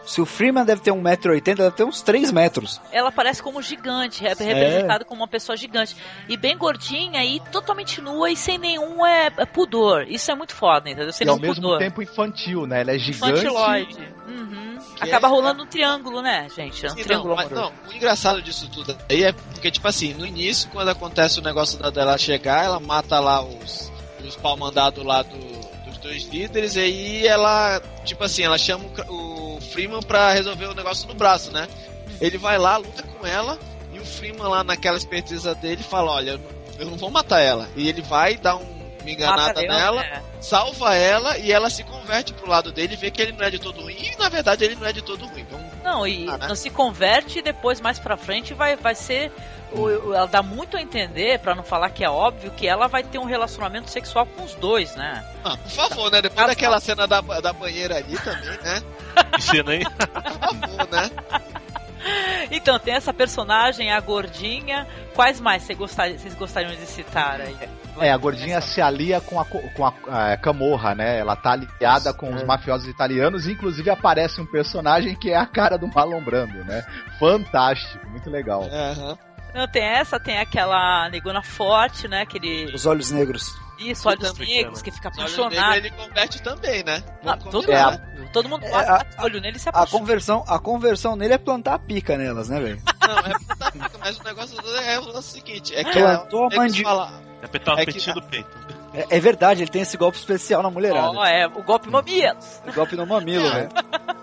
[0.07, 2.80] se o Freeman deve ter 1,80m, ela deve ter uns 3 metros.
[2.92, 5.96] Ela parece como gigante, é representada como uma pessoa gigante.
[6.28, 10.07] E bem gordinha e totalmente nua e sem nenhum é, é pudor.
[10.09, 11.12] Isso é muito foda, entendeu?
[11.12, 11.78] Sem E ao mesmo pudor.
[11.78, 12.82] tempo infantil, né?
[12.82, 13.32] Ela é gigante.
[13.32, 14.09] Infantiloide.
[14.28, 14.78] Uhum.
[15.00, 16.84] Acaba é- rolando um triângulo, né, gente?
[16.84, 17.72] É um Sim, não, triângulo mas, amoroso.
[17.84, 21.42] não, o engraçado disso tudo aí é porque, tipo assim, no início, quando acontece o
[21.42, 23.90] negócio da- dela chegar, ela mata lá os,
[24.24, 25.64] os pau mandados lá do-
[26.05, 31.09] dois líderes, e aí ela, tipo assim, ela chama o, Freeman pra resolver o negócio
[31.09, 31.66] do braço, né?
[32.20, 33.59] Ele vai lá, luta com ela,
[33.92, 36.38] e o Freeman lá naquela esperteza dele fala, olha,
[36.78, 37.68] eu não- vou matar ela.
[37.74, 38.62] E ele vai dar um,
[39.00, 40.22] uma enganada nela, né?
[40.40, 43.50] salva ela, e ela se converte pro lado dele e vê que ele não é
[43.50, 45.40] de todo ruim, e na verdade ele não é de todo ruim.
[45.40, 46.48] Então, Não, e Ah, né?
[46.48, 49.32] não se converte e depois mais pra frente vai, vai ser.
[49.81, 53.03] O- Ela dá muito a entender, pra não falar que é óbvio, que ela vai
[53.03, 55.25] ter um relacionamento sexual com os dois, né?
[55.45, 56.22] Ah, por favor, né?
[56.22, 58.83] Depois daquela cena da, da banheira ali também, né?
[59.35, 59.85] Que cena, hein?
[59.85, 61.11] Por favor, né?
[62.51, 64.87] Então, tem essa personagem, a gordinha.
[65.14, 67.57] Quais mais vocês gostariam, vocês gostariam de citar aí?
[68.01, 71.18] É, a gordinha se alia com a, co- com a, a Camorra, né?
[71.18, 75.79] Ela tá aliada com os mafiosos italianos, inclusive aparece um personagem que é a cara
[75.79, 76.85] do Marlon Brando, né?
[77.18, 78.64] Fantástico, muito legal.
[78.70, 79.16] Aham.
[79.55, 82.22] Não, tem essa, tem aquela negona forte, né?
[82.22, 82.74] Aquele.
[82.74, 83.55] Os olhos negros.
[83.78, 85.74] Isso, olhos negros, que fica apaixonado.
[85.76, 87.02] ele converte também, né?
[87.24, 90.00] Ah, todo, mundo, todo mundo É, a- olho nele e se A apaixona.
[90.00, 92.82] conversão, a conversão nele é plantar a pica nelas, né, velho?
[93.07, 96.50] Não, é fantástico, mas o negócio todo é o seguinte: é que Plantou a é
[96.50, 98.48] que mandi- fala- Apertar o É que- petinho do peito.
[98.94, 101.11] É, é verdade, ele tem esse golpe especial na mulherada.
[101.11, 102.62] Ó, é, o golpe mamilos.
[102.66, 103.50] O golpe no mamilo, É.
[103.52, 103.68] velho.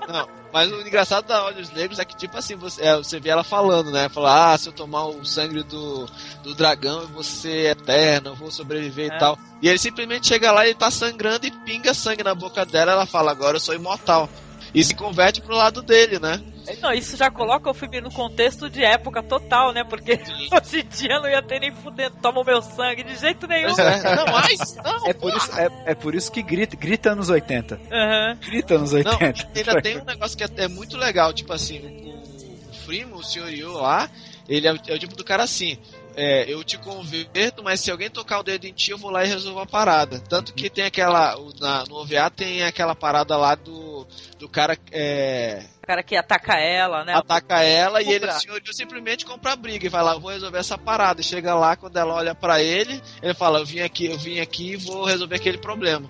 [0.07, 3.29] Não, mas o engraçado da Olhos Negros é que, tipo assim, você, é, você vê
[3.29, 4.09] ela falando, né?
[4.09, 6.05] Falar, ah, se eu tomar o sangue do,
[6.43, 9.15] do dragão, eu vou ser eterno, eu vou sobreviver É.
[9.15, 9.37] e tal.
[9.61, 12.91] E ele simplesmente chega lá e tá sangrando e pinga sangue na boca dela.
[12.91, 14.29] Ela fala, agora eu sou imortal.
[14.73, 16.41] E se converte pro lado dele, né?
[16.81, 19.83] Não, isso já coloca o filme no contexto de época total, né?
[19.83, 20.13] Porque
[20.51, 23.69] hoje em dia não ia ter nem fudendo, toma o meu sangue de jeito nenhum.
[23.79, 24.15] É.
[24.15, 27.79] Não, mas, não, É por, isso, é, é por isso que grita, grita anos 80.
[27.91, 28.37] Aham.
[28.41, 29.47] Grita anos Não, 80.
[29.55, 33.23] ainda tem um negócio que é, é muito legal, tipo assim, o, o Frimo, o
[33.23, 33.49] Sr.
[33.49, 34.09] Yu lá,
[34.47, 35.77] ele é, o- é o tipo do cara assim.
[36.13, 39.23] É, eu te converto, mas se alguém tocar o dedo em ti, eu vou lá
[39.23, 40.19] e resolvo a parada.
[40.27, 41.37] Tanto que tem aquela.
[41.57, 44.05] Na, no OVA tem aquela parada lá do,
[44.37, 47.13] do cara é, cara que ataca ela, né?
[47.13, 50.31] ataca ela e ele, o senhor Yu simplesmente compra a briga e vai lá, vou
[50.31, 51.21] resolver essa parada.
[51.21, 54.71] Chega lá, quando ela olha pra ele, ele fala, eu vim aqui, eu vim aqui
[54.71, 56.09] e vou resolver aquele problema.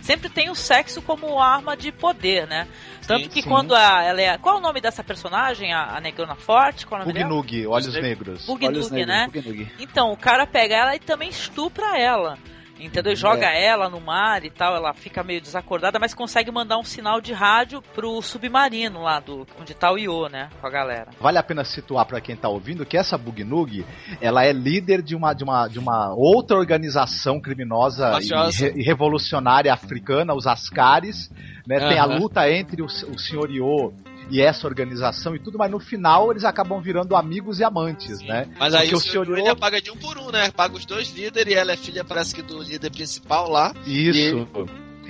[0.00, 2.68] Sempre tem o sexo como arma de poder, né?
[3.12, 3.48] Tanto Sim, que sim.
[3.48, 4.38] quando a, ela é.
[4.38, 5.72] Qual é o nome dessa personagem?
[5.72, 6.86] A, a Negrona Forte?
[6.86, 7.28] Qual é o nome dela?
[7.28, 8.46] Bugnug, Olhos Negros.
[8.46, 9.26] Bug Olhos Nug, negros, né?
[9.32, 9.72] Bug-Nug.
[9.78, 12.38] Então, o cara pega ela e também estupra ela.
[12.78, 13.14] Entendeu?
[13.14, 17.20] Joga ela no mar e tal, ela fica meio desacordada, mas consegue mandar um sinal
[17.20, 20.48] de rádio pro submarino lá do onde tá o Io, né?
[20.60, 21.10] Com a galera.
[21.20, 23.84] Vale a pena situar para quem tá ouvindo que essa Bugnug,
[24.20, 29.72] ela é líder de uma, de uma, de uma outra organização criminosa e, e revolucionária
[29.72, 31.30] africana, os Ascaris,
[31.66, 31.78] né?
[31.88, 33.50] Tem a luta entre o, o Sr.
[33.50, 33.92] Io
[34.32, 38.48] e essa organização e tudo, mas no final eles acabam virando amigos e amantes, né?
[38.58, 40.50] Mas aí Porque o senhor senhor ele apaga de um por um, né?
[40.50, 43.74] Paga os dois líderes e ela é filha, parece que do líder principal lá.
[43.86, 44.48] Isso.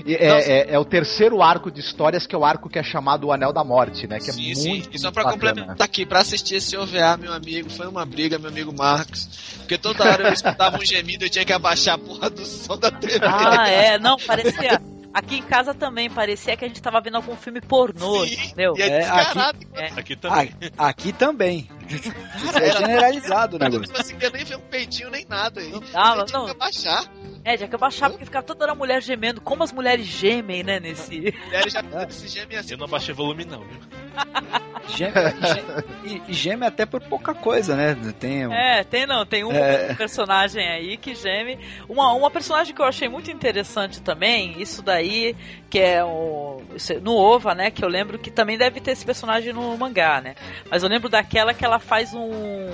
[0.04, 0.26] E é,
[0.70, 3.32] é- é o terceiro arco de histórias que é o arco que é chamado O
[3.32, 4.18] Anel da Morte, né?
[4.18, 4.68] Que é sim, sim.
[4.70, 5.50] muito E só pra bacana.
[5.52, 9.28] complementar aqui, pra assistir esse OVA, meu amigo, foi uma briga, meu amigo Marcos.
[9.58, 12.76] Porque toda hora eu escutava um gemido, eu tinha que abaixar a porra do som
[12.78, 13.20] da TV.
[13.22, 14.80] Ah, é, não, parecia.
[15.14, 18.74] Aqui em casa também parecia que a gente tava vendo algum filme pornô, entendeu?
[18.76, 19.58] E é, É, descarado.
[19.74, 19.86] É.
[19.98, 20.40] Aqui também.
[20.40, 21.68] Aqui, aqui também.
[21.88, 24.04] Isso é generalizado o Mas negócio.
[24.04, 25.70] tipo quer nem ver um peitinho nem nada aí.
[25.92, 26.44] dava, Nem tinha não.
[26.46, 27.04] que abaixar.
[27.44, 29.40] É, já que eu baixava porque ficava toda hora mulher gemendo.
[29.40, 31.34] Como as mulheres gemem, né, nesse...
[31.44, 32.72] Mulheres já se gemem assim.
[32.72, 33.80] Eu não abaixei volume, não, viu?
[34.96, 35.12] Geme,
[35.42, 37.96] geme- e geme até por pouca coisa, né?
[38.18, 39.94] Tem um- É, tem não, tem um É.
[39.94, 41.58] personagem aí que geme.
[41.88, 45.34] Uma, uma personagem que eu achei muito interessante também, isso daí,
[45.70, 46.62] que é o.
[46.90, 47.70] é No OVA, né?
[47.70, 50.34] Que eu lembro que também deve ter esse personagem no mangá, né?
[50.70, 52.70] Mas eu lembro daquela que ela faz um.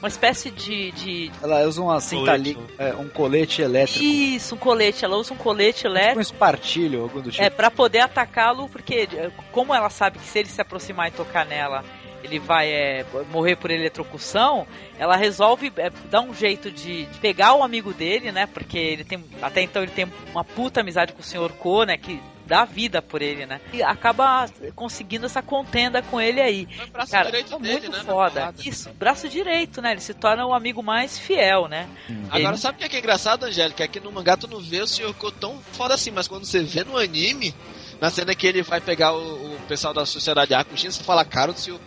[0.00, 0.90] Uma espécie de.
[0.92, 2.58] de Ela usa uma cinta Colete.
[2.58, 4.02] li- é, um colete elétrico.
[4.02, 5.04] isso, um colete.
[5.04, 6.20] Ela usa um colete Tipo um elétrico.
[6.20, 7.42] espartilho, algo do tipo.
[7.44, 11.10] É, pra poder atacá-lo, porque eh, como ela sabe que se ele se aproximar e
[11.10, 11.84] tocar nela,
[12.24, 14.66] ele vai é, morrer por eletrocução,
[14.98, 18.46] ela resolve é, dar um jeito de, de pegar o amigo dele, né?
[18.46, 19.22] Porque ele tem.
[19.42, 21.50] Até então ele tem uma puta amizade com o Sr.
[21.58, 21.96] Ko, né?
[21.98, 22.20] Que
[22.50, 23.60] dá vida por ele, né?
[23.72, 26.66] E acaba conseguindo essa contenda com ele aí.
[26.76, 28.02] Foi o braço Cara, direito é dele, muito né?
[28.04, 28.54] foda.
[28.66, 29.92] Isso, braço direito, né?
[29.92, 31.88] Ele se torna o amigo mais fiel, né?
[32.28, 33.84] Agora, Ele- sabe o que é, que é engraçado, Angélica?
[33.84, 35.14] É que no mangá tu não vê o Sr.
[35.38, 37.54] Tão foda assim, mas quando você vê no anime,
[38.00, 41.52] na cena que ele vai pegar o, o pessoal da sociedade Akushin, você fala, cara,
[41.52, 41.78] o Sr.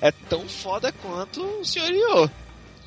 [0.00, 1.90] É tão foda quanto o Sr.
[1.92, 2.30] Yo.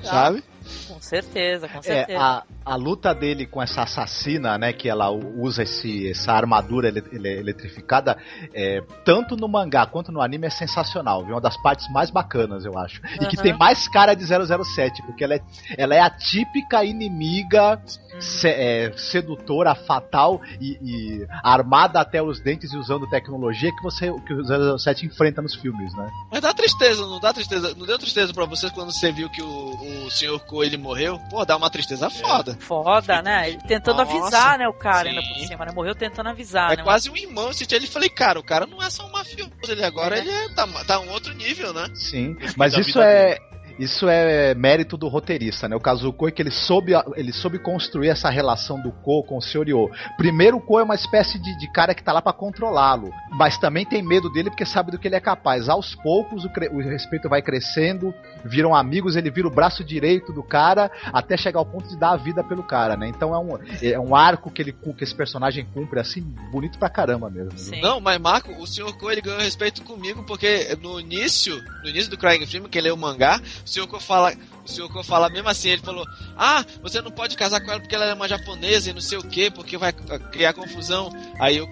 [0.01, 0.43] Sabe?
[0.88, 2.20] Com certeza, com É, certeza.
[2.20, 7.03] a, a luta dele com essa assassina, né, que ela usa esse, essa armadura ele-
[7.11, 8.17] ele- eletrificada,
[8.53, 11.36] é, tanto no mangá quanto no anime é sensacional, viu?
[11.36, 13.01] Uma das partes mais bacanas, eu acho.
[13.22, 15.41] E que tem mais cara de 007, porque ela é,
[15.78, 17.82] ela é a típica inimiga
[18.20, 24.11] se- é, sedutora, fatal e, e armada até os dentes e usando tecnologia que você
[24.26, 26.09] que o 007 enfrenta nos filmes, né?
[26.32, 27.74] Mas dá tristeza, não dá tristeza?
[27.78, 30.39] Não deu tristeza pra vocês quando você viu que o, o Sr.
[30.60, 31.18] Ko ele morreu?
[31.30, 32.57] Pô, dá uma tristeza foda.
[32.60, 33.49] Foda, né?
[33.49, 35.16] Ele tentando Nossa, avisar, né, o cara sim.
[35.18, 35.72] ainda por cima, né?
[35.74, 36.84] Morreu tentando avisar, É né?
[36.84, 39.51] quase um irmão, senti ele e falei, cara, o cara não é só um mafioso,
[39.70, 40.20] ele agora É.
[40.20, 41.88] ele é, tá, tá um outro nível, né?
[41.93, 43.38] Sim, Isso mas isso é
[43.80, 45.75] isso é mérito do roteirista, né?
[45.75, 49.41] O Kazuko é que ele soube, ele soube construir essa relação do Ko com o
[49.41, 49.89] Senhoryo.
[50.17, 53.57] Primeiro, o Ko é uma espécie de, de cara que tá lá pra controlá-lo, mas
[53.57, 55.69] também tem medo dele porque sabe do que ele é capaz.
[55.69, 58.13] Aos poucos, o, o respeito vai crescendo,
[58.43, 62.11] viram amigos, ele vira o braço direito do cara até chegar ao ponto de dar
[62.11, 63.07] a vida pelo cara, né?
[63.07, 66.21] Então é um, é um arco que, ele, que esse personagem cumpre, assim,
[66.51, 67.57] bonito pra caramba mesmo.
[67.57, 67.80] Sim.
[67.80, 68.91] Não, mas Marco, o Sr.
[68.97, 72.89] Ko ele ganhou respeito comigo porque no início, no início do Crying Film, que ele
[72.89, 73.39] é o mangá,
[73.70, 73.88] o Sr.
[73.88, 74.34] Ko fala,
[74.65, 74.89] o Sr.
[74.89, 76.05] Ko fala mesmo assim, ele falou:
[76.36, 79.20] "Ah, você não pode casar com ela porque ela é uma japonesa e não sei
[79.20, 81.11] o quê, porque vai ah, criar confusão".
[81.39, 81.70] Aí o,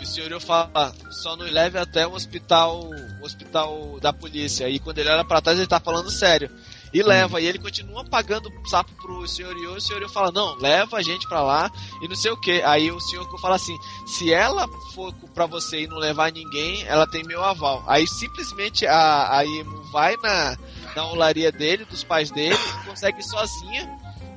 [0.00, 2.90] o senhor fala: "Só nos leve até o hospital,
[3.20, 4.66] o hospital da polícia".
[4.66, 6.50] Aí quando ele olha pra trás, ele tá falando sério.
[6.92, 10.30] E leva, e ele continua pagando sapo pro senhor Yo, e o senhor Yo fala,
[10.32, 11.70] não, leva a gente pra lá
[12.00, 12.62] e não sei o que.
[12.62, 13.76] Aí o senhor Ko fala assim,
[14.06, 17.84] se ela for pra você e não levar ninguém, ela tem meu aval.
[17.86, 19.44] Aí simplesmente a, a
[19.92, 20.56] vai na,
[20.96, 23.86] na olaria dele, dos pais dele, consegue sozinha,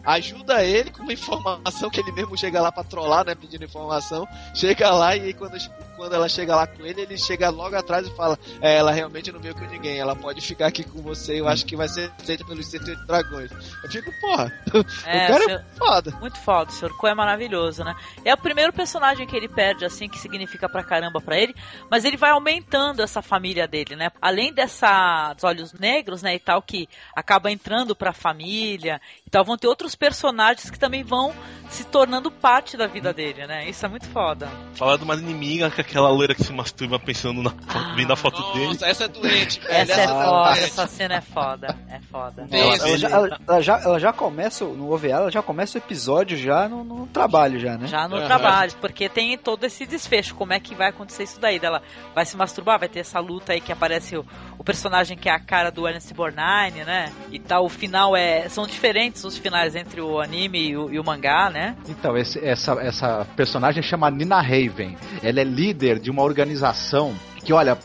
[0.05, 4.28] ajuda ele com uma informação que ele mesmo chega lá pra trollar, né, pedindo informação,
[4.53, 5.57] chega lá e aí quando,
[6.00, 9.34] quando ela chega lá com ele, ele chega logo atrás e fala, é, ela realmente
[9.34, 12.10] não veio com ninguém, ela pode ficar aqui com você, eu acho que vai ser
[12.18, 13.52] aceita pelos 108 dragões.
[13.84, 14.50] Eu fico, porra,
[15.06, 16.12] É, o cara é foda.
[16.22, 16.95] Muito foda, o Sr.
[16.95, 17.93] Ko é maravilhoso, né?
[18.24, 21.54] É o primeiro personagem que ele perde, assim, que significa pra caramba pra ele,
[21.91, 24.10] mas ele vai aumentando essa família dele, né?
[24.22, 29.43] Além dessa dos olhos negros, né, e tal, que acaba entrando pra família e tal,
[29.43, 31.36] vão ter outros personagens que também vão
[31.70, 33.70] se tornando parte da vida dele, né?
[33.70, 34.50] Isso é muito foda.
[34.76, 37.52] Falar de uma inimiga aquela loira que se masturba pensando na,
[37.96, 38.68] vendo a foto dele.
[38.68, 39.74] Nossa, essa é doente, velho.
[39.74, 40.64] Essa é tá foda, doente.
[40.66, 42.48] essa cena é foda, é foda.
[42.52, 45.82] Ela, ela já, ela- ela já, ela já começa, no OVA, ela já começa o
[45.82, 47.88] episódio já no, no trabalho, já, né?
[47.88, 48.26] Já no Aham.
[48.28, 50.36] trabalho, porque tem todo esse desfecho.
[50.36, 51.60] Como é que vai acontecer isso daí?
[51.62, 51.82] Ela
[52.14, 54.26] vai se masturbar, vai ter essa luta aí que aparece o,
[54.58, 57.12] o personagem que é a cara do Ernest Borgnine, né?
[57.32, 58.48] E tal, o final é.
[58.50, 61.76] São diferentes os finais entre o anime e o, e o mangá, né?
[61.88, 64.98] Então, esse- essa, essa personagem chama Nina Raven.
[65.24, 67.77] Ela é líder de uma organização que, olha,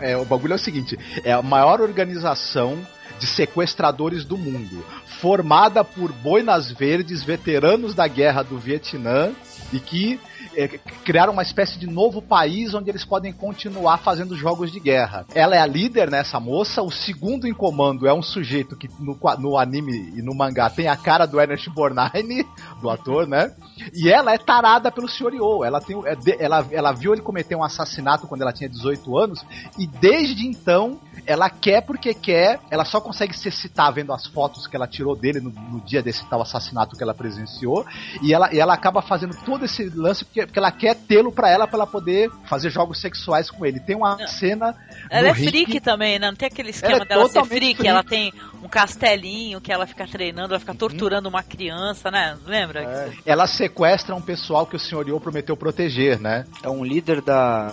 [0.00, 2.78] é, o bagulho é o seguinte: é a maior organização
[3.18, 4.84] de sequestradores do mundo,
[5.20, 9.32] formada por boinas verdes, veteranos da guerra do Vietnã
[9.72, 10.20] e que
[10.56, 10.68] é,
[11.04, 15.26] criaram uma espécie de novo país onde eles podem continuar fazendo jogos de guerra.
[15.34, 19.18] Ela é a líder nessa moça, o segundo em comando é um sujeito que no,
[19.38, 22.46] no anime e no mangá tem a cara do Ernest Borgnine,
[22.80, 23.54] do ator, né?
[23.92, 25.34] E ela é tarada pelo Sr.
[25.34, 25.64] Yo.
[25.64, 29.44] Ela, tem, é ela, ela viu ele cometer um assassinato quando ela tinha 18 anos
[29.78, 34.66] e desde então ela quer porque quer, ela só consegue se excitar vendo as fotos
[34.66, 37.84] que ela tirou dele no, no dia desse tal assassinato que ela presenciou
[38.22, 41.50] e ela, e ela acaba fazendo todo esse lance porque, porque ela quer tê-lo pra
[41.50, 43.80] ela, pra ela poder fazer jogos sexuais com ele.
[43.80, 44.74] Tem uma cena.
[45.10, 46.28] Ela é ringue- freak também, né?
[46.28, 47.88] Não tem aquele esquema Ela é dela ser totalmente freak, freak.
[47.88, 48.32] ela tem
[48.62, 52.36] um castelinho que ela fica treinando, ela fica torturando uma criança, né?
[52.46, 52.82] Lembra?
[52.82, 53.12] É.
[53.26, 56.44] Ela sequestra um pessoal que o senhor Yo prometeu proteger, né?
[56.62, 57.72] É um líder da.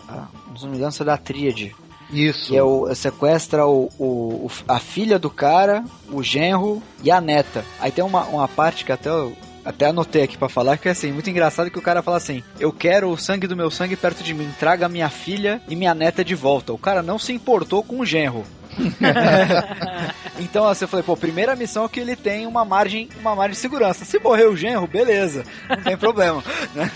[0.61, 1.75] Não é da Tríade.
[2.11, 2.49] Isso.
[2.49, 7.21] Que é o, sequestra o, o- o- a filha do cara, o genro e a
[7.21, 7.63] neta.
[7.79, 10.91] Aí tem uma, uma parte que até eu até anotei aqui pra falar que é
[10.91, 13.95] assim, muito engraçado que o cara fala assim: "Eu quero o sangue do meu sangue
[13.95, 16.73] perto de mim, traga minha filha e minha neta de volta".
[16.73, 18.43] O cara não se importou com o genro.
[20.39, 23.53] então assim, eu falei, pô, primeira missão é que ele tem uma margem, uma margem
[23.53, 24.05] de segurança.
[24.05, 26.43] Se morrer o genro, beleza, não tem problema,
[26.73, 26.89] né?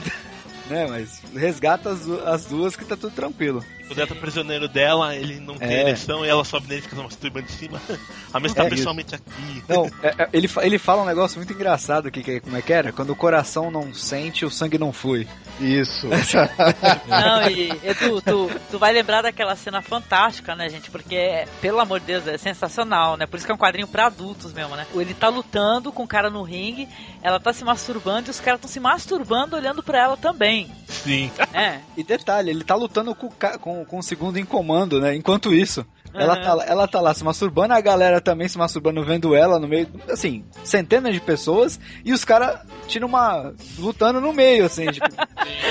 [0.70, 3.64] Né, mas resgata as, as duas que tá tudo tranquilo.
[3.88, 5.82] Quando ela tá prisioneiro dela, ele não tem É.
[5.82, 7.82] ereção e ela sobe nele e fica masturbando em cima.
[8.34, 9.64] A mesa tá É, principalmente aqui.
[9.70, 12.58] Não, é- é- ele, fa- ele fala um negócio muito engraçado aqui, que é- como
[12.58, 12.92] é que era?
[12.92, 15.28] Quando o coração não sente, o sangue não flui.
[15.60, 16.08] Isso.
[17.08, 20.90] Não, e Edu, tu, tu vai lembrar daquela cena fantástica, né, gente?
[20.92, 23.26] Porque, pelo amor de Deus, é sensacional, né?
[23.26, 24.86] Por isso que é um quadrinho pra adultos mesmo, né?
[24.94, 26.88] Ele tá lutando com o cara no ringue,
[27.22, 30.70] ela tá se masturbando e os caras estão se masturbando olhando pra ela também.
[30.88, 31.32] Sim.
[31.54, 31.80] É.
[31.96, 35.16] E detalhe, ele tá lutando com, o ca- com, com o segundo em comando, né?
[35.16, 39.04] Enquanto isso, ela, tá, lá- ela tá lá se masturbando, a galera também se masturbando,
[39.04, 43.54] vendo ela no meio, assim, centenas de pessoas, e os caras tiram uma.
[43.78, 45.08] lutando no meio, assim, tipo,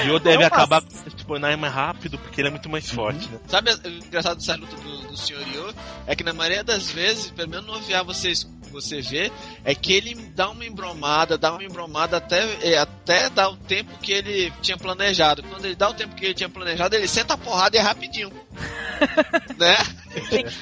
[0.07, 0.83] E o deve Não, acabar
[1.25, 3.39] esse tipo, mais rápido porque ele é muito mais forte, né?
[3.49, 5.41] Sabe o engraçado dessa luta do, do Sr.
[5.55, 5.75] Yo?
[6.07, 8.33] É que na maioria das vezes, pelo menos no OVA você,
[8.71, 9.31] você vê,
[9.65, 13.97] é que ele dá uma embromada, dá uma embromada até, é, até dar o tempo
[13.99, 15.43] que ele tinha planejado.
[15.45, 17.83] Quando ele dá o tempo que ele tinha planejado, ele senta a porrada e é
[17.83, 18.31] rapidinho.
[19.59, 19.77] né?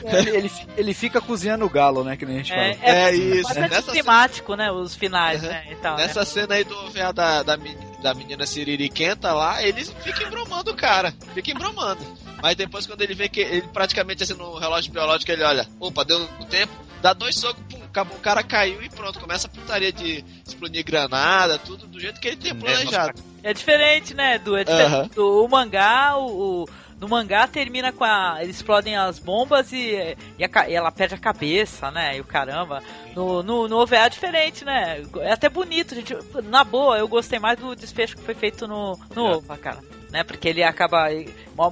[0.05, 2.17] ele, ele, ele fica cozinhando o galo, né?
[2.17, 2.89] Que nem a gente É, fala.
[2.91, 3.43] É isso.
[3.45, 4.71] Bastante Nessa climático, né?
[4.73, 5.49] Os finais, Uhum.
[5.49, 5.65] né?
[5.71, 6.07] E tal, né?
[6.07, 10.71] Nessa cena aí do OVA da, da, meni- da menina Siririquenta lá, ele fica embromando
[10.71, 11.15] o cara.
[11.35, 12.05] Fica embromando.
[12.43, 16.05] Mas depois, quando ele vê que ele praticamente assim no relógio biológico, ele olha, opa,
[16.05, 19.21] deu o tempo, dá dois socos, pum, acabou, o cara caiu e pronto.
[19.21, 23.23] Começa a putaria de explodir granada, tudo do jeito que ele tinha planejado.
[23.43, 24.57] É diferente, né, Edu?
[24.57, 25.15] É diferente.
[25.15, 26.67] Do, o mangá, o,
[27.03, 28.39] no mangá termina com a.
[28.41, 32.17] Eles explodem as bombas e, e, a e ela perde a cabeça, né?
[32.17, 32.81] E o caramba.
[33.15, 35.03] No, no, no OVA é diferente, né?
[35.21, 36.17] É até bonito, gente.
[36.45, 39.37] Na boa, eu gostei mais do desfecho que foi feito no, no É.
[39.37, 39.79] OVA, cara.
[40.11, 40.23] Né?
[40.23, 41.07] Porque ele acaba.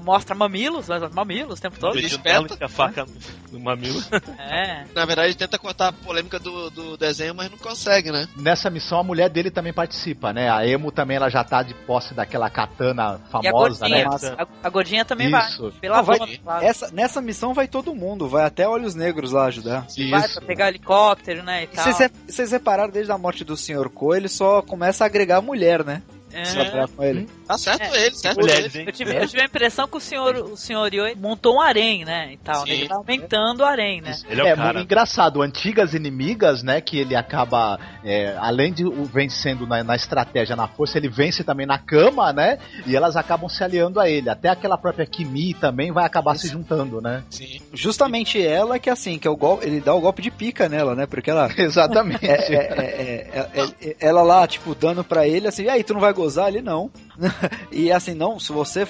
[0.03, 1.99] mostra mamilos, mas mamilos o tempo todo.
[1.99, 2.57] Ele espeta.
[2.65, 3.05] a faca
[3.53, 4.01] no mamilo.
[4.39, 4.85] É.
[4.95, 8.27] Na verdade, ele tenta cortar a polêmica do, do desenho, mas não consegue, né?
[8.37, 10.51] Nessa missão a mulher dele também participa, né?
[10.51, 14.09] A Emo também ela já tá de posse daquela katana E a famosa, gordinha.
[14.09, 14.37] né?
[14.39, 15.63] A, a gordinha também Isso.
[15.71, 15.73] vai.
[15.73, 16.39] Pela Ah, vai-.
[16.63, 19.87] Essa, nessa missão vai todo mundo, vai até Olhos Negros lá ajudar.
[20.11, 21.63] Vai pra pegar helicóptero, né?
[21.63, 21.85] E E tal.
[21.85, 23.89] Vocês re- vocês repararam desde a morte do Sr.
[23.89, 26.03] Ko, ele só começa a agregar mulher, né?
[26.33, 26.87] É.
[26.87, 27.29] Com ele.
[27.47, 28.07] Tá certo É.
[28.07, 28.89] ele, certo Mulheres, ele.
[28.89, 32.05] Eu tive, eu tive a impressão que o senhor, o senhor Yoi montou um harém,
[32.05, 32.33] né?
[32.33, 32.73] E tal, né?
[32.73, 34.17] Ele tá aumentando o harém, né?
[34.29, 34.73] Ele é, É, o cara.
[34.73, 35.43] muito engraçado.
[35.43, 36.81] Antigas inimigas, né?
[36.81, 41.43] Que ele acaba, é, além de o vencendo na, na estratégia, na força, ele vence
[41.43, 42.59] também na cama, né?
[42.87, 44.31] E elas acabam se aliando a ele.
[44.31, 47.23] Até aquela própria Kimi também vai acabar se juntando, né?
[47.31, 47.61] Sim.
[47.73, 50.95] Justamente ela que assim, que é o golpe, ele dá o golpe de pica nela,
[50.95, 51.07] né?
[51.07, 52.27] Porque ela Exatamente.
[52.27, 55.83] é, é, é, é, é, é, ela lá, tipo, dando pra ele assim, e aí,
[55.85, 56.49] tu não vai gozar?
[56.49, 56.91] Ele não.
[57.73, 58.87] e assim, não, se você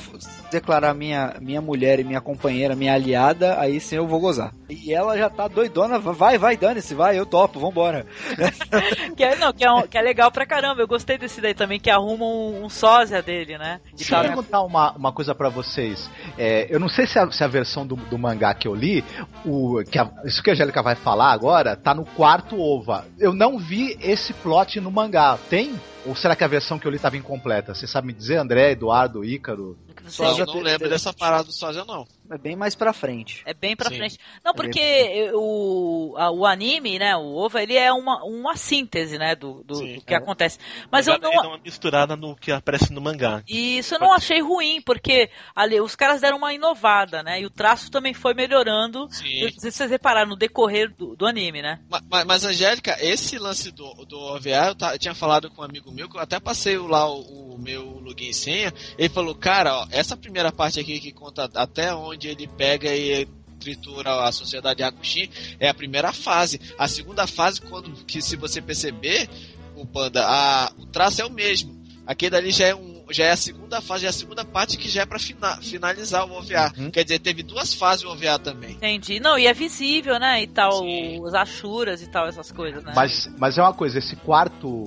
[0.51, 4.55] declarar minha, minha mulher e minha companheira, minha aliada, aí sim eu vou gozar.
[4.71, 8.07] E ela já tá doidona, vai, vai, dane-se, vai, eu topo, vambora.
[9.17, 10.81] Que é, não, que é, um- que é legal pra caramba.
[10.81, 13.81] Eu gostei desse daí também, que arruma um, um sósia dele, né?
[13.93, 14.29] E Deixa eu tal, né?
[14.29, 16.09] perguntar uma, uma coisa pra vocês.
[16.39, 19.05] É, eu não sei se a, se a versão do, do mangá que eu li,
[19.45, 23.05] o, que a- isso que a Angélica vai falar agora, tá no quarto ova.
[23.19, 25.37] Eu não vi esse plot no mangá.
[25.51, 25.75] Tem?
[26.07, 27.75] Ou será que a versão que eu li estava incompleta?
[27.75, 29.77] Você sabe me dizer, André, Eduardo, Ícaro?
[30.07, 32.07] Só já não lembro dessa parada do sósia, não.
[32.31, 33.43] É bem mais pra frente.
[33.45, 33.97] É bem pra Sim.
[33.97, 34.19] frente.
[34.45, 39.35] Não, porque o, a- o anime, né, o OVA, ele é uma, uma síntese, né,
[39.35, 39.95] do, do, Sim.
[39.97, 40.17] do que É.
[40.17, 40.59] acontece.
[40.93, 41.31] Mas eu não...
[41.31, 43.43] dá uma misturada no que aparece no mangá.
[43.49, 47.41] E isso eu não achei ruim, porque ali, os caras deram uma inovada, né?
[47.41, 49.09] E o traço também foi melhorando.
[49.11, 49.43] Sim.
[49.43, 51.81] Não sei se vocês repararam no decorrer do, do anime, né?
[51.91, 55.63] Ma- ma- Mas, Angélica, esse lance do, do OVA, eu, ta- eu tinha falado com
[55.63, 59.09] um amigo meu, que eu até passei lá o, o meu login e senha, ele
[59.09, 63.27] falou, cara, ó, essa primeira parte aqui que conta até onde ele pega e
[63.59, 66.59] tritura a sociedade Hakushin, é a primeira fase.
[66.79, 69.29] A segunda fase, quando que se você perceber,
[69.77, 71.79] o Panda, a, o traço é o mesmo.
[72.07, 74.77] Aquele ali já é um já é a segunda fase, já é a segunda parte
[74.79, 76.73] que já é pra fina- finalizar o OVA.
[76.93, 78.71] Quer dizer, teve duas fases o OVA também.
[78.71, 79.19] Entendi.
[79.19, 80.41] Não, e é visível, né?
[80.41, 80.85] E tal,
[81.21, 82.93] os achuras e tal, essas coisas, né?
[82.95, 84.87] Mas, mas é uma coisa, esse quarto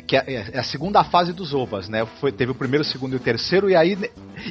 [0.00, 2.06] que é, é a segunda fase dos ovas, né?
[2.20, 3.98] Foi, teve o primeiro, o segundo e o terceiro, e aí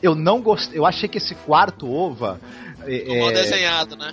[0.03, 0.77] eu não gostei.
[0.77, 2.39] Eu achei que esse quarto ova.
[2.85, 4.11] É, mal desenhado, né?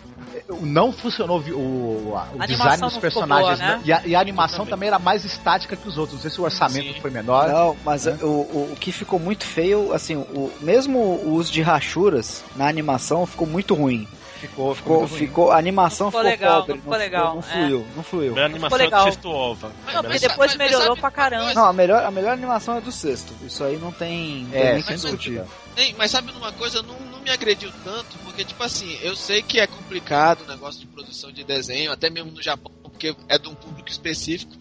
[0.60, 3.58] Não funcionou o, o design dos personagens.
[3.58, 3.82] Boa, né?
[3.84, 4.70] e, a, e, a, animação também.
[4.70, 4.88] também.
[4.88, 6.16] era mais estática que os outros.
[6.16, 7.00] Não sei se o orçamento Sim.
[7.00, 7.48] foi menor.
[7.48, 8.18] Não, mas né?
[8.22, 12.68] o, o, o, que ficou muito feio, assim, o, mesmo o uso de rachuras na
[12.68, 14.06] animação ficou muito ruim.
[14.40, 17.80] Ficou, ficou, ficou, ficou, a animação ficou, ficou legal, pobre, não ficou legal, não, fluiu,
[17.80, 17.96] é.
[17.96, 18.38] não fluiu.
[18.38, 19.16] A animação ficou legal.
[19.16, 19.72] do ova.
[19.92, 21.54] Não, porque depois mas, melhorou mas pra caramba.
[21.54, 23.34] Não, a melhor, a melhor animação é do sexto.
[23.44, 25.42] Isso aí não tem, é, nem que discutir.
[25.96, 29.58] Mas sabe uma coisa, não, não me agrediu tanto, porque tipo assim, eu sei que
[29.58, 33.48] é complicado o negócio de produção de desenho, até mesmo no Japão, porque é de
[33.48, 34.52] um público específico.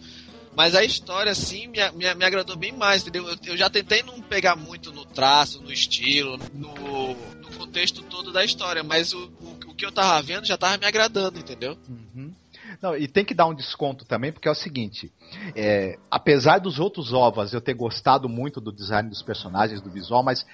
[0.58, 3.28] Mas a história, assim, me, me, me agradou bem mais, entendeu?
[3.28, 8.32] Eu, eu, já tentei não pegar muito no traço, no estilo, no, no contexto todo
[8.32, 11.78] da história, mas o, o que eu tava vendo já tava me agradando, entendeu?
[11.88, 12.34] Uhum.
[12.82, 15.10] Não, e tem que dar um desconto também, porque é o seguinte:
[15.56, 20.22] é, apesar dos outros ovas eu ter gostado muito do design dos personagens, do visual,
[20.22, 20.44] mas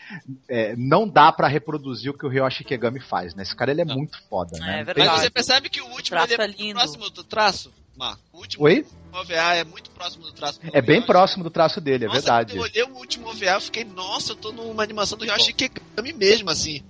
[0.49, 3.43] é, não dá para reproduzir o que o Ryoshi Kegami faz, né?
[3.43, 3.97] Esse cara ele é não.
[3.97, 4.81] muito foda, né?
[4.81, 5.09] É verdade.
[5.09, 7.73] Mas você percebe que o último ele é, é próximo do traço?
[7.97, 8.21] Marco.
[8.33, 8.85] O último Oi?
[9.13, 12.21] OVA é muito próximo do traço do É bem próximo do traço dele, é nossa,
[12.21, 12.55] verdade.
[12.55, 15.53] Quando eu olhei o último OVA, eu fiquei, nossa, eu tô numa animação do Yoshi
[15.53, 16.83] Kegami mesmo, assim.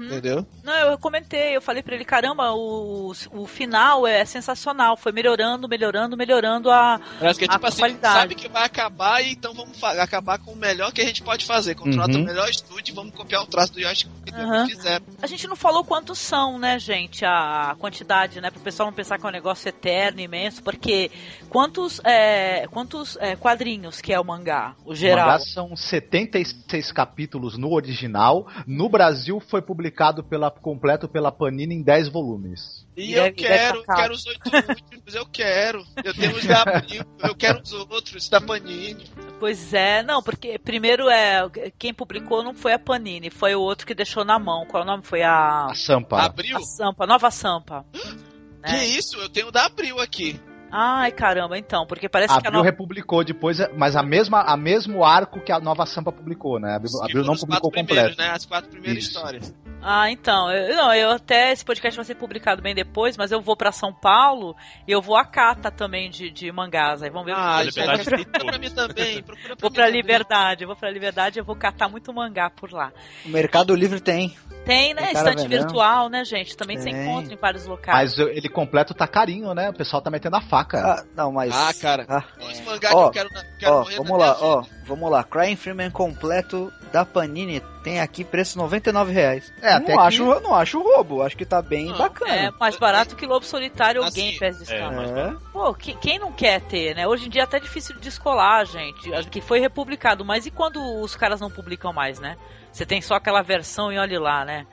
[0.00, 0.06] Uhum.
[0.06, 0.46] Entendeu?
[0.64, 5.68] Não, eu comentei, eu falei pra ele, caramba, o, o final é sensacional, foi melhorando,
[5.68, 8.14] melhorando, melhorando a, Parece que é tipo assim, qualidade.
[8.14, 11.44] sabe que vai acabar e então vamos acabar com o melhor que a gente pode
[11.44, 11.74] fazer.
[11.74, 12.22] Contrata uhum.
[12.22, 14.66] o melhor estúdio e vamos copiar o traço do Yoshi que uhum.
[14.66, 15.02] fizer.
[15.20, 19.18] A gente não falou quantos são, né, gente, a quantidade, né, pro pessoal não pensar
[19.18, 21.10] que é um negócio eterno, imenso, porque
[21.50, 25.26] quantos, é, quantos é, quadrinhos que é o mangá, o geral?
[25.26, 29.89] O mangá são 76 capítulos no original, no Brasil foi publicado
[30.28, 32.86] pela, completo pela Panini em 10 volumes.
[32.96, 35.84] E, eu quero, quero os oito últimos, eu quero.
[36.04, 39.06] Eu tenho os da Abril, eu quero os outros da Panini.
[39.38, 43.86] Pois é, não, porque primeiro é quem publicou não foi a Panini, foi o outro
[43.86, 44.66] que deixou na mão.
[44.66, 45.02] Qual é o nome?
[45.02, 45.66] Foi a.
[45.66, 46.22] A Sampa.
[46.22, 46.56] Abril?
[46.56, 47.84] A Sampa, Nova Sampa.
[48.62, 48.86] Que né?
[48.88, 49.16] isso?
[49.16, 50.38] Eu tenho da Abril aqui.
[50.70, 54.56] Ai, caramba, então, porque parece Abril que a Abril republicou depois, mas a mesma, a
[54.56, 56.76] mesmo arco que a Nova Sampa publicou, né?
[56.76, 58.16] Abril, Abril não publicou completo.
[58.16, 58.30] Né?
[58.30, 59.16] As quatro primeiras Isso.
[59.16, 59.54] histórias.
[59.82, 63.40] Ah, então, eu, não, eu até esse podcast vai ser publicado bem depois, mas eu
[63.40, 64.54] vou para São Paulo
[64.86, 67.02] e eu vou a cata também de, de mangás.
[67.02, 69.22] Aí vamos ver ah, o que liberdade procura pra mim também.
[69.22, 72.72] Procura pra vou pra Liberdade, vou pra Liberdade e eu vou catar muito mangá por
[72.72, 72.92] lá.
[73.24, 74.36] O Mercado Livre tem.
[74.64, 75.12] Tem, né?
[75.12, 76.56] Estante virtual, né, gente?
[76.56, 76.92] Também tem.
[76.92, 78.16] você encontra em vários locais.
[78.16, 79.70] Mas ele completo tá carinho, né?
[79.70, 80.78] O pessoal tá metendo a faca.
[80.78, 81.54] Ah, não, mas.
[81.54, 82.04] Ah, cara.
[82.08, 82.24] Ah.
[82.64, 84.64] Mangá ó, que eu quero, quero ó, Vamos lá, ó.
[84.90, 85.22] Vamos lá.
[85.22, 89.52] Crying Freeman completo da Panini tem aqui preço 99 reais.
[89.62, 90.40] É, até não, acho, que...
[90.42, 92.34] não acho roubo, acho que tá bem não, bacana.
[92.34, 95.32] É mais barato que Lobo Solitário ou assim, Game Pass de é, é.
[95.52, 97.06] Pô, que, quem não quer ter, né?
[97.06, 99.08] Hoje em dia é até difícil de descolar, gente.
[99.30, 102.36] Que foi republicado, mas e quando os caras não publicam mais, né?
[102.72, 104.66] Você tem só aquela versão e olhe lá, né?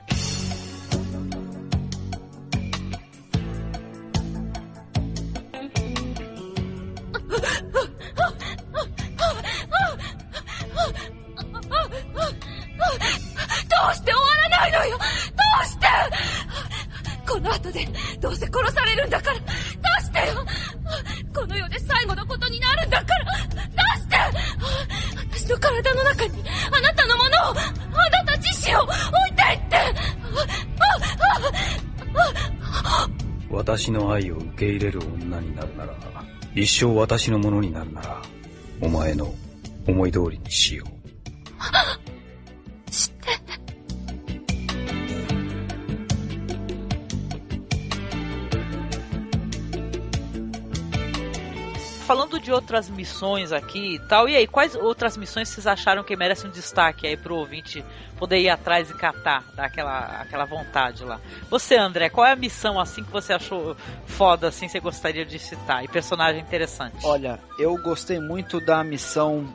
[10.78, 10.84] ど
[13.90, 14.20] うして終わ
[14.50, 14.98] らないのよ？
[14.98, 15.04] ど
[15.62, 15.86] うして？
[17.26, 17.86] この後で
[18.20, 19.38] どうせ殺されるんだから。
[19.38, 19.42] 出
[20.04, 20.44] してよ！
[21.34, 23.24] この世で最後のことになるんだから。
[23.46, 23.58] 出
[24.00, 24.16] して！
[25.30, 27.54] 私の体の中にあなたのものをあ
[28.10, 28.92] なた自身を置
[29.30, 29.78] いていって！
[33.50, 35.92] 私の愛を受け入れる女になるなら
[36.54, 38.22] 一生私のものになるなら
[38.80, 39.34] お前の
[39.88, 40.88] 思い通りにしよう。
[52.08, 56.16] falando de outras missões aqui e tal, e aí, quais outras missões vocês acharam que
[56.16, 57.84] merecem um destaque aí pro ouvinte
[58.18, 61.20] poder ir atrás e catar, dar aquela, aquela vontade lá?
[61.50, 65.38] Você, André, qual é a missão assim que você achou foda, assim, você gostaria de
[65.38, 65.84] citar?
[65.84, 66.96] E personagem interessante?
[67.04, 69.46] Olha, eu gostei muito da missão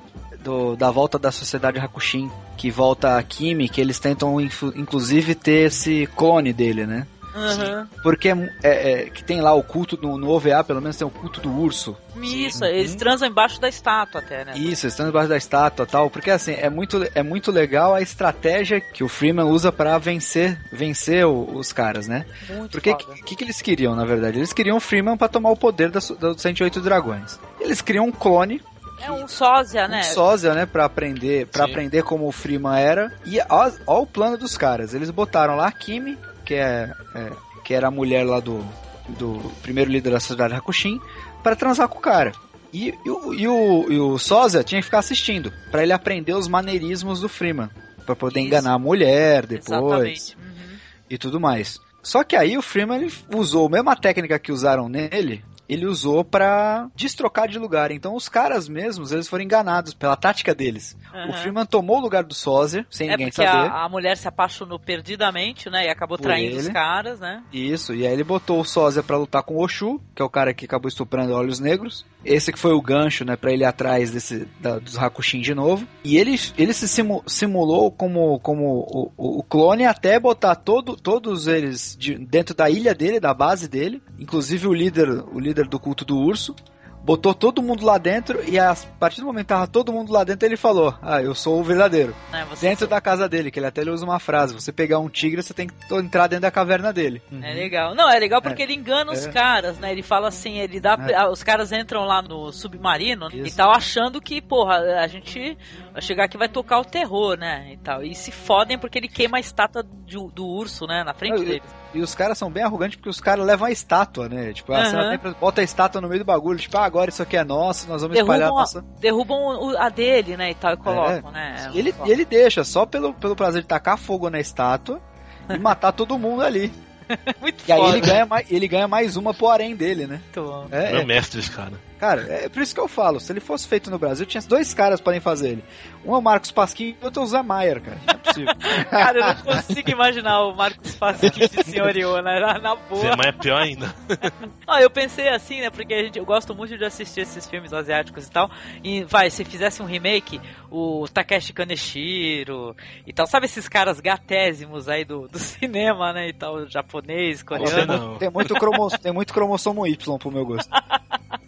[0.44, 5.70] do, da volta da sociedade Hakushin, que volta a Kimi, que eles tentam inclusive ter
[5.70, 7.08] esse clone dele, né?
[7.36, 7.88] Uhum.
[8.02, 11.10] Porque é, é, que tem lá o culto no, no, OVA, pelo menos tem o
[11.10, 11.98] culto do urso.
[12.22, 12.98] Isso, eles uhum.
[12.98, 14.54] transam embaixo da estátua até, né?
[14.56, 16.10] Isso, eles transam embaixo da estátua tal.
[16.10, 20.60] Porque assim, é muito, é muito legal a estratégia que o Freeman usa para vencer
[20.72, 22.26] vencer o, os caras, né?
[22.50, 24.38] Muito porque o que, que, eles queriam, na verdade?
[24.38, 27.40] Eles queriam o Freeman para tomar o poder dos 108 dragões.
[27.60, 28.62] Eles criam um clone
[29.02, 30.00] é um sósia, né?
[30.00, 30.66] Um sósia, né?
[30.66, 33.12] Pra aprender, pra aprender como o Freeman era.
[33.26, 34.94] E ó, ó, o plano dos caras.
[34.94, 37.32] Eles botaram lá a Kimi, que é, é,
[37.64, 38.64] que era a mulher lá do,
[39.10, 41.00] do primeiro líder da sociedade Hakushin,
[41.42, 42.32] para transar com o cara.
[42.72, 46.34] E, e o, e, o, e o Sósia tinha que ficar assistindo, pra ele aprender
[46.34, 47.70] os maneirismos do Freeman.
[48.06, 48.48] Pra poder Isso.
[48.48, 50.36] enganar a mulher depois.
[50.38, 50.78] Uhum.
[51.10, 51.80] e tudo mais.
[52.02, 55.44] Só que aí o Freeman ele usou a mesma técnica que usaram nele,
[55.74, 57.92] ele usou pra destrocar de lugar.
[57.92, 60.98] Então os caras mesmos, eles foram enganados pela tática deles.
[61.14, 61.34] O Aham.
[61.34, 63.70] Freeman tomou o lugar do Sósia, sem É ninguém porque saber.
[63.72, 65.86] a, a mulher se apaixonou perdidamente, né?
[65.86, 66.74] E acabou Por traindo os ele.
[66.74, 67.44] caras, né?
[67.52, 70.30] Isso, e aí ele botou o Sósia pra lutar com o Oshu, que é o
[70.30, 72.06] cara que acabou estuprando Olhos Negros.
[72.26, 75.54] Esse que foi o gancho, né, pra ele ir atrás desse, da- dos Hakushin de
[75.54, 75.86] novo.
[76.04, 80.96] E ele, ele se simu- simulou como, como o, o- o clone até botar todo,
[80.96, 84.02] todos eles de- dentro da ilha dele, da base dele.
[84.20, 86.56] Inclusive o líder, o líder do culto do urso.
[87.04, 90.24] Botou todo mundo lá dentro e a partir do momento que tava todo mundo lá
[90.24, 92.16] dentro, ele falou: Ah, eu sou o verdadeiro.
[92.50, 95.10] Você Dentro da casa dele, que ele até ele usa uma frase: Você pegar um
[95.10, 97.22] tigre, você tem que entrar dentro da caverna dele.
[97.42, 97.94] É legal.
[97.94, 99.32] Não, é legal porque ele engana os É.
[99.32, 99.92] caras, né?
[99.92, 100.98] Ele fala assim, ele dá.
[101.10, 101.28] É.
[101.28, 103.58] Os caras entram lá no submarino e Isso.
[103.58, 105.58] tal, achando que, porra, a gente
[105.92, 107.74] vai chegar aqui e vai tocar o terror, né?
[107.74, 108.02] E tal.
[108.02, 111.04] E se fodem porque ele queima a estátua do, do urso, né?
[111.04, 111.76] Na frente Não, deles.
[111.94, 114.52] E os caras são bem arrogantes porque os caras levam a estátua, né?
[114.54, 114.86] Tipo, a Aham.
[114.90, 117.44] cena sempre bota a estátua no meio do bagulho, tipo, ah, agora isso aqui é
[117.44, 118.86] nosso, nós vamos espalhar a Derrubam, nossa.
[119.00, 120.52] derrubam a dele, né?
[120.52, 121.72] E tal, e colocam, né?
[121.74, 125.02] E ele, e ele deixa, só pelo, pelo prazer de tacar fogo na estátua
[125.50, 126.72] e matar todo mundo ali.
[127.42, 127.98] Muito E aí foda.
[127.98, 130.22] ele ganha, mais, ele ganha mais uma pro harém dele, né?
[130.24, 130.68] Muito bom.
[130.72, 131.74] É, é, mestre, esse cara.
[132.04, 134.74] Cara, é por isso que eu falo, se ele fosse feito no Brasil, tinha dois
[134.74, 135.64] caras podem fazer ele.
[136.06, 137.98] Um é o Marcos Pasquim e outro é o Zé Maier, cara.
[138.06, 138.54] Não é possível.
[138.92, 142.42] Cara, eu não consigo imaginar o Marcos Pasquim de senhoriô, né?
[142.42, 143.02] Na, na boa.
[143.02, 143.96] Zé Maia é pior ainda.
[144.66, 145.70] Ah, eu pensei assim, né?
[145.70, 148.50] Porque a gente, eu gosto muito de assistir esses filmes asiáticos e tal.
[148.84, 150.42] E vai, se fizesse um remake,
[150.72, 152.76] o Takeshi Kaneshiro
[153.06, 156.30] e tal, sabe esses caras gatésimos aí do, do cinema, né?
[156.30, 157.98] E tal, japonês, coreano.
[157.98, 158.18] não.
[158.18, 160.70] Tem muito, cromo, tem muito cromossomo Y pro meu gosto.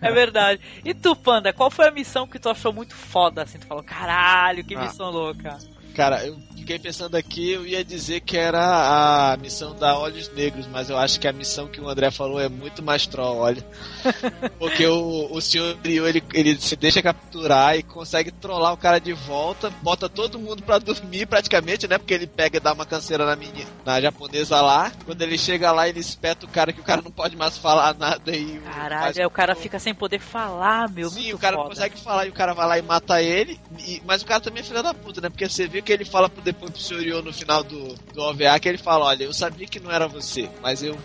[0.00, 0.60] É verdade.
[0.84, 3.58] E tu, Panda, qual foi a missão que tu achou muito foda, assim?
[3.58, 4.82] Tu falou, caralho, que Ah.
[4.82, 5.58] missão louca.
[5.94, 10.66] Cara, eu fiquei pensando aqui, eu ia dizer que era a missão da Olhos Negros,
[10.66, 13.62] mas eu acho que a missão que o André falou é muito mais troll, olha.
[14.58, 18.98] Porque o, o senhor Ryu, ele, ele se deixa capturar e consegue trollar o cara
[18.98, 21.98] de volta, bota todo mundo pra dormir praticamente, né?
[21.98, 24.90] Porque ele pega e dá uma canseira na menina, na japonesa lá.
[25.04, 27.94] Quando ele chega lá, ele espeta o cara que o cara não pode mais falar
[27.94, 31.10] nada e Caralho, aí o cara fica sem poder falar, meu.
[31.10, 31.68] Sim, o cara foda.
[31.68, 33.60] consegue falar e o cara vai lá e mata ele.
[33.80, 35.28] e- mas o cara também é filho da puta, né?
[35.28, 36.98] Porque você viu que ele fala pro, depois pro.
[36.98, 40.06] Ryo no final do, do OVA que ele fala: Olha, eu sabia que não era
[40.08, 40.96] você, mas eu.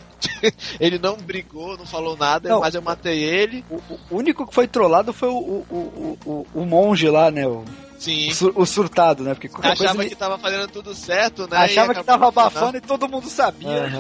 [0.79, 2.59] ele não brigou, não falou nada, Não.
[2.59, 3.63] mas eu matei ele.
[3.69, 7.47] O, o único que foi trollado foi o, o, o, o, o monge lá, né?
[7.47, 7.63] O,
[7.99, 8.29] Sim.
[8.31, 9.33] o, sur- o surtado, né?
[9.33, 11.57] Porque Achava coisa ele que tava fazendo tudo certo, né?
[11.57, 13.91] achava que tava abafando e todo mundo sabia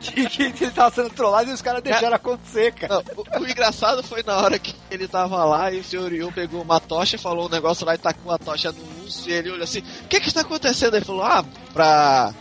[0.00, 3.04] tipo, que, que ele tava sendo trollado e os caras deixaram acontecer, cara.
[3.14, 6.08] Não, o, o engraçado foi na hora que ele tava lá e o Sr.
[6.08, 9.32] Ryo pegou uma tocha, falou um negócio lá e tacou a tocha no urso e
[9.34, 10.96] ele olhou assim: O que que está acontecendo?
[10.96, 12.32] Ele falou: Ah, pra,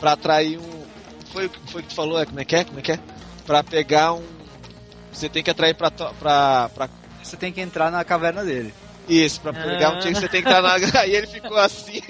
[0.00, 0.82] pra atrair um.
[1.32, 2.20] Foi o que foi que tu falou?
[2.20, 2.64] É, como é que é?
[2.64, 2.98] Como é que é?
[3.46, 4.24] Pra pegar um.
[5.12, 5.88] Você tem que atrair pra.
[5.90, 6.88] to- pra, pra
[7.22, 8.74] Você tem que entrar na caverna dele.
[9.08, 10.74] Isso, pra pegar um tigre, você tem que estar na.
[11.00, 12.00] Aí ele ficou assim.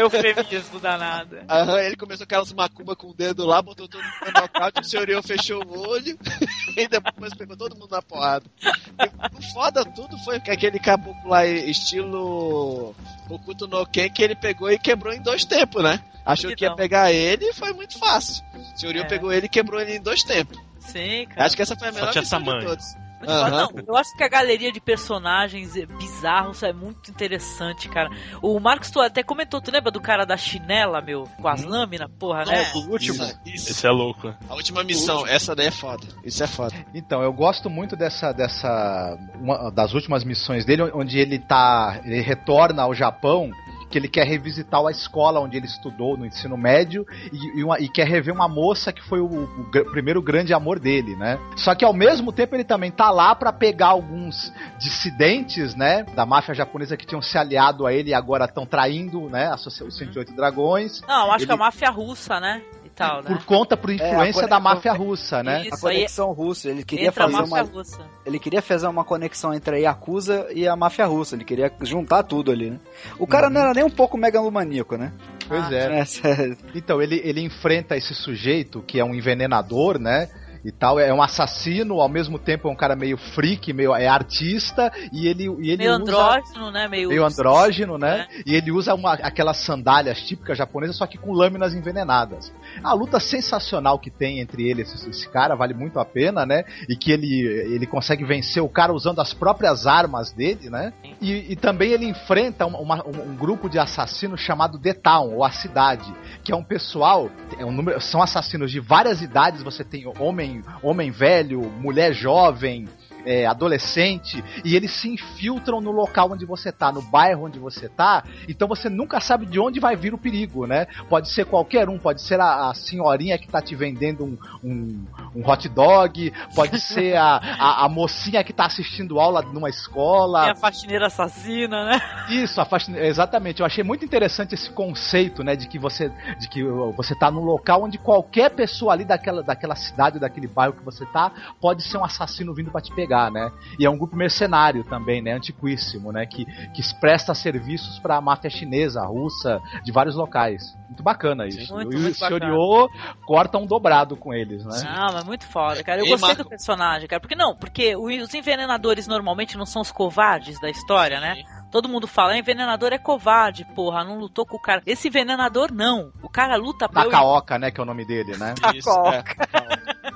[0.00, 1.38] Eufemismo danado.
[1.48, 4.84] Aham, ele começou aquelas macumba com o dedo lá, botou todo mundo no nocaute, o
[4.84, 6.18] senhor Ryo fechou o olho
[6.76, 8.44] e depois pegou todo mundo na porrada.
[8.62, 12.94] E o foda tudo foi que aquele caboclo lá, estilo
[13.28, 16.00] Okuto no Ken, que ele pegou e quebrou em dois tempos, né?
[16.24, 18.44] Achou que ia pegar ele e foi muito fácil.
[18.54, 19.08] O senhor Ryo É.
[19.08, 20.58] pegou ele e quebrou ele em dois tempos.
[20.80, 21.46] Sim, cara.
[21.46, 22.68] Acho que essa foi a Só melhor tinha missão de tamanho.
[22.68, 22.84] todos.
[23.18, 23.30] Muito.
[23.30, 23.50] Aham.
[23.50, 28.08] Não, eu acho que a galeria de personagens bizarros é muito interessante, cara.
[28.40, 31.24] O Marcos, tu até comentou, tu lembra do cara da chinela, meu?
[31.40, 32.70] Com as lâminas, porra, né?
[32.72, 33.22] Não, O último.
[33.24, 33.70] Isso, isso.
[33.70, 34.34] Esse é louco.
[34.48, 36.06] A última missão, essa daí é foda.
[36.24, 36.74] Isso é foda.
[36.94, 42.20] Então, eu gosto muito dessa, dessa uma das últimas missões dele, onde ele tá, ele
[42.20, 43.50] retorna ao Japão,
[43.90, 47.78] que ele quer revisitar a escola onde ele estudou no ensino médio e, e uma-
[47.80, 51.38] e quer rever uma moça que foi o, o gr- primeiro grande amor dele, né?
[51.56, 56.24] Só que ao mesmo tempo ele também tá lá pra pegar alguns dissidentes, né, da
[56.26, 59.96] máfia japonesa que tinham se aliado a ele e agora estão traindo, né, a os
[59.96, 61.00] 108 dragões.
[61.06, 62.62] Não, eu acho Ele- que a máfia russa, né?
[62.98, 63.28] Tal, né?
[63.28, 65.62] Por conta, por influência cone- da máfia russa, né?
[65.62, 65.74] Isso.
[65.76, 66.68] A conexão russa.
[66.68, 67.62] Ele queria fazer uma.
[67.62, 68.00] russa.
[68.26, 71.36] Ele queria fazer uma conexão entre a Yakuza e a máfia russa.
[71.36, 72.80] Ele queria juntar tudo ali, né?
[73.18, 75.12] O cara não era nem um pouco megalomaníaco, né?
[75.46, 75.98] Pois Ah, é.
[76.00, 80.28] Essa- Então, ele, ele enfrenta esse sujeito, que é um envenenador, né?
[80.64, 80.98] E tal.
[80.98, 85.26] É um assassino, ao mesmo tempo é um cara meio freak, meio é artista, e
[85.26, 86.02] ele, e ele Meio usa...
[86.02, 86.88] andrógeno, né?
[86.88, 88.26] Meio, Meio andrógeno, né?
[88.46, 92.52] E ele usa uma, aquelas sandálias típicas japonesas, só que com lâminas envenenadas.
[92.82, 96.44] A luta sensacional que tem entre ele e esse, esse cara vale muito a pena,
[96.44, 96.64] né?
[96.88, 97.42] E que ele,
[97.74, 100.92] ele consegue vencer o cara usando as próprias armas dele, né?
[101.20, 105.34] E, e também ele enfrenta uma- uma- um, um grupo de assassinos chamado The Town,
[105.34, 106.12] ou a cidade,
[106.44, 110.47] que é um pessoal, é um número, são assassinos de várias idades, você tem homem,
[110.82, 112.88] homem velho, mulher jovem,
[113.24, 117.88] é, adolescente, e eles se infiltram no local onde você tá, no bairro onde você
[117.88, 120.86] tá, então você nunca sabe de onde vai vir o perigo, né?
[121.08, 125.06] Pode ser qualquer um, pode ser a, a senhorinha que tá te vendendo um, um,
[125.36, 130.42] um hot dog, pode ser a, a, a mocinha que tá assistindo aula numa escola.
[130.42, 132.00] Tem a faxineira assassina, né?
[132.30, 132.98] Isso, a fascina...
[132.98, 133.60] exatamente.
[133.60, 136.62] Eu achei muito interessante esse conceito, né, de que você, de que
[136.96, 141.04] você tá num local onde qualquer pessoa ali daquela, daquela cidade, daquele bairro que você
[141.06, 143.50] tá, pode ser um assassino vindo pra te pegar, né?
[143.78, 148.48] E é um grupo mercenário também, né, antiquíssimo, né, que, que presta serviços pra máfia
[148.50, 150.62] chinesa, russa, de vários locais.
[150.88, 151.74] Muito bacana isso.
[151.74, 152.40] Muito, e o muito bacana.
[152.40, 152.88] Senhoriô
[153.26, 154.82] corta um dobrado com eles, né?
[154.86, 156.00] Ah, mas muito foda, cara.
[156.00, 157.20] Eu E gostei Marco- do personagem, cara.
[157.20, 161.34] Porque não, porque o- os envenenadores normalmente não são os covardes da história, né?
[161.70, 164.80] Todo mundo fala, "Ah, envenenador é covarde, porra, não lutou com o cara.
[164.86, 166.10] Esse envenenador não.
[166.22, 168.54] O cara luta pra eu Takaoka, né, que é o nome dele, né?
[168.74, 169.22] Isso, é.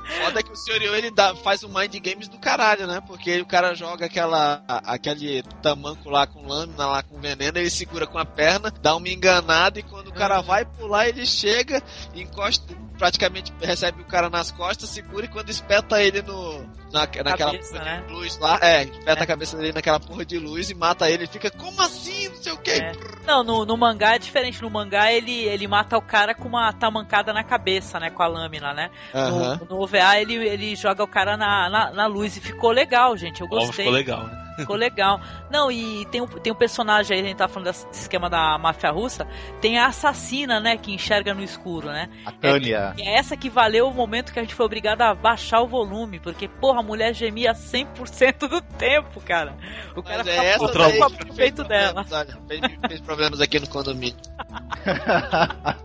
[0.05, 3.01] Foda é que o Senhor ele dá, faz um mind games do caralho, né?
[3.07, 7.71] Porque o cara joga aquela, a- aquele tamanco lá com lâmina, lá com veneno, ele
[7.71, 11.83] segura com a perna, dá uma enganada e quando o cara vai pular, ele chega,
[12.15, 16.61] encosta, praticamente recebe o cara nas costas, segura e quando espeta ele no,
[16.93, 18.05] na, naquela Cabeça, porra né?
[18.07, 21.27] de luz lá, é, espeta a cabeça dele naquela porra de luz e mata ele,
[21.27, 22.29] fica, como assim?
[22.29, 22.71] Não sei o que.
[22.71, 22.93] É.
[23.27, 24.63] Não, no, no mangá é diferente.
[24.63, 28.09] No mangá ele, ele mata o cara com uma tamancada na cabeça, né?
[28.09, 28.89] Com a lâmina, né?
[29.13, 29.59] Aham.
[29.69, 33.17] No, no OVA ele, ele joga o cara na, na, na luz e ficou legal,
[33.17, 33.41] gente.
[33.41, 33.85] Eu Ó, gostei.
[33.85, 34.42] ficou legal, né?
[34.57, 35.21] Ficou legal.
[35.51, 38.59] Não, e tem um, tem um personagem aí, a gente tá falando desse esquema da
[38.59, 39.27] máfia russa,
[39.61, 42.09] tem a assassina, né, que enxerga no escuro, né?
[42.25, 42.95] A Tânia.
[42.99, 46.19] É essa que valeu o momento que a gente foi obrigado a baixar o volume,
[46.19, 49.57] porque, porra, a mulher gemia 100% do tempo, cara.
[49.97, 52.05] O cara Mas é essa daí com que o fez peito dela.
[52.11, 54.17] olha, fez, fez problemas aqui no condomínio.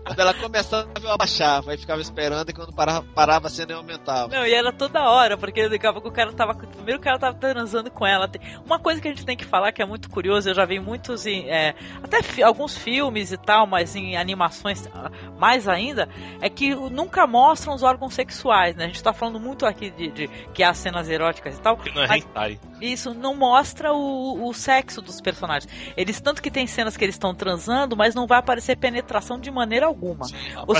[0.04, 3.78] quando ela começava eu abaixava, aí ficava esperando e quando parava, parava a cena eu
[3.78, 4.28] aumentava.
[4.28, 6.54] Não, e era toda hora, porque daqui a pouco o cara tava.
[6.54, 8.30] Primeiro o cara tava transando com ela.
[8.64, 10.78] Uma coisa que a gente tem que falar que é muito curioso, eu já vi
[10.80, 11.48] muitos em.
[11.48, 16.08] é, até fi- alguns filmes e tal, mas em animações ah, mais ainda,
[16.40, 18.84] é que nunca mostram os órgãos sexuais, né?
[18.84, 21.76] A gente tá falando muito aqui de, de que há cenas eróticas e tal.
[21.76, 22.60] Que não é hentai.
[22.80, 25.70] isso não mostra o, o sexo dos personagens.
[25.96, 29.50] Eles, tanto que tem cenas que eles estão transando, mas não vai aparecer penetração de
[29.50, 30.26] maneira alguma.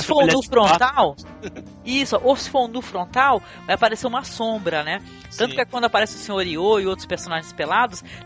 [0.03, 1.15] For mulher no de frontal,
[1.85, 2.19] isso,
[2.49, 5.01] for no frontal, vai aparecer uma sombra, né?
[5.37, 5.57] Tanto Sim.
[5.57, 7.68] que quando aparece o Senhor Io e outros personagens pelados,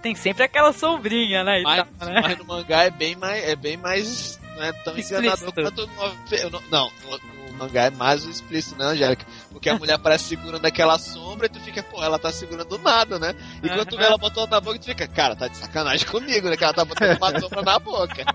[0.01, 1.61] tem sempre aquela sombrinha, né?
[1.63, 2.21] Mas, tal, né?
[2.21, 3.43] mas no mangá é bem mais.
[3.43, 4.39] É bem mais.
[4.55, 7.17] Não é tão enganador quanto no, não, não, no,
[7.51, 9.25] no mangá é mais o explícito, né, Angélica?
[9.51, 13.17] Porque a mulher parece segurando aquela sombra e tu fica, pô, ela tá segurando nada,
[13.17, 13.35] né?
[13.61, 16.49] E quando tu vê ela botando na boca, tu fica, cara, tá de sacanagem comigo,
[16.49, 16.57] né?
[16.57, 18.25] Que ela tá botando uma sombra na boca.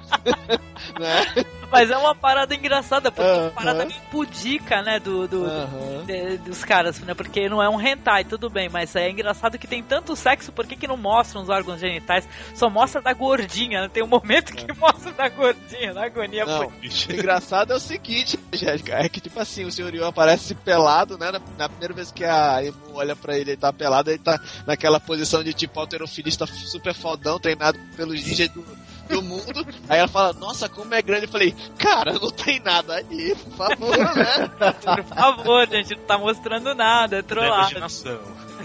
[0.98, 1.44] né?
[1.70, 4.98] Mas é uma parada engraçada, porque é uma parada meio pudica, né?
[4.98, 6.04] Do, do, Aham.
[6.06, 7.12] de- dos caras, né?
[7.14, 10.66] Porque não é um hentai, tudo bem, mas é engraçado que tem tanto sexo, por
[10.66, 12.26] que, que não mostram os órgãos genitais?
[12.54, 13.88] Só mostra da gordinha, né?
[13.92, 18.38] Tem um momento que mostra da gordinha, da agonia Não, o engraçado é o seguinte,
[18.52, 21.30] Angélica, é que tipo assim, o senhor Yu aparece pelado, né?
[21.30, 24.40] Na, na primeira vez que a Emu olha pra ele, ele tá pelado, ele tá
[24.66, 28.64] naquela posição de tipo alterofilista super fodão, treinado pelos ninjas do,
[29.08, 29.66] do mundo.
[29.88, 31.24] Aí ela fala, nossa, como é grande.
[31.24, 34.48] Eu falei, cara, não tem nada ali, por favor, né?
[34.96, 38.18] Por favor, gente, não tá mostrando nada, é imaginação.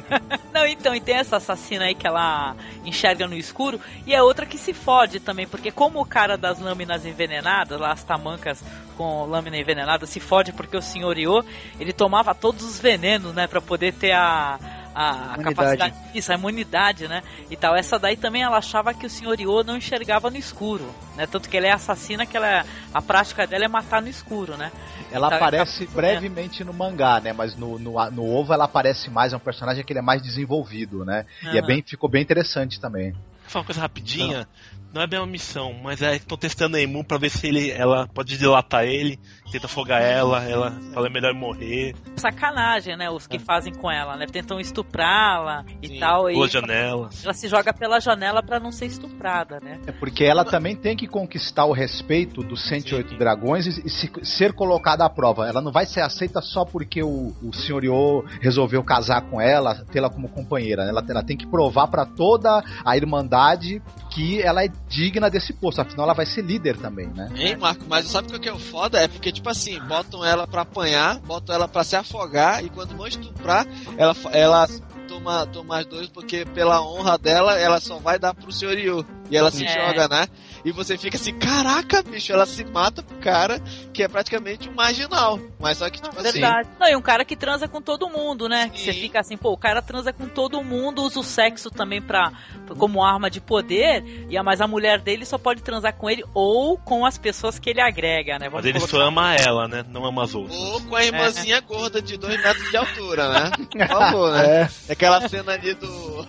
[0.53, 4.45] Não, então, e tem essa assassina aí que ela enxerga no escuro, e é outra
[4.45, 8.63] que se fode também, porque como o cara das lâminas envenenadas, lá as tamancas
[8.97, 11.43] com lâmina envenenada, se fode porque o senhor Io,
[11.79, 14.59] ele tomava todos os venenos, né, pra poder ter a,
[14.95, 17.75] a capacidade, isso, a imunidade, né, e tal.
[17.75, 21.49] Essa daí também ela achava que o senhor Io não enxergava no escuro, né, tanto
[21.49, 24.71] que ela é assassina, que ela, é- a prática dela é matar no escuro, né.
[25.11, 27.33] Ela Então, aparece ele tá- brevemente no mangá, né?
[27.33, 30.21] Mas no, no, no ovo ela aparece mais, é um personagem que ele é mais
[30.21, 31.25] desenvolvido, né?
[31.43, 33.11] E é bem, ficou bem interessante também.
[33.11, 34.47] Vou falar uma coisa rapidinha.
[34.93, 37.47] Não é bem uma missão, mas é que estão testando a Emu pra ver se
[37.47, 39.19] ele, ela pode dilatar ele,
[39.51, 41.95] tenta afogar ela, ela fala é melhor morrer.
[42.15, 43.09] Sacanagem, né?
[43.09, 44.25] Os que fazem com ela, né?
[44.31, 46.25] Tentam estuprá-la e tal.
[46.25, 47.09] Pela e janela.
[47.23, 49.79] ela se joga pela janela pra não ser estuprada, né?
[49.87, 54.11] É porque ela também tem que conquistar o respeito dos 108 dragões e, e se-
[54.23, 55.47] ser colocada à prova.
[55.47, 59.83] Ela não vai ser aceita só porque o, o senhor Yo resolveu casar com ela,
[59.91, 60.83] tê-la como companheira.
[60.83, 65.81] Ela, ela tem que provar pra toda a irmandade que ela é digna desse posto.
[65.81, 67.29] Afinal, ela vai ser líder também, né?
[67.35, 67.83] Hein, Marco?
[67.89, 68.99] Mas sabe o que é o foda?
[68.99, 72.95] É porque, tipo assim, botam ela pra apanhar, botam ela pra se afogar, e quando
[72.95, 73.65] vão estuprar,
[73.97, 74.67] ela, ela
[75.07, 79.05] toma, toma as dois, porque pela honra dela, ela só vai dar pro senhor Yu.
[79.29, 79.67] E ela se É.
[79.67, 80.27] joga, né?
[80.63, 83.59] E você fica assim, caraca, bicho, ela se mata pro cara
[83.91, 85.39] que é praticamente um marginal.
[85.63, 86.41] Mas só que, tipo assim.
[86.41, 86.69] Verdade.
[86.79, 88.69] Não, e um cara que transa com todo mundo, né?
[88.69, 92.01] Que você fica assim, pô, o cara transa com todo mundo, usa o sexo também
[92.01, 92.31] pra,
[92.77, 96.23] como arma de poder, e a, mas a mulher dele só pode transar com ele
[96.33, 98.49] ou com as pessoas que ele agrega, né?
[98.49, 99.85] Mas ele só ama ela, né?
[99.89, 100.55] Não ama as outras.
[100.57, 103.51] Ou com a irmãzinha gorda de 2 metros de altura, né?
[103.71, 104.69] Por favor, né?
[104.87, 104.91] É.
[104.91, 106.23] Aquela cena ali do.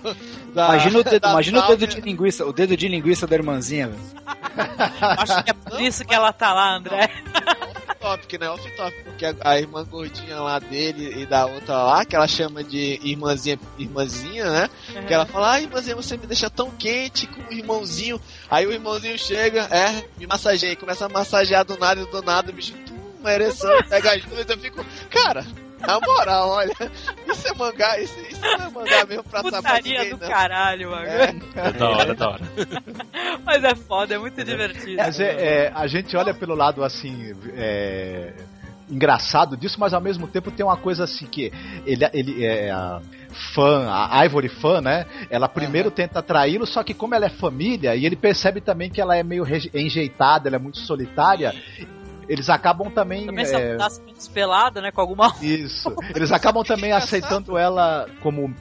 [0.55, 3.35] da- Imagina o dedo, da imagina o dedo de linguiça, o dedo de linguiça da
[3.35, 4.01] irmãzinha, velho.
[5.01, 7.11] Acho que é por isso que ela tá lá, André.
[8.05, 8.51] Off-topic, né?
[8.51, 12.63] Off-topic, porque a, a irmã gordinha lá dele e da outra lá, que ela chama
[12.63, 14.71] de irmãzinha, irmãzinha, né?
[14.95, 15.07] Uhum.
[15.07, 18.21] Que ela fala, ah, irmãzinha, você me deixa tão quente com o irmãozinho.
[18.51, 22.51] Aí o irmãozinho chega, é, me massageia, começa a massagear do nada e do nada,
[22.51, 25.47] o bicho, tum, uma ereção, pega as duas, eu fico, cara,
[25.87, 26.75] na moral, olha,
[27.29, 30.29] isso é mangá, isso, isso não é mangá mesmo pra saber Putaria ninguém, do não.
[30.29, 31.07] caralho, mano.
[31.07, 32.45] É da hora, é da hora.
[33.45, 34.97] Mas é foda, é muito divertido.
[34.97, 37.33] Mas é, é, a gente olha pelo lado assim.
[37.57, 38.33] é,
[38.91, 41.51] engraçado disso, mas ao mesmo tempo tem uma coisa assim que
[41.87, 43.01] ele, ele é a
[43.55, 45.07] fã, a Ivory fã, né?
[45.31, 49.01] Ela primeiro tenta atraí-lo, só que como ela é família e ele percebe também que
[49.01, 49.45] ela é meio
[49.75, 51.55] enjeitada, ela é muito solitária,
[52.29, 53.89] eles acabam também, Também se é, tá
[54.33, 54.91] pelada, né?
[54.91, 55.35] Com alguma.
[55.43, 55.95] isso.
[56.15, 58.53] Eles acabam também aceitando ela como,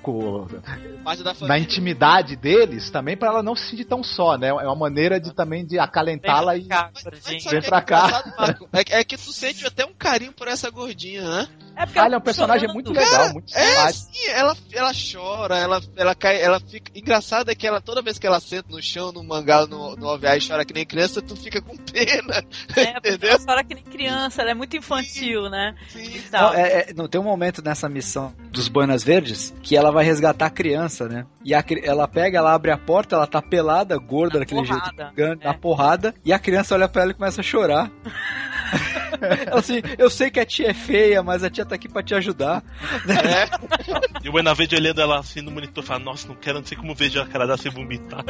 [1.41, 4.47] na intimidade deles também para ela não se sentir tão só, né?
[4.49, 6.91] É uma maneira de também de acalentá-la e Cá,
[7.49, 8.23] Vem pra é cá.
[8.37, 8.69] Marco?
[8.71, 11.47] É, que- é que tu sente até um carinho por essa gordinha, né?
[11.75, 12.73] É porque Ah, ela é um tá personagem chorando.
[12.73, 14.13] muito legal, muito É, simpático.
[14.13, 16.91] sim, ela, ela chora, ela, ela cai, ela fica.
[16.95, 20.07] Engraçado é que ela, toda vez que ela senta no chão, no mangá, no, no
[20.07, 22.43] OVA e chora que nem criança, tu fica com pena.
[22.75, 23.29] É, porque Entendeu?
[23.31, 25.75] ela chora que nem criança, ela é muito infantil, né?
[25.89, 26.03] Sim.
[26.03, 26.53] E tal.
[26.53, 30.05] Não, é- é- não, tem um momento nessa missão dos Boinas Verdes que ela vai
[30.05, 31.25] resgatar a criança, né?
[31.43, 35.11] E a ela pega, ela abre a porta, ela tá pelada, gorda daquele jeito, porrada,
[35.17, 35.35] é.
[35.45, 37.89] na porrada, e a criança olha pra ela e começa a chorar.
[39.51, 42.15] assim, eu sei que a tia é feia, mas a tia tá aqui pra te
[42.15, 42.63] ajudar.
[44.23, 46.95] E o Buenavide olhando ela assim no monitor fala, nossa, não quero, não sei como
[46.95, 48.23] vejo a cara dela se vomitar.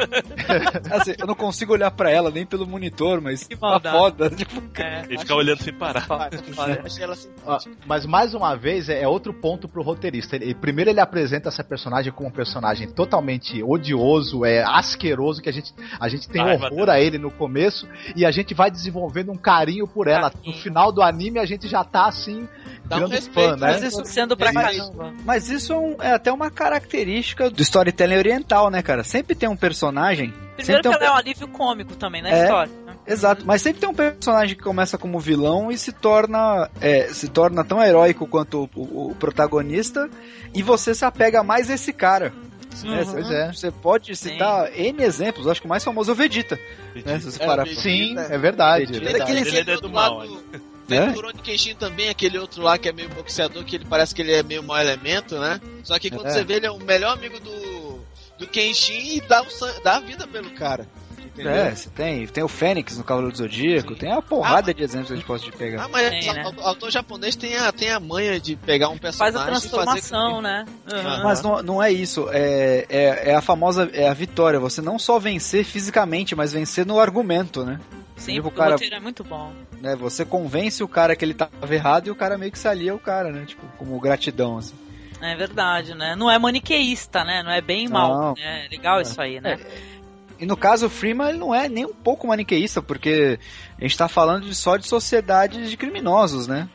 [0.90, 4.30] Assim, eu não consigo olhar pra ela nem pelo monitor, mas Que tá foda.
[4.30, 5.04] Tipo, É.
[5.08, 6.06] Ele fica olhando sem parar.
[7.86, 10.36] Mas mais uma vez é, é outro ponto pro roteirista.
[10.36, 15.52] Ele, primeiro ele apresenta essa personagem como um personagem totalmente odioso, é asqueroso, que a
[15.52, 19.32] gente, a gente tem Ai, horror a ele no começo e a gente vai desenvolvendo
[19.32, 20.32] um carinho por ela.
[20.46, 22.48] No final do anime a gente já tá assim,
[22.84, 23.72] Dá um respeito, fã, né?
[23.72, 25.12] Mas isso sendo pra Mas- caramba.
[25.24, 29.02] Mas isso é, um- é até uma característica do storytelling oriental, né, cara?
[29.04, 30.34] Sempre tem um personagem.
[30.56, 32.42] Primeiro que um ela é um alívio cômico também na É.
[32.42, 32.72] história.
[32.86, 32.92] né?
[33.06, 37.28] Exato, mas sempre tem um personagem que começa como vilão e se torna é, se
[37.28, 40.08] torna tão heróico quanto o, o- o protagonista
[40.54, 42.32] e você se apega mais a esse cara.
[42.82, 43.02] Né?
[43.02, 43.12] Uhum.
[43.12, 43.52] Pois é.
[43.52, 46.58] Você pode citar N exemplos, acho que o mais famoso é o Vegeta.
[46.94, 47.18] Né?
[47.20, 48.84] Se você É, parar pra- Sim, é verdade.
[48.84, 49.22] Ele é Tem verdade.
[49.22, 50.58] aquele Ele tem é do mal, lado- É?
[50.86, 54.14] Tem o Rurouni Kenshin também, aquele outro lá que é meio boxeador, que ele parece
[54.14, 55.58] que ele é meio mau elemento, né?
[55.82, 56.30] Só que quando É.
[56.30, 58.00] você vê, ele é o melhor amigo do,
[58.38, 59.46] do Kenshin e dá, o
[59.82, 60.86] dá a vida pelo cara.
[61.34, 61.52] Entendeu?
[61.52, 63.98] É, você tem, tem o Fênix no Cavaleiro do Zodíaco, Sim.
[63.98, 65.84] tem uma porrada de exemplos que a gente pode pegar.
[65.84, 66.44] Ah, mas Tem, o né?
[66.62, 69.68] autor, japonês tem a, tem a manha de pegar um personagem Faz a e fazer
[69.68, 70.64] transformação, com né?
[70.92, 70.98] Uhum.
[71.00, 74.60] Ah, Mas não, não é isso, é, é, é a famosa é a vitória.
[74.60, 77.80] Você não só vencer fisicamente, mas vencer no argumento, né?
[78.16, 79.52] Sim, Tipo, o cara- roteiro é muito bom.
[79.80, 79.96] né?
[79.96, 82.92] Você convence o cara que ele tava errado e o cara meio que se alia
[82.92, 83.44] ao cara, né?
[83.44, 84.74] Tipo, como gratidão, assim.
[85.20, 86.14] É verdade, né?
[86.14, 87.42] Não é maniqueísta, né?
[87.42, 88.10] Não é bem e mal.
[88.14, 88.34] Não.
[88.38, 89.58] É legal isso aí, né?
[90.38, 93.38] E no caso, o Freeman ele não é nem um pouco maniqueísta, porque
[93.78, 96.68] a gente tá falando de, só de sociedades de criminosos, né?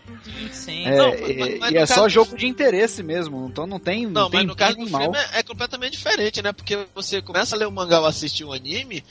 [0.52, 0.86] Sim.
[0.86, 3.80] É, Não, mas- e mas e é só caso- jogo de interesse mesmo, então não
[3.80, 5.02] tem, não, Não, tem mas no caso do mal.
[5.02, 6.53] filme é, é completamente diferente, né?
[6.53, 9.03] Porque você começa a ler o mangá ou assistir um anime,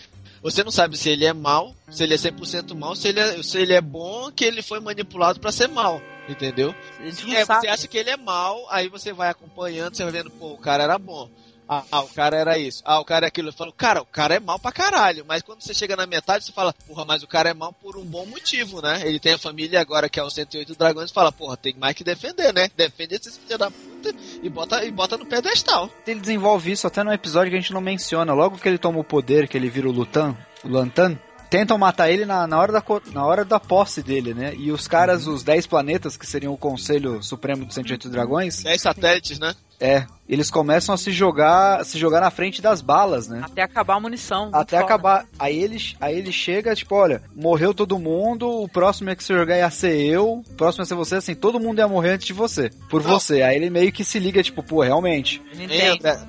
[0.42, 3.42] você não sabe se ele é mal, se ele é 100% mal, se ele é,
[3.42, 6.74] se ele é bom, que ele foi manipulado pra ser mal, entendeu?
[6.98, 10.52] É, você acha que ele é mal, aí você vai acompanhando, você vai vendo, pô,
[10.52, 11.28] o cara era bom.
[11.68, 12.82] Ah, ah, o cara era isso.
[12.84, 13.48] Ah, o cara é aquilo.
[13.48, 15.24] Eu falo, cara, o cara é mal pra caralho.
[15.28, 17.98] Mas quando você chega na metade, você fala, porra, mas o cara é mal por
[17.98, 19.02] um bom motivo, né?
[19.04, 21.94] Ele tem a família agora que é o 108 Dragões e fala, porra, tem mais
[21.94, 22.70] que defender, né?
[22.74, 25.90] Defende esses filhos da puta e bota, e bota no pedestal.
[26.06, 28.32] Ele desenvolve isso até no episódio que a gente não menciona.
[28.32, 30.34] Logo que ele toma o poder, que ele vira o Lutan,
[30.64, 31.18] o Lantan,
[31.50, 32.82] tentam matar ele na, na, hora da,
[33.12, 34.54] na hora da posse dele, né?
[34.56, 38.62] E os caras, os 10 planetas, que seriam o Conselho Supremo dos 108 Dragões.
[38.62, 39.54] 10 satélites, né?
[39.80, 43.40] É, eles começam a se jogar, se jogar na frente das balas, né?
[43.42, 44.50] Até acabar a munição.
[44.52, 45.26] Até acabar.
[45.38, 49.32] Aí ele, aí ele chega, tipo, olha, morreu todo mundo, o próximo é que se
[49.32, 52.26] jogar ia ser eu, o próximo ia ser você, assim, todo mundo ia morrer antes
[52.26, 52.70] de você.
[52.90, 53.10] Por não.
[53.10, 53.40] você.
[53.40, 55.40] Aí ele meio que se liga, tipo, pô, realmente.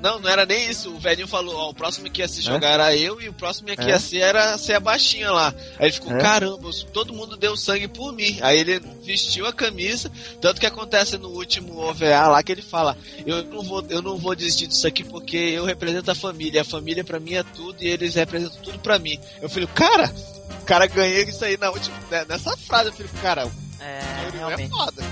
[0.02, 0.94] não, não era nem isso.
[0.94, 2.74] O velhinho falou, ó, o próximo que ia se jogar é?
[2.74, 3.90] era eu e o próximo que é?
[3.90, 5.54] ia ser era ser a baixinha lá.
[5.78, 6.20] Aí ele ficou, é?
[6.20, 8.38] caramba, todo mundo deu sangue por mim.
[8.42, 10.10] Aí ele vestiu a camisa,
[10.40, 14.18] tanto que acontece no último OVA lá que ele fala, eu não vou, eu não
[14.18, 16.62] vou desistir disso aqui porque eu represento a família.
[16.62, 19.20] A família para mim é tudo e eles representam tudo para mim.
[19.42, 20.14] Eu falei, cara,
[20.62, 22.90] o cara ganhei isso aí na última, né, nessa frase.
[22.90, 24.74] Eu falei, cara, é, é realmente.
[24.74, 25.04] é foda.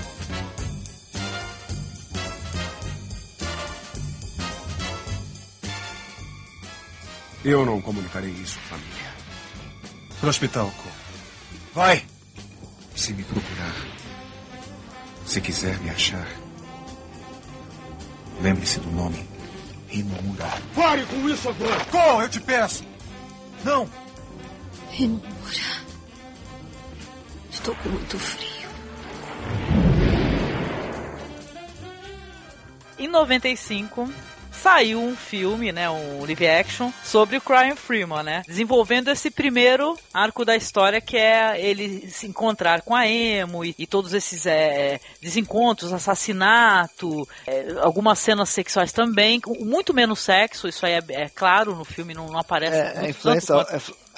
[7.44, 9.14] Eu não comunicarei isso, família.
[10.20, 10.88] Pro hospital, Co.
[11.72, 12.04] Vai!
[12.94, 13.74] Se me procurar,
[15.24, 16.26] se quiser me achar,
[18.40, 19.26] lembre-se do nome
[19.88, 20.48] Rimura.
[20.74, 21.84] Pare com isso agora!
[21.86, 22.84] Ko, eu te peço!
[23.64, 23.88] Não!
[24.90, 25.28] Rimura.
[27.50, 28.68] Estou com muito frio.
[32.98, 34.12] Em 95,
[34.62, 39.96] saiu um filme, né, um live action sobre o Crime Freeman, né, desenvolvendo esse primeiro
[40.12, 44.46] arco da história que é ele se encontrar com a Emo e, e todos esses
[44.46, 51.28] é, desencontros, assassinato, é, algumas cenas sexuais também, muito menos sexo, isso aí é, é
[51.28, 52.76] claro no filme, não, não aparece.
[52.76, 53.54] É, a influência,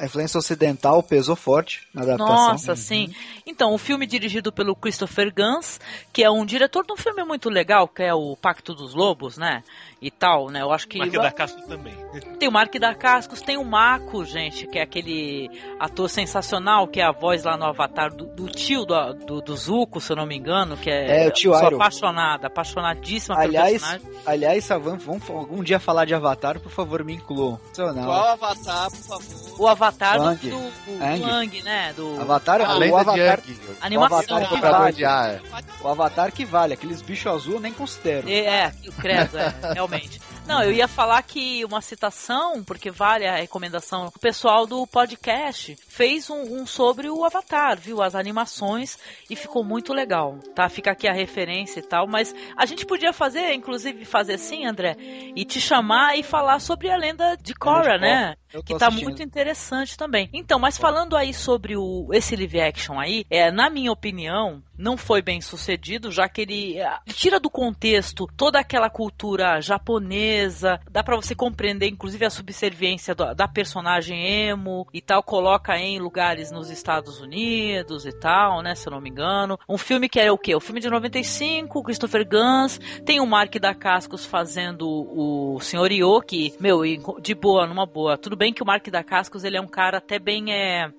[0.01, 2.35] a influência ocidental pesou forte na adaptação.
[2.35, 3.09] Nossa, sim.
[3.09, 3.15] Uhum.
[3.47, 5.79] Então, o filme dirigido pelo Christopher Gans,
[6.11, 9.37] que é um diretor de um filme muito legal, que é o Pacto dos Lobos,
[9.37, 9.63] né?
[10.01, 10.63] E tal, né?
[10.63, 10.99] Eu acho que.
[10.99, 11.95] Mark da Cascos também.
[12.39, 17.01] Tem o Mark da Cascos, tem o Mako, gente, que é aquele ator sensacional, que
[17.01, 20.17] é a voz lá no Avatar do, do tio do, do, do, Zuko, se eu
[20.17, 21.25] não me engano, que é.
[21.25, 24.23] É, o tio Sou apaixonada, apaixonadíssima aliás, pelo personagem.
[24.25, 27.61] Aliás, vamos, vamos algum dia falar de Avatar, por favor, me incluam.
[27.75, 29.61] Qual Avatar, por favor?
[29.61, 31.93] O Avatar Avatar do, do, do né?
[31.95, 32.21] Do...
[32.21, 33.41] Avatar, ah, o Avatar,
[33.81, 34.19] animação.
[34.19, 35.05] O Avatar que vale.
[35.05, 35.41] É.
[35.81, 38.29] O Avatar que vale, aqueles bichos azul eu nem considero.
[38.29, 40.21] É, é o credo, é, realmente.
[40.51, 45.77] Não, eu ia falar que uma citação, porque vale a recomendação, o pessoal do podcast
[45.87, 48.03] fez um, um, sobre o Avatar, viu?
[48.03, 48.99] As animações
[49.31, 50.69] e ficou muito legal, tá?
[50.69, 54.97] Fica aqui a referência e tal, mas a gente podia fazer, inclusive fazer assim, André,
[55.37, 58.35] e te chamar e falar sobre a lenda de Korra, né?
[58.67, 59.07] Que tá assistindo.
[59.07, 60.29] muito interessante também.
[60.33, 64.97] Então, mas falando aí sobre o, esse live action aí, é, na minha opinião, não
[64.97, 71.05] foi bem sucedido, já que ele eh, tira do contexto toda aquela cultura japonesa, dá
[71.05, 76.71] para você compreender inclusive a subserviência da personagem emo e tal, coloca em lugares nos
[76.71, 79.59] Estados Unidos e tal, né, se eu não me engano.
[79.69, 80.55] Um filme que é o quê?
[80.55, 85.93] O filme de 95, Christopher Gans, tem o Mark da Cascos fazendo o Sr.
[85.93, 86.21] Io,
[86.59, 86.81] meu,
[87.21, 88.17] de boa, numa boa.
[88.17, 90.91] Tudo bem que o Mark da Cascos, ele é um cara até bem é,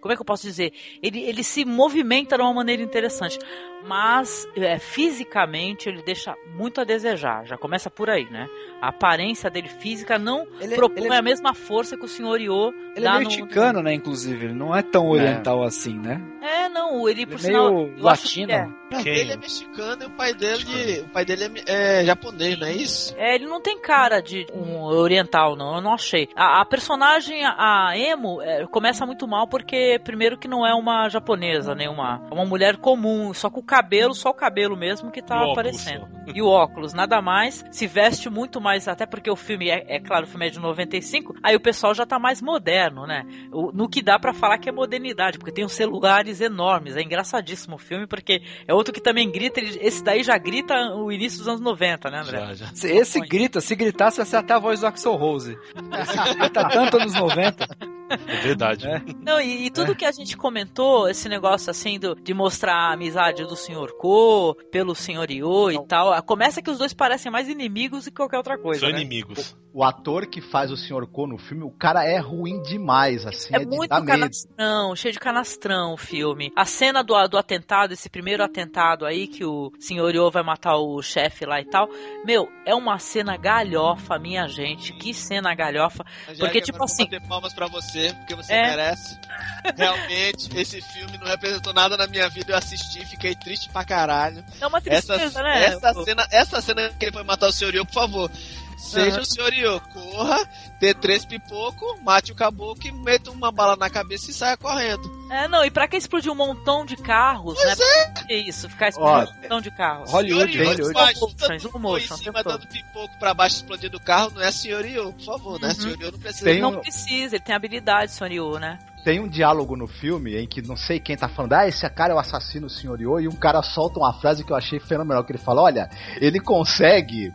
[0.00, 0.72] como é que eu posso dizer?
[1.02, 3.38] Ele, ele se movimenta de uma maneira interessante,
[3.86, 7.46] mas é, fisicamente ele deixa muito a desejar.
[7.46, 8.48] Já começa por aí, né?
[8.80, 11.18] A aparência dele física não ele, é, propõe ele é...
[11.18, 13.84] a mesma força que o senhor Io Ele é meio mexicano, no...
[13.84, 13.94] né?
[13.94, 15.66] Inclusive, ele não é tão oriental é.
[15.66, 16.20] assim, né?
[16.40, 17.08] É, não.
[17.08, 18.52] Ele, por ele sinal, meio latino.
[18.52, 18.68] É.
[19.04, 22.72] Ele é mexicano e o pai dele, o pai dele é, é, japonês, não é
[22.72, 23.14] isso?
[23.18, 25.76] É, ele não tem cara de um oriental, não.
[25.76, 26.28] Eu não achei.
[26.34, 31.08] A, a personagem, a Emo, é, começa muito mal porque primeiro que não é uma
[31.08, 35.20] japonesa, nem uma, uma mulher comum, só com o cabelo, só o cabelo mesmo que
[35.20, 36.08] tá aparecendo.
[36.34, 37.64] E o óculos, nada mais.
[37.70, 40.58] Se veste muito mais, até porque o filme é, é claro, o filme é de
[40.58, 43.24] 95, aí o pessoal já tá mais moderno, né?
[43.52, 46.96] O, no que dá para falar que é modernidade, porque tem os celulares enormes.
[46.96, 50.74] É engraçadíssimo o filme, porque é outro que também grita, ele, esse daí já grita
[50.94, 52.38] o início dos anos 90, né, André?
[52.38, 52.88] Já, já.
[52.88, 55.56] Esse grita, se gritasse vai ser até a voz do Axel Rose.
[56.00, 57.97] Esse grita tanto anos 90.
[58.10, 58.86] É verdade.
[59.22, 62.92] Não, e, e tudo que a gente comentou, esse negócio assim do, de mostrar a
[62.92, 63.92] amizade do Sr.
[63.98, 65.30] Ko pelo Sr.
[65.30, 68.80] Yo e tal, começa que os dois parecem mais inimigos do que qualquer outra coisa.
[68.80, 69.00] São né?
[69.00, 69.56] inimigos.
[69.72, 71.06] O ator que faz o Sr.
[71.06, 75.12] Ko no filme, o cara é ruim demais, assim, É é, de muito canastrão, cheio
[75.12, 76.50] de canastrão o filme.
[76.56, 80.14] A cena do, do atentado, esse primeiro atentado aí, que o Sr.
[80.14, 81.88] Yo vai matar o chefe lá e tal.
[82.24, 84.92] Meu, é uma cena galhofa, minha gente.
[84.94, 86.04] Que cena galhofa.
[86.38, 87.28] Porque, tipo agora eu assim.
[87.28, 88.62] palmas pra você, porque você É.
[88.70, 89.18] merece.
[89.76, 92.52] Realmente, esse filme não representou nada na minha vida.
[92.52, 94.44] Eu assisti, fiquei triste pra caralho.
[94.60, 95.64] É uma Essa, tristeza, né?
[95.64, 97.70] essa, cena, essa cena que ele foi matar o.
[97.70, 98.30] Yo, por favor.
[98.78, 99.22] Seja Aham.
[99.22, 99.54] o.
[99.54, 100.48] Yo, corra,
[100.80, 105.10] dê três pipoco, mate o caboclo e meta uma bala na cabeça e saia correndo.
[105.30, 107.84] É, não, e pra que explodir um montão de carros, Pois né?
[107.84, 108.10] é.
[108.24, 110.10] Que isso, ficar explodindo Ó, um montão de carros.
[110.10, 110.56] Hollywood.
[110.56, 110.92] Yo, Hollywood.
[110.94, 114.50] faz Slow motion, em o cima dando pipoco pra baixo explodindo o carro, não é.
[114.50, 115.68] Yo, por favor, né?
[115.68, 115.74] Uhum.
[115.74, 116.00] Sr.
[116.00, 116.44] Yo não precisa.
[116.44, 118.78] Tem Não um- precisa, ele tem habilidade, Sonyu, né?
[119.04, 122.12] Tem um diálogo no filme em que não sei quem tá falando, ah, esse cara
[122.12, 123.00] é o assassino Sr.
[123.00, 125.88] Yo, e um cara solta uma frase que eu achei fenomenal, que ele fala, olha,
[126.20, 127.32] ele consegue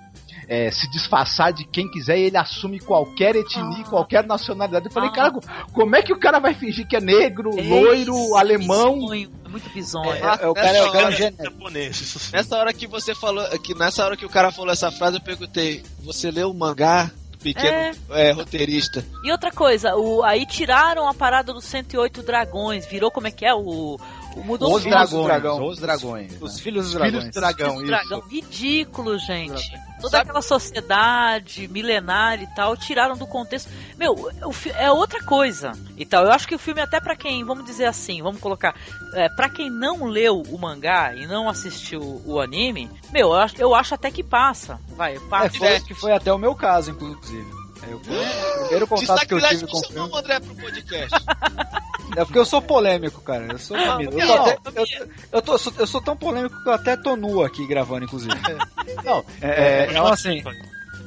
[0.48, 4.86] é, se disfarçar de quem quiser e ele assume qualquer etnia, qualquer nacionalidade.
[4.88, 5.14] Eu falei, Ah.
[5.14, 5.32] cara,
[5.72, 8.96] como é que o cara vai fingir que é negro, loiro, Esse alemão?
[9.00, 10.12] bizonho, É muito bizonho.
[10.12, 11.44] É, É, o cara é o cara é um.
[11.44, 12.30] Japonês.
[12.34, 15.22] Nessa hora que você falou, que nessa hora que o cara falou essa frase, eu
[15.22, 19.06] perguntei: você leu o mangá do pequeno é, roteirista?
[19.24, 23.46] E outra coisa, o, aí tiraram a parada dos 108 dragões, virou como é que
[23.46, 23.54] é?
[23.54, 24.00] O
[24.38, 25.66] mudou Os o dragões, dragão.
[25.68, 26.32] os dragões.
[26.42, 26.62] Os né?
[26.62, 27.26] filhos dos Filhos dragões.
[27.26, 27.86] do dragão, isso.
[27.86, 29.72] dragão ridículo, gente.
[30.02, 33.70] Toda Sabe- aquela sociedade milenária e tal, tiraram do contexto.
[33.98, 34.30] Meu,
[34.78, 36.26] é outra coisa e tal.
[36.26, 38.76] Eu acho que o filme, até pra quem, vamos dizer assim, vamos colocar,
[39.14, 43.56] é, para quem não leu o mangá e não assistiu o anime, meu, eu acho,
[43.60, 44.80] eu acho até que passa.
[44.90, 45.58] Vai, É, passa.
[45.58, 47.63] foi, que foi até o meu caso, inclusive.
[47.90, 50.12] Eu, o primeiro contato que eu tive com filme.
[50.12, 51.10] o André pro podcast.
[52.16, 53.48] É porque eu sou polêmico, cara.
[53.54, 54.00] Eu sou Não.
[54.00, 54.86] Eu, não, tô até- eu,
[55.32, 58.36] eu tô- sou, eu sou tão polêmico que eu até tô nu aqui gravando, inclusive.
[59.04, 60.44] Não, É, é, então, assim,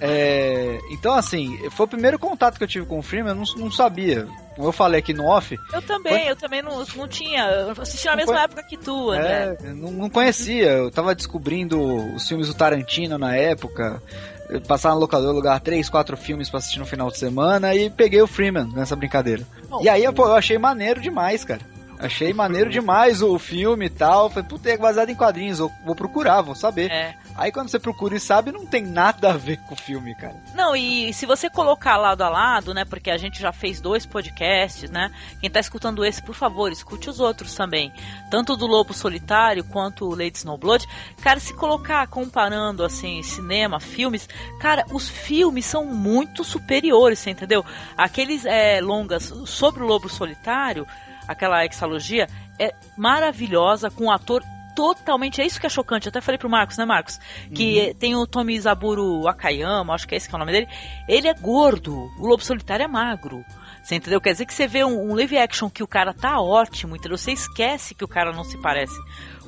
[0.01, 3.45] é, então, assim, foi o primeiro contato que eu tive com o filme, eu não,
[3.57, 4.27] não sabia.
[4.55, 7.45] Como eu falei aqui no off, Eu também, eu também não, não tinha.
[7.45, 10.71] Eu assisti na mesma foi- época que tu, é, eu não, não conhecia.
[10.71, 11.79] Eu tava descobrindo
[12.15, 14.03] os filmes do Tarantino na época.
[14.49, 17.91] Eu passava no locador lugar três, quatro filmes pra assistir no final de semana e
[17.91, 19.45] peguei o Freeman nessa brincadeira.
[19.83, 21.61] e aí, pô, eu achei maneiro demais, cara.
[21.99, 24.29] Achei maneiro demais o filme e tal.
[24.29, 26.91] Falei, puta, é baseado em quadrinhos, eu vou procurar, vou saber.
[26.91, 27.15] É.
[27.37, 30.37] Aí quando você procura e sabe, não tem nada a ver com o filme, cara.
[30.55, 32.85] Não, e se você colocar lado a lado, né?
[32.85, 35.11] Porque a gente já fez dois podcasts, né?
[35.41, 37.93] Quem tá escutando esse, por favor, escute os outros também.
[38.31, 40.87] Tanto do Lobo Solitário quanto o Lady Snowblood.
[41.23, 44.29] Cara, se colocar comparando assim, cinema, filmes,
[44.61, 47.65] cara, os filmes são muito superiores, você entendeu?
[47.97, 50.87] Aqueles é, longas sobre o Lobo Solitário,
[51.27, 52.27] aquela exalogia,
[52.59, 54.43] é maravilhosa, com um ator
[54.77, 55.41] totalmente.
[55.41, 56.07] É isso que é chocante.
[56.07, 57.19] Eu até falei pro Marcos, né, Marcos?
[57.53, 60.69] Que tem o Tomi Zaburo Wakayama, acho que é esse que é o nome dele.
[61.09, 63.43] Ele é gordo, o Lobo Solitário é magro.
[63.83, 64.21] Você entendeu?
[64.21, 67.17] Quer dizer que você vê um, um live action que o cara tá ótimo, entendeu?
[67.17, 68.97] Você esquece que o cara não se parece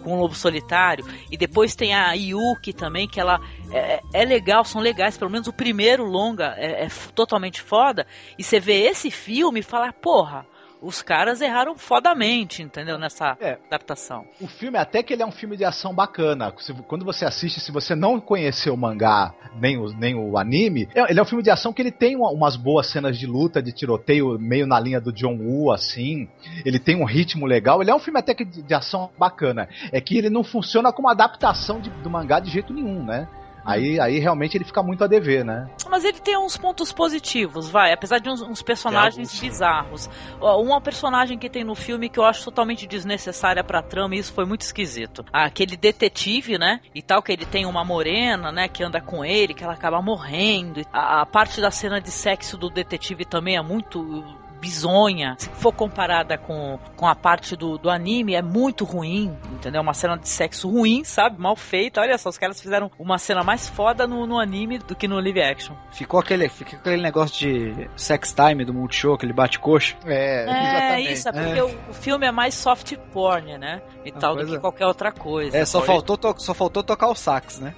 [0.03, 1.05] com o Lobo Solitário.
[1.31, 3.41] E depois tem a Yuki também, que ela
[3.71, 5.19] é, é legal, são legais.
[5.19, 8.07] Pelo menos o primeiro longa é, é totalmente foda.
[8.39, 10.47] E você vê esse filme e fala, porra,
[10.81, 12.99] os caras erraram fodamente, entendeu?
[12.99, 13.59] Nessa É.
[13.67, 14.25] adaptação.
[14.41, 16.53] O filme, até que ele é um filme de ação bacana.
[16.87, 21.11] Quando você assiste, se você não conheceu o mangá nem o, nem o anime, é-
[21.11, 23.63] ele é um filme de ação que ele tem uma- umas boas cenas de luta,
[23.63, 26.29] de tiroteio, meio na linha do John Woo, assim.
[26.65, 27.81] Ele tem um ritmo legal.
[27.83, 29.69] Ele é um filme até que de, de ação bacana.
[29.93, 33.27] É que ele não funciona como adaptação de- do mangá de jeito nenhum, né?
[33.69, 35.69] Aí, aí realmente ele fica muito a dever, né?
[35.91, 37.93] Mas ele tem uns pontos positivos, vai.
[37.93, 40.11] Apesar de uns, uns personagens alguns, bizarros.
[40.41, 44.33] Uma personagem que tem no filme que eu acho totalmente desnecessária pra trama, e isso
[44.33, 45.23] foi muito esquisito.
[45.31, 46.81] Aquele detetive, né?
[46.95, 48.69] E tal, que ele tem uma morena, né?
[48.69, 50.81] Que anda com ele, que ela acaba morrendo.
[50.91, 54.25] A, a parte da cena de sexo do detetive também é muito
[54.61, 55.35] bizonha.
[55.39, 59.81] Se for comparada com, com a parte do, do anime, é muito ruim, entendeu?
[59.81, 61.41] Uma cena de sexo ruim, sabe?
[61.41, 62.01] Mal feita.
[62.01, 65.17] Olha só, os caras fizeram uma cena mais foda no, no anime do que no
[65.21, 65.75] live action.
[65.93, 69.97] Ficou aquele, ficou aquele negócio de sex time do Multishow, aquele bate-coxa.
[70.07, 73.81] É, É, isso, é porque O, o filme é mais soft porn, né?
[74.05, 74.61] E tal, do pois que é.
[74.61, 75.57] qualquer outra coisa.
[75.57, 77.75] É, só faltou, to- só faltou tocar o sax, né?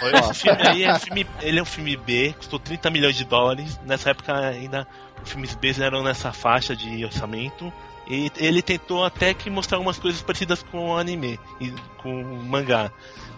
[0.00, 3.16] Olha, Esse filme aí é um filme, ele é um filme B, custou 30 milhões
[3.16, 3.80] de dólares.
[3.84, 4.86] Nessa época ainda
[5.24, 7.72] filmes B eram nessa faixa de orçamento.
[8.06, 12.44] E ele tentou até que mostrar algumas coisas parecidas com o anime e com o
[12.44, 12.90] mangá.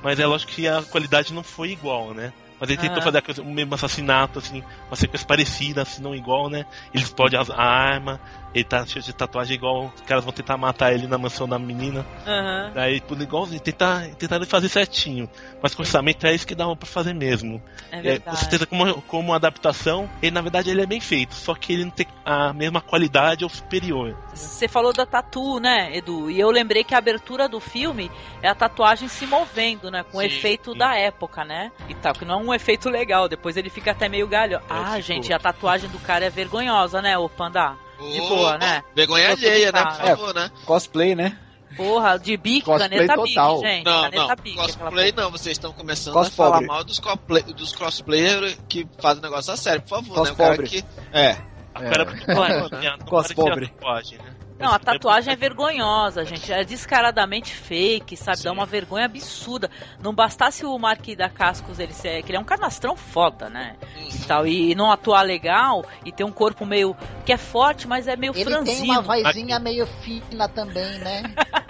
[0.02, 2.32] Mas é lógico que a qualidade não foi igual, né?
[2.58, 3.04] Mas ele tentou Aham.
[3.04, 6.64] fazer coisa- o mesmo assassinato, assim, uma sequência parecida, assim, não igual, né?
[6.94, 8.20] Ele explode a arma,
[8.54, 11.58] ele tá cheio de tatuagem igual, os caras vão tentar matar ele na mansão da
[11.58, 12.06] menina.
[12.26, 12.70] Aham.
[12.72, 15.28] Daí, tudo igualzinho, tentar, tentaram fazer certinho.
[15.60, 17.60] Mas com orçamento é isso que dava pra fazer mesmo.
[17.90, 18.38] É com verdade.
[18.38, 21.90] certeza, como, como adaptação, ele na verdade ele é bem feito, só que ele não
[21.90, 24.16] tem a mesma qualidade ou superior.
[24.32, 26.30] Você falou da tatu, né, Edu?
[26.30, 28.10] E eu lembrei que a abertura do filme
[28.40, 30.04] é a tatuagem se movendo, né?
[30.04, 30.78] Com o efeito sim.
[30.78, 31.72] da época, né?
[31.88, 33.28] E tal, que não é um efeito legal.
[33.28, 34.60] Depois ele fica até meio galho.
[34.68, 35.02] ah, ficou.
[35.02, 37.76] gente, a tatuagem do cara é vergonhosa, né, ô Panda?
[38.12, 38.82] De boa, né?
[38.94, 39.84] Vergonha alheia, né?
[39.84, 40.50] Por favor, né?
[40.64, 41.38] Cosplay, né?
[41.76, 43.56] Porra, de bique, Cosplay caneta total.
[43.56, 43.84] bique, gente.
[43.84, 44.36] Não, caneta não.
[44.42, 44.56] bique.
[44.56, 46.66] Cosplay não, vocês estão começando Cos a falar pobre.
[46.68, 50.32] mal dos, cosplay, dos cosplayers que fazem negócio a sério, por favor, Cos né?
[50.32, 50.68] O cara pobre.
[50.68, 50.84] que.
[51.12, 51.36] É.
[51.74, 52.70] Agora, É.
[52.80, 52.96] né?
[52.98, 54.36] não Cos né?
[54.64, 56.50] Não, a tatuagem é vergonhosa, gente.
[56.50, 58.42] É descaradamente fake, sabe?
[58.42, 59.70] Dá uma vergonha absurda.
[60.02, 62.22] Não bastasse o Mark da Cascos ele ser.
[62.22, 63.76] que ele é um canastrão foda, né?
[63.96, 64.46] E tal.
[64.46, 66.96] E não atuar legal e ter um corpo meio.
[67.26, 68.80] que é forte, mas é meio Ele franzino.
[68.80, 71.22] tem uma vozinha meio fina também, né?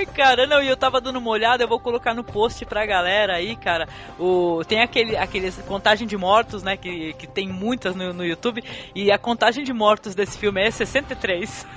[0.00, 2.86] Ai, cara, não, e eu tava dando uma olhada, eu vou colocar no post pra
[2.86, 3.86] galera aí, cara.
[4.18, 6.74] O, tem aquele, aqueles contagem de mortos, né?
[6.76, 8.64] Que, que tem muitas no, no YouTube.
[8.94, 11.66] E a contagem de mortos desse filme é 63.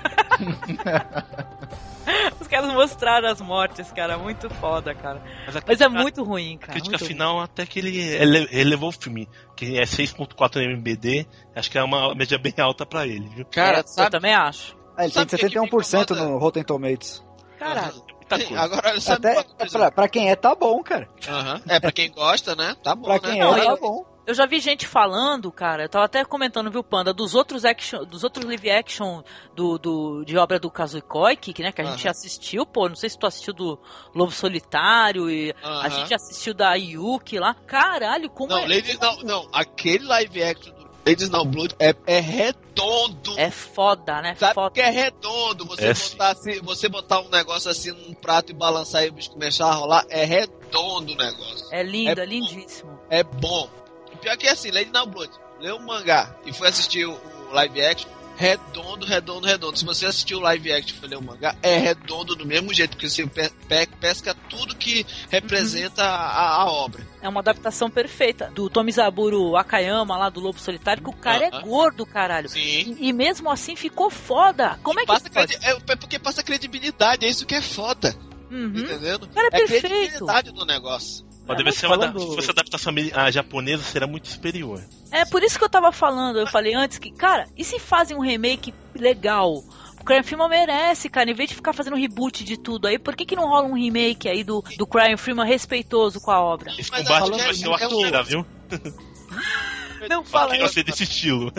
[2.39, 4.17] Os caras mostraram as mortes, cara.
[4.17, 5.21] Muito foda, cara.
[5.45, 6.71] Mas, a Mas é crítica- muito ruim, A cara.
[6.73, 11.25] crítica muito final, até que ele ele- elevou o filme, que é 6.4 MBD,
[11.55, 13.43] acho que é uma média bem alta pra ele, viu?
[13.43, 13.47] ruim.
[13.51, 14.75] Cara, É, eu sabe, também acho.
[14.97, 16.29] Ah, ele Sabe tem o que que me 71% incomoda?
[16.29, 17.23] no Rotten Tomatoes.
[17.57, 18.03] Caralho.
[18.37, 18.63] Muita coisa.
[18.63, 19.77] Agora, sabe Até coisa?
[19.79, 21.07] pra, pra quem é, tá bom, cara.
[21.27, 21.61] Aham.
[21.67, 22.75] É, pra quem gosta, né?
[22.83, 23.19] Tá bom, Pra né?
[23.31, 24.13] quem Não, é, tá eu- bom.
[24.25, 28.05] Eu já vi gente falando, cara, eu tava até comentando, viu, Panda, dos outros action,
[28.05, 29.21] dos outros live action
[29.53, 32.11] do, do, de obra do Kazui Koike, que, né, que a gente Aham.
[32.11, 33.77] assistiu, pô, não sei se tu assistiu do
[34.15, 35.89] Lobo Solitário e a Aham.
[35.89, 37.53] gente assistiu da Yuki lá.
[37.67, 39.49] Caralho, como Não, é, Ladies não, não.
[39.51, 43.37] Aquele live action do Ladies Now Blood é, é redondo.
[43.37, 44.35] é foda, né?
[44.35, 44.71] Sabe foda.
[44.71, 45.65] que é redondo?
[45.65, 49.13] Você, É, botar assim, você botar um negócio assim num prato e balançar e o
[49.13, 51.67] bicho começar a rolar, é redondo o negócio.
[51.71, 52.99] É lindo, é, É lindíssimo.
[53.09, 53.69] É bom.
[54.13, 57.11] O pior que é assim, Lady Now Blood, leu o mangá e foi assistir o,
[57.13, 59.77] o live action, redondo, redondo, redondo.
[59.77, 62.73] Se você assistiu o live action e foi ler o mangá, é redondo do mesmo
[62.73, 67.05] jeito, porque você pe- pe- pesca tudo que representa a, a obra.
[67.23, 71.49] É uma adaptação perfeita do Tomizaburo Akayama lá do Lobo Solitário, que o cara é
[71.55, 71.61] Aham.
[71.61, 72.49] gordo, caralho.
[72.49, 72.59] Sim.
[72.99, 74.77] E, e mesmo assim ficou foda.
[74.83, 75.55] Como é que Passa pode?
[75.61, 78.13] é, é porque passa credibilidade, é isso que é foda,
[78.51, 78.73] Uhum.
[78.75, 79.27] entendendo?
[79.29, 79.87] Cara, é é perfeito.
[79.87, 81.25] credibilidade do negócio.
[81.47, 84.27] Mas É, deve ser uma falando- se fosse a adaptação ameri- a japonesa, será muito
[84.27, 84.81] superior.
[85.09, 88.15] É por isso que eu tava falando, eu falei antes que, cara, e se fazem
[88.17, 89.63] um remake legal?
[90.03, 93.15] O Crime Freeman merece, cara, em vez de ficar fazendo reboot de tudo aí, por
[93.15, 96.73] que, que não rola um remake aí do, do Crime Freeman respeitoso com a obra?
[96.77, 98.45] Esse combate vai ser o é um- Akira, viu?
[100.09, 100.73] Não fala isso.
[100.73, 101.51] ser desse estilo.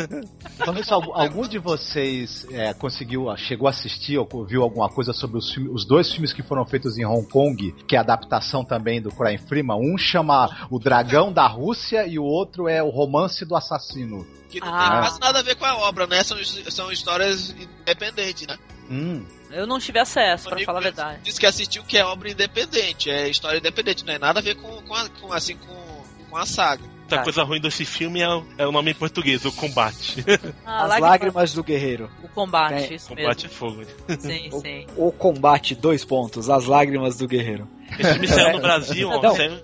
[0.59, 5.13] Falando isso, algum, algum de vocês é, conseguiu, chegou a assistir ou viu alguma coisa
[5.13, 8.03] sobre os, filmes- os dois filmes que foram feitos em Hong Kong, que é a
[8.03, 9.77] adaptação também do Crime Freeman?
[9.79, 14.27] Um chama O Dragão da Rússia e o outro é O Romance do Assassino.
[14.51, 14.79] Que não Ah.
[14.91, 16.23] tem quase nada a ver com a obra, né?
[16.23, 18.57] São, são histórias independentes, né?
[18.91, 19.25] Hum.
[19.51, 21.21] Eu não tive acesso, pra Amigo falar a verdade.
[21.23, 24.57] Disse que assistiu que é obra independente, é história independente, não é nada a ver
[24.57, 26.83] com, com, a- com, assim, com, com a saga.
[27.05, 27.23] Outra Tá.
[27.25, 30.25] coisa ruim desse filme é, o- é o nome em português, o combate.
[30.65, 32.11] Ah, As lágrimas- lágrimas do guerreiro.
[32.23, 33.51] O combate, É, isso combate é mesmo.
[33.51, 33.83] fogo.
[34.19, 34.87] Sim, sim.
[34.97, 36.49] O combate, dois pontos.
[36.49, 37.69] As lágrimas do guerreiro.
[37.99, 39.37] Esse filme saiu no Brasil, ó, Não.
[39.37, 39.63] saiu- saiu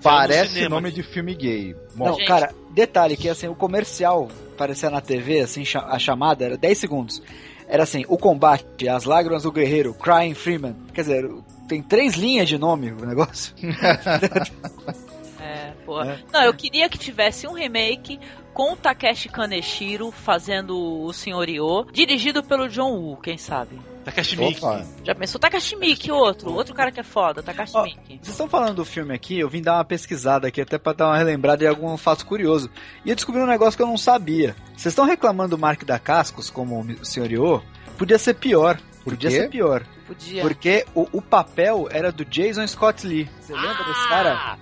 [0.00, 0.74] Parece no cinema.
[0.76, 1.74] nome de filme gay.
[1.94, 2.28] Bom, Não, Gente.
[2.28, 7.20] cara, detalhe que assim, o comercial aparecia na TV, assim, a chamada era 10 segundos.
[7.68, 10.76] Era assim, o combate, as lágrimas do guerreiro, Crying Freeman.
[10.94, 11.28] Quer dizer,
[11.68, 13.52] tem três linhas de nome o negócio.
[15.46, 16.12] É, porra.
[16.12, 16.18] É.
[16.32, 18.18] Não, eu queria que tivesse um remake
[18.52, 21.48] com o Takeshi Kaneshiro fazendo o Sr.
[21.50, 23.78] Io, dirigido pelo John Woo, quem sabe?
[24.02, 24.64] Takashi Miike.
[24.64, 24.86] Opa.
[25.04, 25.40] Já pensou?
[25.40, 26.52] Takashi Miike, outro.
[26.52, 28.18] Outro cara que é foda, Takashi Ó, Miike.
[28.18, 31.08] Vocês estão falando do filme aqui, eu vim dar uma pesquisada aqui até pra dar
[31.08, 32.70] uma relembrada de algum fato curioso.
[33.04, 34.54] E eu descobri um negócio que eu não sabia.
[34.76, 37.32] Vocês estão reclamando do Mark da Cascos como o Sr.
[37.32, 37.62] Io?
[37.98, 38.78] Podia ser pior.
[39.02, 39.36] Podia quê?
[39.36, 39.84] ser pior.
[40.06, 40.42] Podia.
[40.42, 43.28] Porque o, o papel era do Jason Scott Lee.
[43.40, 44.58] Você lembra desse cara?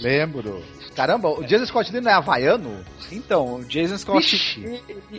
[0.00, 0.62] Lembro.
[0.94, 2.84] Caramba, o Jason Scott Lee não é havaiano?
[3.12, 4.58] Então, o Jason Scott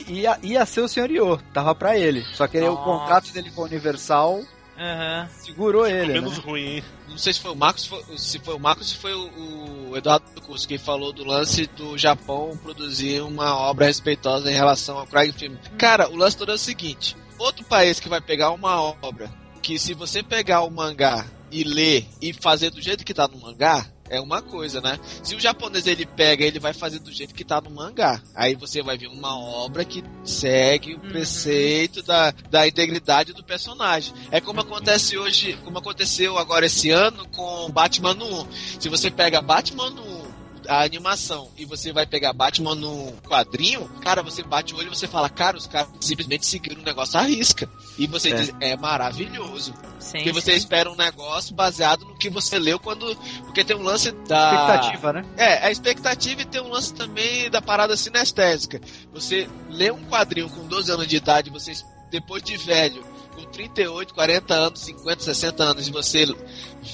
[0.08, 0.88] ia, ia ser o.
[1.12, 1.38] Io.
[1.54, 2.24] Tava pra ele.
[2.34, 4.42] Só que ele- o contrato dele com a Universal
[4.78, 5.30] Aham.
[5.40, 6.14] segurou ele.
[6.14, 6.44] Menos né?
[6.44, 6.84] ruim, hein?
[7.10, 9.90] Não sei se foi o Marcos, se foi- se foi o Marcos, se foi o,
[9.92, 14.98] o Eduardo Curso que falou do lance do Japão produzir uma obra respeitosa em relação
[14.98, 15.56] ao Craig Film.
[15.78, 19.30] Cara, o lance todo é o seguinte: outro país que vai pegar uma obra
[19.62, 23.40] que se você pegar o mangá e ler e fazer do jeito que tá no
[23.40, 25.00] mangá, é uma coisa, né?
[25.24, 28.22] Se o japonês ele pega, ele vai fazer do jeito que tá no mangá.
[28.36, 34.14] Aí você vai ver uma obra que segue o preceito da, da integridade do personagem.
[34.32, 38.48] É como acontece hoje, como aconteceu agora esse ano com Batman no 1.
[38.80, 40.27] Se você pega Batman no 1,
[40.68, 44.96] a animação e você vai pegar Batman no quadrinho, cara, você bate o olho e
[44.96, 47.70] você fala, cara, os caras simplesmente seguiram o negócio à risca.
[47.98, 48.36] E você É.
[48.36, 49.74] diz, é maravilhoso.
[50.00, 50.58] Sim, porque você sim.
[50.58, 53.16] espera um negócio baseado no que você leu quando.
[53.46, 54.52] Porque tem um lance da.
[54.54, 55.26] Expectativa, né?
[55.36, 58.80] É, a expectativa e tem um lance também da parada sinestésica.
[59.14, 61.74] Você lê um quadrinho com 12 anos de idade, você,
[62.12, 63.04] depois de velho,
[63.36, 66.26] com 38, 40 anos, 50, 60 anos, e você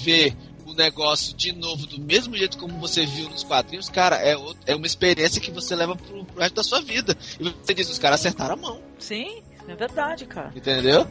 [0.02, 0.34] vê
[0.74, 4.62] o negócio de novo do mesmo jeito como você viu nos quadrinhos, cara, é, outro-
[4.66, 7.16] é uma experiência que você leva pro, pro resto da sua vida.
[7.40, 10.52] E você diz, os caras acertaram a mão, Sim, é verdade, cara.
[10.54, 11.06] entendeu?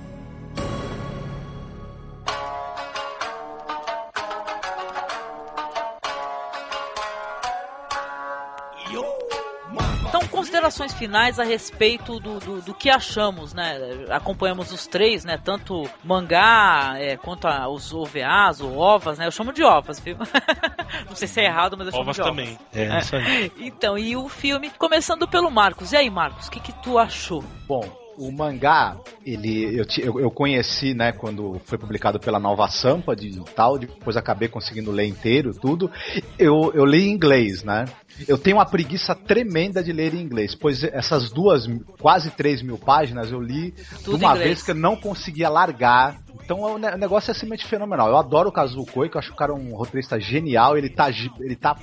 [10.44, 13.78] Considerações finais a respeito do, do, do que achamos, né?
[14.10, 15.38] Acompanhamos os três, né?
[15.41, 19.26] Tanto mangá é, quanto a- os OVAs, ou OVAs, né?
[19.26, 20.18] Eu chamo de OVAs, viu?
[21.07, 22.36] Não sei se é errado, mas eu chamo Ovas de OVAs.
[22.36, 22.60] também.
[22.74, 23.52] É, isso aí.
[23.57, 25.91] Então, e o filme, começando pelo Marcos.
[25.94, 27.44] E aí, Marcos, o que, que tu achou?
[27.65, 27.84] Bom,
[28.18, 33.40] o mangá, ele eu, eu, eu conheci, né, quando foi publicado pela Nova Sampa de
[33.56, 35.90] tal, depois acabei conseguindo ler inteiro, tudo.
[36.38, 37.85] Eu, eu li em inglês, né?
[38.27, 41.68] Eu tenho uma preguiça tremenda de ler em inglês, pois essas duas,
[41.99, 43.73] quase três mil páginas eu li
[44.03, 46.22] Tudo de uma vez que eu não conseguia largar.
[46.44, 48.10] Então o ne- o negócio é simplesmente fenomenal.
[48.10, 50.78] Eu adoro o Kazuo Koi, que eu acho o cara um roteirista genial.
[50.78, 51.10] Ele tá.
[51.40, 51.76] Ele tá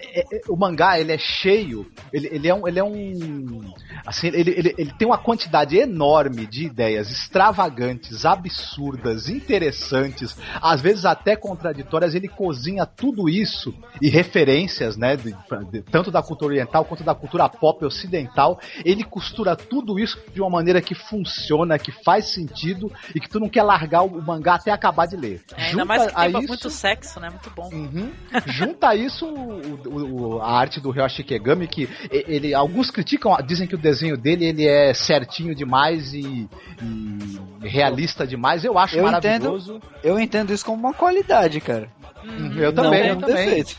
[0.00, 1.86] é- é- o mangá, ele é cheio.
[2.12, 2.66] Ele, ele é um.
[2.66, 3.72] Ele é um
[4.06, 11.04] assim, ele, ele, ele tem uma quantidade enorme de ideias extravagantes, absurdas, interessantes, às vezes
[11.04, 12.14] até contraditórias.
[12.14, 15.16] Ele cozinha tudo isso e referências, né?
[15.16, 15.34] de-
[15.70, 18.58] de- tanto da cultura oriental quanto da cultura pop ocidental.
[18.84, 23.38] Ele costura tudo isso de uma maneira que funciona, que faz sentido e que tu
[23.40, 25.42] não quer largar o mangá até acabar de ler.
[25.56, 27.28] É, ainda Junta mais que isso- muito sexo, né?
[27.30, 27.68] Muito bom.
[27.72, 28.10] Uhum.
[28.46, 33.36] Junta a isso o- o- o- a arte do Ryoshi Kegami, que ele, alguns criticam,
[33.46, 36.48] dizem que o desenho dele ele é certinho demais e,
[36.82, 38.64] e realista demais.
[38.64, 39.76] Eu acho Eu maravilhoso.
[39.76, 41.88] entendo, eu entendo isso como uma qualidade, cara.
[42.24, 43.46] Uhum, Eu também, não eu como também.
[43.46, 43.76] defeito.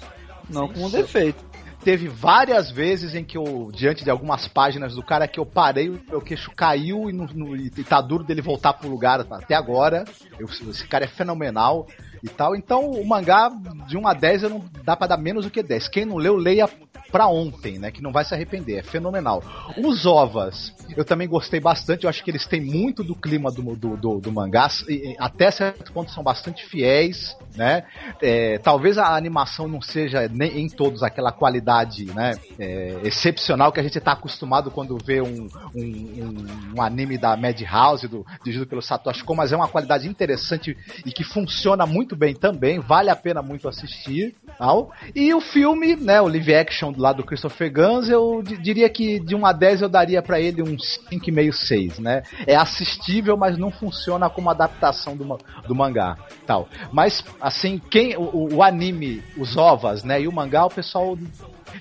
[0.50, 1.44] Não como defeito.
[1.88, 5.88] Teve várias vezes em que eu, diante de algumas páginas do cara, que eu parei,
[5.88, 9.56] o meu queixo caiu e, não- não- e tá duro dele voltar pro lugar até
[9.56, 10.04] agora.
[10.38, 11.88] Eu- esse cara é fenomenal
[12.24, 12.56] e tal.
[12.56, 13.50] Então o mangá
[13.88, 15.88] de 1 a 10 eu não dá pra dar menos do que 10.
[15.88, 16.68] Quem não leu, leia
[17.12, 17.90] pra ontem, né?
[17.92, 18.80] Que não vai se arrepender.
[18.80, 19.42] É fenomenal.
[19.78, 22.04] Os ovas, eu também gostei bastante.
[22.04, 24.68] Eu acho que eles têm muito do clima do, do, do, do mangá.
[24.90, 27.84] e até certo ponto são bastante fiéis, né?
[28.22, 32.34] É, talvez a animação não seja nem em todos aquela qualidade, né?
[32.60, 37.36] é, excepcional que a gente tá acostumado quando vê um, um, um- um anime da
[37.38, 42.07] Madhouse, do, dirigido pelo Satoshi Kon, mas é uma qualidade interessante e que funciona muito
[42.16, 42.80] bem também.
[42.80, 44.36] Vale a pena muito assistir.
[44.58, 44.92] Tal.
[45.16, 46.20] E o filme, né?
[46.22, 49.82] O live action lá do Christopher Guns, eu di- diria que de 1 a 10
[49.84, 52.24] eu daria pra ele um 5,5, 6, né?
[52.46, 56.68] É assistível, mas não funciona como adaptação do, do mangá, tal.
[56.92, 60.22] Mas, assim, quem o, o- o anime, os ovas, né?
[60.22, 61.18] E o mangá, o pessoal...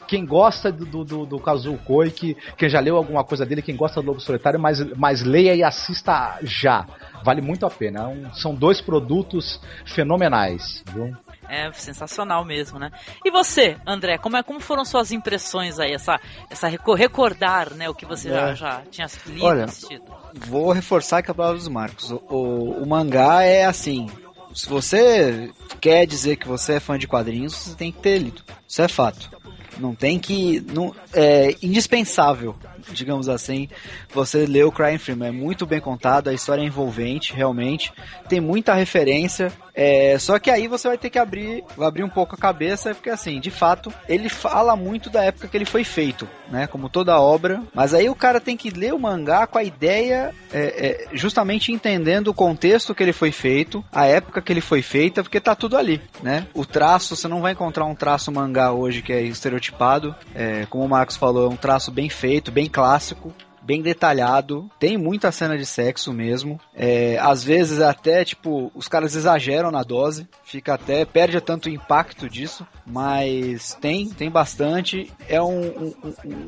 [0.09, 3.63] Quem gosta do, do, do, do Kazuo Koi, que, quem já leu alguma coisa dele,
[3.63, 6.85] quem gosta do Lobo Solitário, mas, mas leia e assista já.
[7.27, 8.03] Vale muito a pena.
[8.03, 11.13] É um- são dois produtos fenomenais, viu?
[11.49, 12.91] É sensacional mesmo, né?
[13.25, 15.93] E você, André, como, é, como foram suas impressões aí?
[15.93, 17.89] Essa, essa reco- recordar, né?
[17.89, 18.55] O que você já, É.
[18.55, 20.05] já tinha lido, Olha, assistido.
[20.47, 22.11] Vou reforçar que a palavra dos Marcos.
[22.13, 24.09] O, o, o mangá é assim.
[24.55, 25.51] Se você
[25.81, 28.43] quer dizer que você é fã de quadrinhos, você tem que ter lido.
[28.67, 29.31] Isso é fato.
[29.79, 30.65] Não tem que.
[30.73, 32.55] Não, é indispensável,
[32.91, 33.69] digamos assim,
[34.13, 35.29] você ler o Crying Freeman.
[35.29, 37.93] É muito bem contado, a história é envolvente, realmente.
[38.29, 39.53] Tem muita referência.
[39.75, 43.11] É, só que aí você vai ter que abrir, abrir um pouco a cabeça, porque
[43.11, 46.67] assim, de fato, ele fala muito da época que ele foi feito, né?
[46.67, 47.63] Como toda obra.
[47.75, 51.73] Mas aí o cara tem que ler o mangá com a ideia, é, é, justamente
[51.73, 55.55] entendendo o contexto que ele foi feito, a época que ele foi feita, porque tá
[55.55, 56.47] tudo ali, né?
[56.55, 59.66] O traço, você não vai encontrar um traço mangá hoje que é estereotipado.
[60.35, 63.33] É, como o Marcos falou, é um traço bem feito, bem clássico.
[63.63, 66.61] bem detalhado, tem muita cena de sexo mesmo.
[66.73, 71.73] É, às vezes até, tipo, os caras exageram na dose, fica até, perde tanto o
[71.73, 75.13] impacto disso, mas tem, tem bastante.
[75.29, 75.95] É um, um,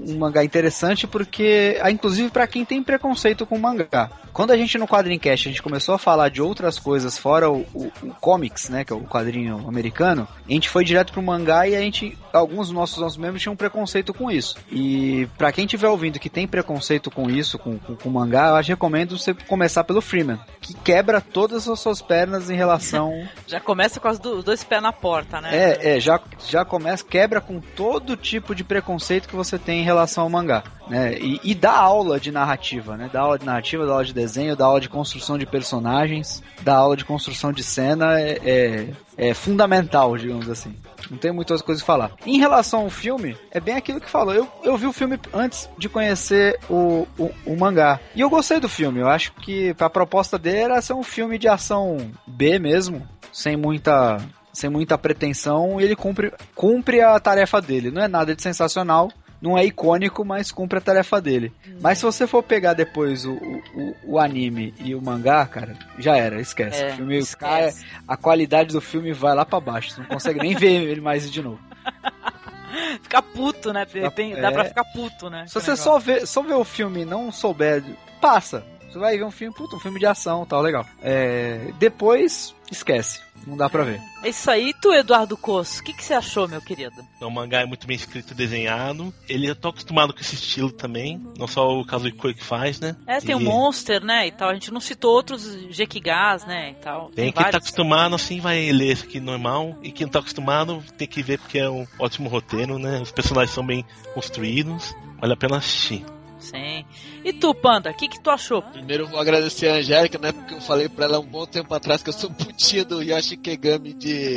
[0.09, 4.10] um, mangá interessante porque, ah, inclusive para quem tem preconceito com mangá.
[4.32, 7.66] Quando a gente no Quadrincast a gente começou a falar de outras coisas fora o,
[7.74, 11.66] o, o comics, né, que é o quadrinho americano, a gente foi direto pro mangá
[11.66, 14.56] e a gente, alguns dos nossos, nossos membros tinham preconceito com isso.
[14.70, 18.55] E para quem tiver ouvindo que tem preconceito com isso, com, com, com mangá, eu
[18.56, 23.12] acho que recomendo você começar pelo Freeman, que quebra todas as suas pernas em relação.
[23.47, 25.51] Já começa com os do- dois pés na porta, né?
[25.52, 29.85] É, é, já, já começa, quebra com todo tipo de preconceito que você tem em
[29.85, 31.19] relação ao mangá, né?
[31.19, 33.11] E, e dá aula de narrativa, né?
[33.13, 36.77] Dá aula de narrativa, dá aula de desenho, dá aula de construção de personagens, dá
[36.77, 40.75] aula de construção de cena, é, é, é fundamental, digamos assim.
[41.11, 42.13] Não tem muitas coisas a falar.
[42.27, 44.35] Em relação ao filme, é bem aquilo que falou.
[44.35, 48.01] Eu, eu vi o filme antes de conhecer o, o, o mangá.
[48.15, 49.01] E eu gostei do filme.
[49.01, 53.57] Eu acho que a proposta dele era ser um filme de ação B mesmo, sem
[53.57, 54.19] muita
[54.59, 57.93] sem muita pretensão, e ele cumpre, cumpre a tarefa dele.
[57.93, 59.09] Não é nada de sensacional,
[59.41, 61.53] não é icônico, mas cumpre a tarefa dele.
[61.81, 66.17] Mas se você for pegar depois o, o, o anime e o mangá, cara, já
[66.17, 66.83] era, esquece.
[66.83, 67.85] É, o filme esquece.
[67.85, 71.01] cai, a qualidade do filme vai lá pra baixo, você não consegue nem ver ele
[71.01, 71.61] mais de novo.
[73.01, 73.87] Fica puto, né?
[73.87, 74.51] Tem- tem- dá é.
[74.51, 75.45] pra ficar puto, né?
[75.47, 77.83] Se você só ver, só ver o filme e não souber,
[78.21, 78.65] passa.
[78.89, 80.85] Você vai ver um filme, puta, um filme de ação, tal, legal.
[81.02, 83.20] É, depois, esquece.
[83.47, 84.01] Não dá pra ver.
[84.23, 84.70] É isso aí.
[84.70, 86.97] E tu, Eduardo Coço, o que, que você achou, meu querido?
[87.20, 89.12] O mangá é muito bem escrito e desenhado.
[89.28, 91.23] Ele eu tô acostumado com esse estilo também.
[91.39, 92.97] Não só o Kazuhiko que faz, né?
[93.06, 94.51] É, tem o E Monster, né, e tal.
[94.51, 97.10] A gente não citou outros Jequigás, né, e tal.
[97.10, 97.56] Tem quem tá vários.
[97.59, 99.78] acostumado assim vai ler isso aqui normal.
[99.82, 103.01] E quem não tá acostumado tem que ver porque é um ótimo roteiro, né?
[103.01, 103.85] Os personagens são bem
[104.15, 104.94] construídos.
[105.20, 106.05] Vale a pena assistir.
[106.39, 106.85] Sim.
[107.24, 108.62] E tu, Panda, o que, que tu achou?
[108.62, 110.32] Primeiro eu vou agradecer a Angélica, né?
[110.32, 113.36] Porque eu falei pra ela um bom tempo atrás que eu sou putinha do Yoshi
[113.36, 114.36] Kegami de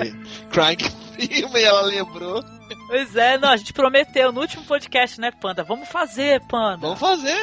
[0.50, 2.44] Crying Freeman e ela lembrou.
[2.88, 5.64] Pois é, não, a gente prometeu no último podcast, né, Panda?
[5.64, 6.78] Vamos fazer, Panda.
[6.78, 7.38] Vamos fazer.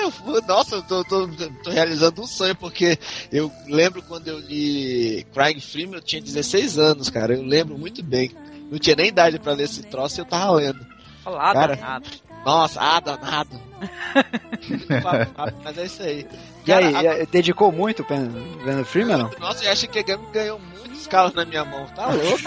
[0.47, 1.29] Nossa, eu tô, tô-
[1.63, 2.99] tô realizando um sonho, porque
[3.31, 7.35] eu lembro quando eu li Crying Freeman, eu tinha 16 anos, cara.
[7.35, 8.33] Eu lembro muito bem.
[8.71, 10.85] Não tinha nem idade pra ler esse troço e eu tava lendo.
[11.23, 12.09] Falar Cara, danado.
[12.45, 13.68] Nossa, ah, danado.
[15.65, 16.27] Mas é isso aí.
[16.67, 18.31] E aí, Cara, e aí, dedicou muito pen-
[18.65, 19.31] vendo Freeman, não?
[19.39, 22.39] Nossa, eu acho que ganhou muitos calos na minha mão, tá louco?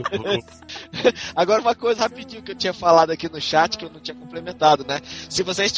[1.34, 4.14] Agora uma coisa rapidinho que eu tinha falado aqui no chat que eu não tinha
[4.14, 5.00] complementado, né?
[5.28, 5.72] Se vocês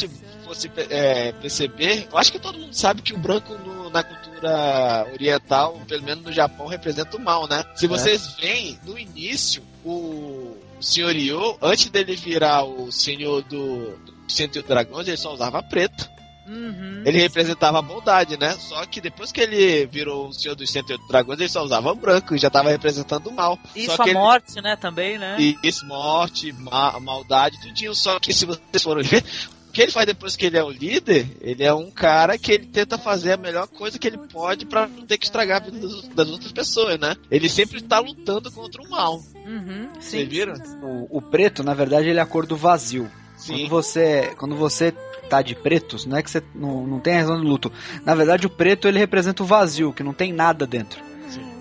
[0.45, 5.07] fossem é, perceber, eu acho que todo mundo sabe que o branco no- na cultura
[5.13, 7.63] oriental, pelo menos no Japão, representa o mal, né?
[7.75, 13.91] Se vocês veem, no início, o, o Senhor Yo, antes dele virar o Senhor do,
[13.97, 16.11] do 108 Dragões, ele só usava preto.
[16.45, 17.03] Uhum.
[17.05, 18.51] Ele representava a bondade, né?
[18.59, 22.35] Só que depois que ele virou o Senhor dos 108 Dragões, ele só usava branco
[22.35, 23.57] e já tava representando o mal.
[23.73, 25.37] Isso, só a ele- morte, né, também, né?
[25.63, 27.95] Isso, morte, ma- maldade, tudinho.
[27.95, 29.23] Só que se vocês forem ver,
[29.69, 32.51] o que ele faz depois que ele é o líder, ele é um cara que
[32.51, 35.65] ele tenta fazer a melhor coisa que ele pode pra não ter que estragar a
[35.65, 37.15] vida das, das outras pessoas, né?
[37.31, 39.15] Ele sempre tá lutando contra o mal.
[39.45, 40.55] Uhum, Vocês viram?
[40.81, 43.09] O, o preto, na verdade, ele é a cor do vazio.
[43.35, 43.53] Sim.
[43.57, 44.91] Quando você, quando você
[45.29, 47.71] tá de pretos, não é que você não, não tem a razão de luto.
[48.05, 51.01] Na verdade, o preto ele representa o vazio, que não tem nada dentro.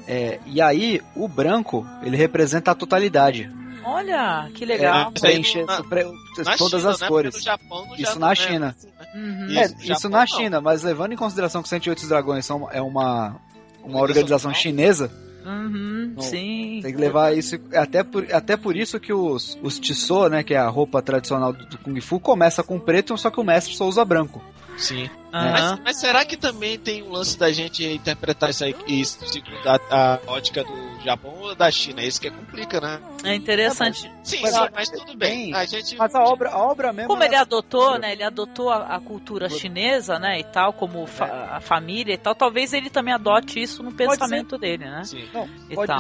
[0.07, 3.51] É, e aí, o branco, ele representa a totalidade.
[3.85, 5.11] Olha, que legal.
[5.15, 6.05] É, preenche na- pre-
[6.45, 7.09] na todas China, as né?
[7.09, 7.35] cores.
[7.35, 8.35] No Japão, no isso Japão, na né?
[8.35, 8.77] China.
[9.15, 9.59] Uhum.
[9.59, 10.27] É, Isso, isso, Japão na não.
[10.27, 13.37] China, mas levando em consideração que 108 Dragões são, é uma,
[13.83, 15.11] uma Organização chinesa,
[15.45, 16.81] Uhum, Não, sim.
[16.83, 17.59] tem que levar isso.
[17.75, 21.53] Até por, até por isso que os, os Tissot, né, que é a roupa tradicional
[21.53, 24.43] do, do Kung Fu, começa com preto, só que o mestre só usa branco.
[24.77, 25.09] Sim.
[25.33, 29.57] Mas, mas será que também tem um lance da gente interpretar isso aí isso segundo
[29.67, 32.03] a, a ótica do Japão ou da China?
[32.03, 33.01] É isso que complica, né?
[33.25, 34.11] É interessante.
[34.23, 35.55] Sim, Mas, sim, ah, mas tudo bem.
[35.55, 35.97] A gente.
[35.97, 37.09] Mas a obra, a obra mesmo.
[37.09, 38.13] Como ele ela- adotou, né?
[38.13, 40.41] Ele adotou a, a cultura chinesa, né?
[40.41, 42.35] E tal, como fa- a família e tal.
[42.35, 45.03] Talvez ele também adote isso no pensamento dele, né?
[45.05, 45.25] Sim.
[45.33, 45.93] Não, E pode,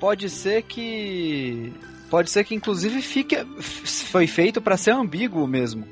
[0.00, 1.72] pode ser que.
[2.08, 5.86] Pode ser que inclusive fique, foi feito pra ser ambíguo mesmo.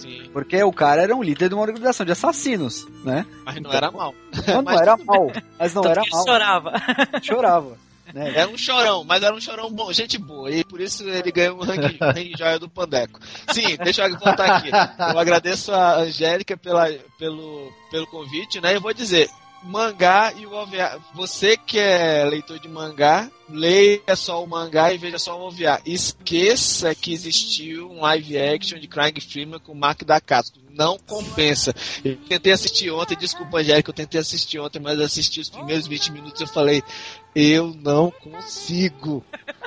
[0.00, 0.30] Sim.
[0.32, 3.26] Porque o cara era um líder de uma organização de assassinos, né?
[3.44, 4.14] Mas não era mal.
[4.46, 6.24] Não, não era mal, mas não Tanto era mal.
[6.24, 6.72] chorava.
[7.22, 7.78] Chorava.
[8.14, 8.32] Né?
[8.34, 10.50] Era um chorão, mas era um chorão bom, gente boa.
[10.50, 13.20] E por isso ele ganhou um ranking, ranking joia do Pandeco.
[13.52, 14.68] Sim, deixa eu voltar aqui.
[14.70, 18.74] Eu agradeço a Angélica pela, pelo, pelo convite, né?
[18.74, 19.28] Eu vou dizer,
[19.62, 21.00] mangá e o OVA.
[21.14, 25.80] Você que é leitor de mangá, leia só o mangá e veja só o OVA.
[25.84, 30.58] Esqueça que existiu um live action de Crying Freeman com o Mark Dacasco.
[30.70, 31.74] Não compensa.
[32.04, 36.12] Eu tentei assistir ontem, desculpa, Angélica, eu tentei assistir ontem, mas assisti os primeiros 20
[36.12, 36.82] minutos e eu falei,
[37.34, 39.24] eu não consigo.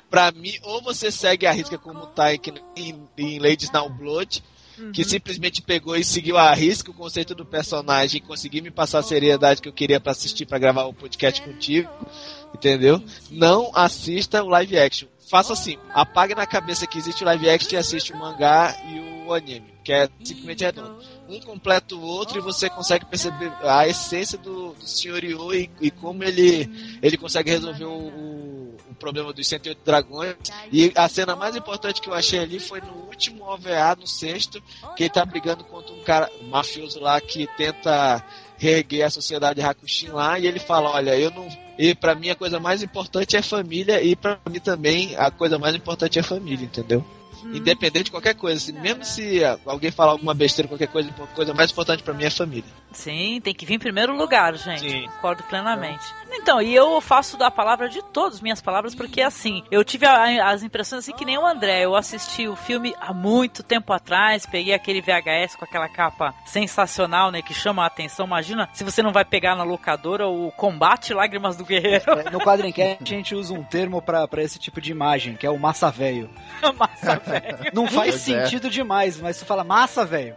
[0.10, 4.44] Pra mim, ou você segue a risca como tá aqui em, em Ladies Now Blood,
[4.94, 9.00] que simplesmente pegou e seguiu a risca o conceito do personagem e conseguiu me passar
[9.00, 11.90] a seriedade que eu queria para assistir para gravar o podcast contigo,
[12.54, 13.02] entendeu?
[13.30, 15.08] Não assista o live action.
[15.30, 19.26] Faça assim, apague na cabeça que existe o live action e assiste o mangá e
[19.26, 21.04] o anime, que é simplesmente redondo.
[21.34, 24.86] Um completa o outro e você consegue perceber a essência do, do.
[25.04, 26.70] Yu e, e como ele,
[27.02, 30.36] ele consegue resolver o, o, o problema dos 108 dragões.
[30.72, 34.62] E a cena mais importante que eu achei ali foi no último OVA, no sexto,
[34.96, 38.24] que ele tá brigando contra um cara mafioso lá que tenta
[38.58, 41.48] reerguer a sociedade Hakushin lá e ele fala, olha, eu não
[41.78, 45.58] e para mim a coisa mais importante é família e para mim também a coisa
[45.58, 47.04] mais importante é família, entendeu?
[47.54, 51.54] Independente de qualquer coisa, assim, mesmo se alguém falar alguma besteira, qualquer coisa, a coisa
[51.54, 52.70] mais importante para mim é família.
[52.92, 55.08] Sim, tem que vir em primeiro lugar, gente.
[55.16, 56.04] Concordo plenamente.
[56.32, 60.50] Então, e eu faço da palavra de todos, minhas palavras, porque assim, eu tive a-
[60.50, 61.82] as impressões assim que nem o André.
[61.86, 67.32] Eu assisti o filme há muito tempo atrás, peguei aquele VHS com aquela capa sensacional,
[67.32, 68.26] né, que chama a atenção.
[68.26, 72.04] Imagina se você não vai pegar na locadora o Combate Lágrimas do Guerreiro.
[72.12, 75.46] É, No Quadrincast a gente usa um termo pra pra esse tipo de imagem, que
[75.46, 76.30] é o massa velho.
[76.78, 77.72] massa velho.
[77.74, 78.44] Não faz Pois é.
[78.44, 80.36] sentido demais, mas tu fala massa velho.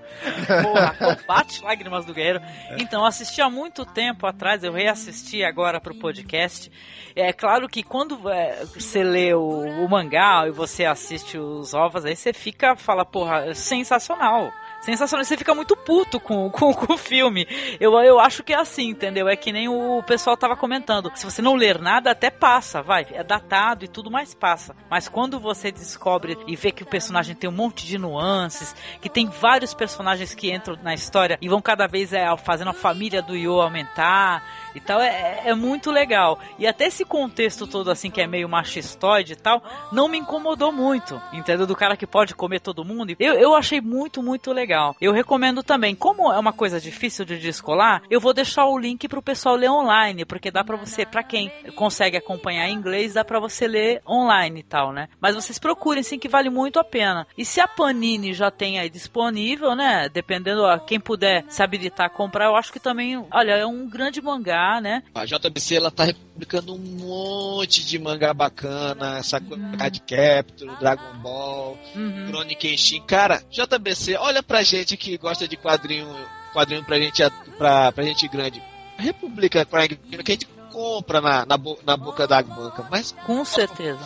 [0.63, 2.41] Porra, Combate Lágrimas do Guerreiro.
[2.79, 6.71] Então, eu assisti há muito tempo atrás, eu reassisti agora pro podcast.
[7.15, 12.05] É claro que quando é, você lê o, o mangá e você assiste os ovos,
[12.05, 14.51] aí você fica, fala, porra, sensacional.
[14.81, 17.47] Sensacional, você fica muito puto com, com, com o filme.
[17.81, 19.29] Eu, eu acho que é assim, entendeu?
[19.29, 21.11] É que nem o pessoal tava comentando.
[21.15, 23.07] Se você não ler nada, até passa, vai.
[23.13, 24.77] É datado e tudo mais passa.
[24.91, 29.09] Mas quando você descobre e vê que o personagem tem um monte de nuances, que
[29.09, 33.23] tem vários personagens que entram na história e vão cada vez é, fazendo a família
[33.23, 34.43] do Yo aumentar
[34.77, 36.39] e tal, é, é muito legal.
[36.59, 40.71] E até esse contexto todo assim, que é meio machistóide e tal, não me incomodou
[40.71, 41.67] muito, entendeu?
[41.67, 43.15] Do cara que pode comer todo mundo.
[43.19, 44.95] Eu, eu achei muito, muito legal.
[45.01, 49.09] Eu recomendo também, como é uma coisa difícil de descolar, eu vou deixar o link
[49.09, 53.25] pro pessoal ler online, porque dá pra você, pra quem consegue acompanhar em inglês, dá
[53.25, 55.09] pra você ler online e tal, né?
[55.21, 57.27] Mas vocês procurem sim que vale muito a pena.
[57.37, 60.09] E se a Panini já tem aí disponível, né?
[60.09, 63.89] Dependendo a quem puder se habilitar a comprar, eu acho que também, olha, é um
[63.89, 65.03] grande mangá, né?
[65.15, 71.79] A JBC ela tá publicando um monte de mangá bacana, Sakura Card Capture, Dragon Ball,
[71.95, 72.27] Uhum.
[72.29, 73.03] Chronic Kenshin.
[73.07, 76.09] Cara, JBC, olha pra gente que gosta de quadrinho,
[76.53, 77.23] quadrinho pra gente,
[77.57, 78.63] pra, pra gente grande.
[78.97, 83.45] Crying Freeman que a gente compra na, na, bo- na boca da banca, mas Com
[83.45, 84.01] certeza.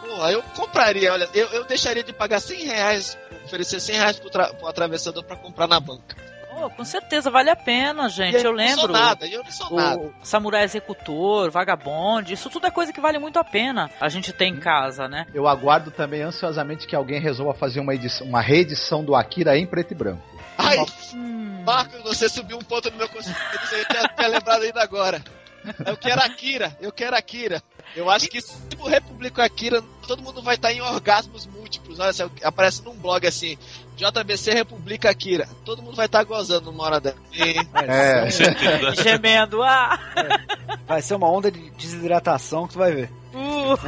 [0.00, 4.30] Porra, eu compraria, olha, eu, eu deixaria de pagar 100 reais, oferecer 100 reais pro,
[4.30, 6.16] tra- pro atravessador pra comprar na banca.
[6.52, 8.34] Pô, com certeza vale a pena, gente.
[8.34, 8.92] E eu eu não sou lembro.
[8.92, 10.10] nada, eu não sou o nada.
[10.22, 14.46] Samurai Executor, Vagabond, isso tudo é coisa que vale muito a pena a gente ter
[14.46, 15.26] em casa, né?
[15.32, 19.66] Eu aguardo também ansiosamente que alguém resolva fazer uma, edição, uma reedição do Akira em
[19.66, 20.22] preto e branco.
[20.58, 20.76] Ai,
[21.64, 23.38] Marcos, você subiu um ponto no meu conceito,
[23.72, 25.22] eu tinha, tinha lembrado ainda agora.
[25.86, 27.62] Eu quero Akira, eu quero Akira.
[27.94, 31.98] Eu acho que se eu republico Akira, todo mundo vai estar em orgasmos múltiplos.
[32.00, 32.12] Olha,
[32.42, 33.56] aparece num blog assim,
[33.96, 35.48] JBC Republica Akira.
[35.64, 37.16] Todo mundo vai estar gozando numa hora dessa.
[37.86, 38.30] É.
[39.02, 39.98] Gemendo, ah!
[40.86, 43.10] Vai ser uma onda de desidratação que tu vai ver.
[43.34, 43.78] Uh.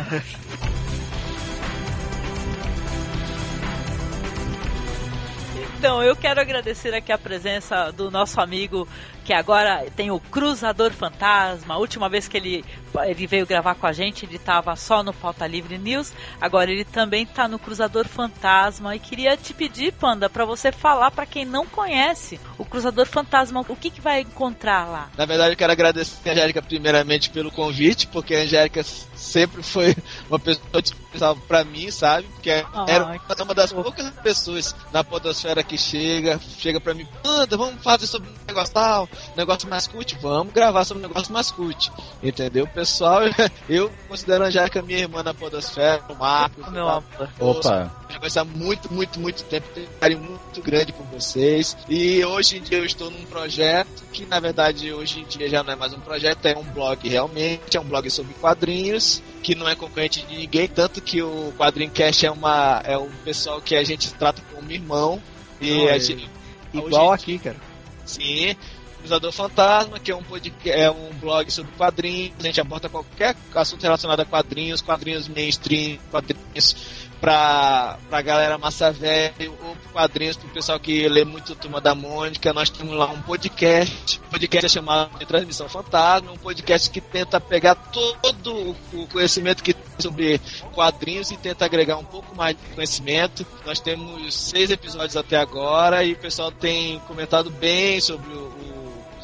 [5.84, 8.88] Então, eu quero agradecer aqui a presença do nosso amigo
[9.24, 11.74] que agora tem o Cruzador Fantasma.
[11.74, 12.64] A última vez que ele,
[13.06, 16.12] ele veio gravar com a gente, ele estava só no Pauta Livre News.
[16.40, 18.94] Agora ele também está no Cruzador Fantasma.
[18.94, 23.64] E queria te pedir, Panda, para você falar para quem não conhece o Cruzador Fantasma,
[23.66, 25.08] o que, que vai encontrar lá?
[25.16, 29.96] Na verdade, eu quero agradecer a Angélica primeiramente pelo convite, porque a Angélica sempre foi
[30.28, 32.26] uma pessoa especial pra mim, sabe?
[32.34, 33.04] Porque era
[33.42, 38.28] uma- das poucas pessoas na podosfera que chega, chega pra mim, anda, vamos fazer sobre
[38.28, 41.90] um negócio tal, negócio mais cult, vamos gravar sobre um negócio mais cult.
[42.22, 42.66] Entendeu?
[42.66, 43.22] Pessoal,
[43.68, 47.04] eu considero a Angélica minha irmã na podosfera, o Marcos, Meu amor.
[47.38, 47.90] Opa.
[48.28, 49.66] já há muito, muito, muito tempo.
[49.74, 51.76] Tenho um carinho muito grande por vocês.
[51.88, 55.62] E hoje em dia eu estou num projeto que, na verdade, hoje em dia já
[55.62, 57.76] não é mais um projeto, é um blog realmente.
[57.76, 60.68] É um blog sobre quadrinhos, que não é concorrente de ninguém.
[60.68, 64.70] Tanto que o Quadrinho Cast é, uma, é um pessoal que a gente trata como
[64.70, 65.20] irmão.
[65.60, 66.28] E a é gente,
[66.74, 67.56] Igual aqui, cara.
[68.04, 68.56] Sim.
[69.04, 72.32] Cruzador Fantasma, que é um, podcast, é um blog sobre quadrinhos.
[72.40, 76.74] A gente aborda qualquer assunto relacionado a quadrinhos, quadrinhos mainstream, quadrinhos
[77.20, 82.50] pra, pra galera massa velha, ou quadrinhos pro pessoal que lê muito Turma da Mônica.
[82.54, 84.18] Nós temos lá um podcast.
[84.26, 89.62] O podcast é chamado de Transmissão Fantasma, um podcast que tenta pegar todo o conhecimento
[89.62, 90.40] que tem sobre
[90.72, 93.46] quadrinhos e tenta agregar um pouco mais de conhecimento.
[93.66, 98.63] Nós temos seis episódios até agora e o pessoal tem comentado bem sobre o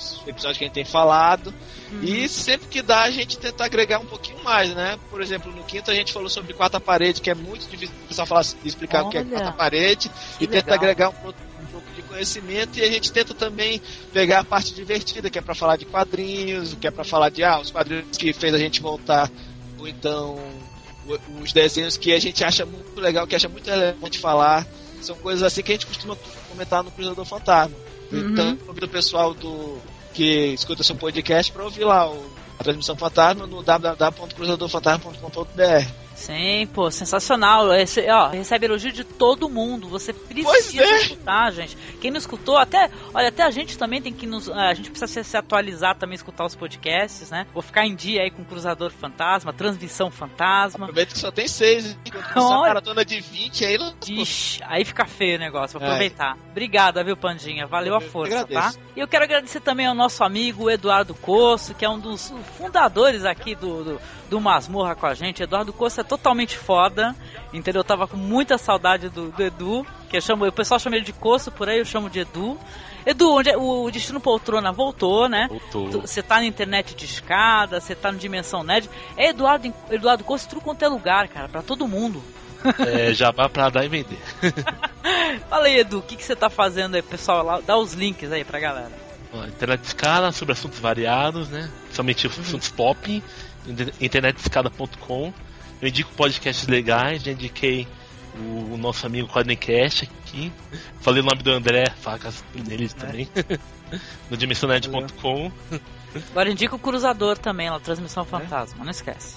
[0.01, 1.52] os episódios que a gente tem falado.
[1.93, 2.02] Uhum.
[2.02, 4.98] E sempre que dá, a gente tenta agregar um pouquinho mais, né?
[5.10, 8.09] Por exemplo, no quinto a gente falou sobre quarta parede, que é muito difícil o
[8.09, 10.10] pessoal falar, explicar o que é Olha, quarta parede,
[10.40, 10.74] e tenta legal.
[10.74, 11.51] agregar um, pouco-
[11.94, 12.78] de conhecimento.
[12.78, 13.81] E a gente tenta também
[14.12, 17.43] pegar a parte divertida, que é pra falar de quadrinhos, que é pra falar de
[17.43, 19.31] ah, os quadrinhos que fez a gente voltar,
[19.78, 20.39] ou então
[21.43, 24.66] os desenhos que a gente acha muito legal, que acha muito relevante falar.
[25.01, 26.16] São coisas assim que a gente costuma
[26.48, 27.74] comentar no Cruzador Fantasma.
[28.12, 28.30] Uhum.
[28.30, 29.78] Então, convido o pessoal do
[30.12, 32.20] que escuta seu podcast para ouvir lá o,
[32.58, 36.09] a transmissão fantasma no www.cruzadorfantasma.com.br.
[36.20, 37.72] Sim, pô, sensacional.
[37.74, 39.88] Esse, ó, recebe elogio de todo mundo.
[39.88, 40.97] Você precisa é.
[40.98, 41.74] escutar, gente.
[41.98, 45.06] Quem não escutou, até, olha, até a gente também tem que nos, a gente precisa
[45.06, 47.47] se, se atualizar também, escutar os podcasts, né?
[47.55, 50.84] Vou ficar em dia aí com Cruzador Fantasma, Transmissão Fantasma.
[50.84, 51.97] Aproveita que só tem seis, hein?
[52.12, 52.68] É uma Olha.
[52.68, 55.90] maratona de 20 aí, Ixi, aí fica feio o negócio, vou É.
[55.90, 56.36] aproveitar.
[56.51, 57.66] Obrigada, viu, Pandinha?
[57.66, 58.74] Valeu a força, tá?
[58.94, 63.24] E eu quero agradecer também ao nosso amigo Eduardo Coço, que é um dos fundadores
[63.24, 64.01] aqui do, do,
[64.31, 65.43] do Masmorra com a gente.
[65.43, 67.15] Eduardo Coço é totalmente foda,
[67.52, 67.81] entendeu?
[67.81, 71.05] Eu tava com muita saudade do, do Edu, que eu chamo, o pessoal chama ele
[71.05, 72.59] de Coço, por aí eu chamo de Edu.
[73.05, 75.48] Edu, onde é- o Destino Poltrona voltou, né?
[75.48, 76.02] Voltou.
[76.02, 78.89] Você tá na internet de escada, você tá no Dimensão Nerd.
[79.16, 82.23] É Eduardo, Eduardo Coço, tudo quanto é lugar, cara, pra todo mundo.
[82.86, 84.19] É, já vai pra dar e vender.
[85.48, 87.43] Fala aí, Edu, o que, que você tá fazendo aí, pessoal?
[87.43, 88.93] Lá, dá os links aí pra galera.
[89.48, 91.70] Internet de escada sobre assuntos variados, né?
[91.93, 93.23] Somente assuntos pop.
[93.66, 95.32] Inter- internetescada.com.
[95.80, 97.86] Eu indico podcasts legais, já indiquei
[98.34, 100.52] o, o nosso amigo Quadrincast aqui.
[101.00, 103.28] Falei o nome do André Facas nele também.
[104.30, 105.50] no dimensioned.com.
[106.30, 109.36] Agora indica o Cruzador também, lá, Transmissão Fantasma, não esquece.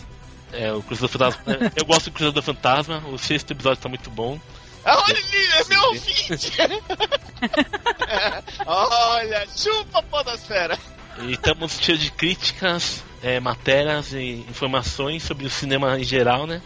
[0.51, 1.41] É, o Cruzador Fantasma.
[1.75, 4.39] eu gosto do Cruzador Fantasma, o sexto episódio tá muito bom.
[4.85, 5.17] Olha,
[5.59, 6.51] é meu ouvinte!
[8.65, 10.77] Olha, chupa podosfera!
[11.21, 16.61] E estamos cheios de críticas, é, matérias e informações sobre o cinema em geral, né?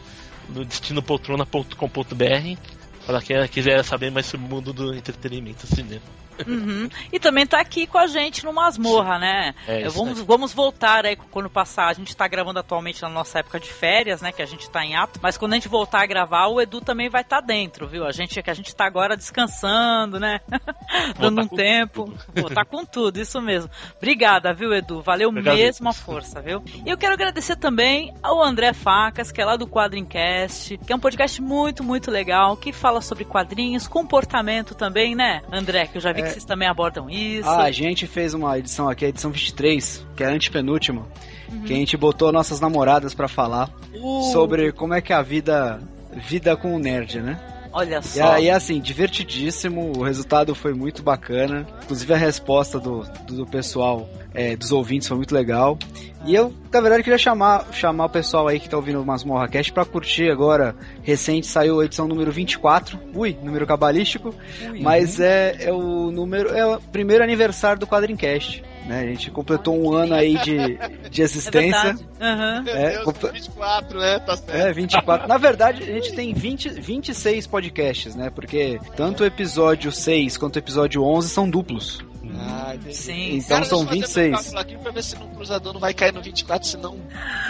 [0.50, 2.62] No destinopoltrona.com.br
[3.06, 6.02] para quem quiser saber mais sobre o mundo do entretenimento cinema.
[6.46, 6.90] Uhum.
[7.12, 9.56] E também tá aqui com a gente no Masmorra, né?
[9.68, 11.88] É, É, vamos, vamos voltar aí quando passar.
[11.88, 14.32] A gente tá gravando atualmente na nossa época de férias, né?
[14.32, 15.20] Que a gente tá em ato.
[15.22, 18.06] Mas quando a gente voltar a gravar, o Edu também vai estar dentro, viu?
[18.06, 20.40] A gente que a gente tá agora descansando, né?
[21.20, 22.14] Dando um tempo.
[22.36, 23.70] Vou tá com tudo, isso mesmo.
[23.98, 25.02] Obrigada, viu, Edu?
[25.02, 25.56] Valeu Obrigado.
[25.56, 26.64] mesmo a força, viu?
[26.86, 30.96] E eu quero agradecer também ao André Facas, que é lá do Quadrincast, que é
[30.96, 35.88] um podcast muito, muito legal, que fala sobre quadrinhos, comportamento também, né, André?
[35.88, 36.27] Que eu já vi É.
[36.28, 37.48] que vocês também abordam isso.
[37.50, 41.06] Ah, a gente fez uma edição aqui, a edição 23, que é a antepenúltima,
[41.52, 41.62] Uhum.
[41.64, 44.24] que a gente botou nossas namoradas pra falar Uh.
[44.34, 45.82] sobre como é que é a vida
[46.28, 47.40] vida com o nerd, né?
[47.78, 48.32] Olha E só.
[48.32, 51.68] aí, assim, divertidíssimo, o resultado foi muito bacana.
[51.84, 55.78] Inclusive a resposta do, do, do pessoal, é, dos ouvintes, foi muito legal.
[56.26, 59.48] E eu, na verdade, queria chamar, chamar o pessoal aí que tá ouvindo o Masmorra
[59.48, 60.76] Cast pra curtir agora.
[61.04, 63.00] Recente saiu a edição número 24.
[63.14, 64.34] Ui, número cabalístico.
[64.72, 64.82] Ui.
[64.82, 66.50] Mas é, é o número.
[66.50, 68.64] É o primeiro aniversário do Quadrincast.
[68.88, 69.02] Né?
[69.02, 70.78] A gente completou um ano aí de,
[71.10, 71.96] de É existência.
[72.20, 74.20] É, Deus, compa- 24, né?
[74.20, 74.56] Tá certo.
[74.56, 75.28] É, 24.
[75.28, 78.30] Na verdade, a gente tem 20, 26 podcasts, né?
[78.30, 82.00] Porque tanto o episódio 6 quanto o episódio 11 são duplos.
[82.40, 82.96] Ah, entendi.
[82.96, 83.36] Sim.
[83.38, 84.30] Então Cara, são deixa eu fazer 26.
[84.30, 86.98] meu cálculo aqui pra ver se no cruzador não vai cair no 24, senão.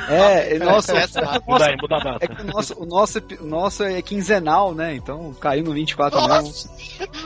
[0.07, 2.27] É, nossa, essa- Muda aí, muda a é data.
[2.27, 4.95] que o nosso, o, nosso, o nosso é quinzenal, né?
[4.95, 6.33] Então caiu no 24 mesmo.
[6.33, 6.69] Nossa,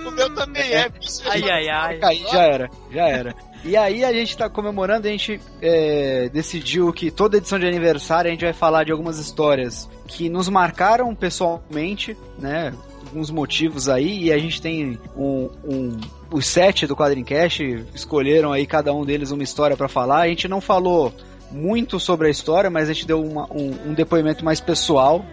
[0.08, 0.90] o meu também é.
[0.90, 1.22] bicho.
[1.30, 2.00] Ai, ai, ai.
[2.02, 3.36] Aí já era, já era.
[3.64, 8.28] E aí a gente tá comemorando, a gente é, decidiu que toda edição de aniversário
[8.30, 12.74] a gente vai falar de algumas histórias que nos marcaram pessoalmente, né?
[13.06, 15.98] Alguns motivos aí, e a gente tem um, um
[16.32, 17.62] os sete do Quadrincast
[17.94, 20.22] escolheram aí cada um deles uma história pra falar.
[20.22, 21.14] A gente não falou
[21.52, 25.24] muito sobre a história, mas a gente deu uma- um, um depoimento mais pessoal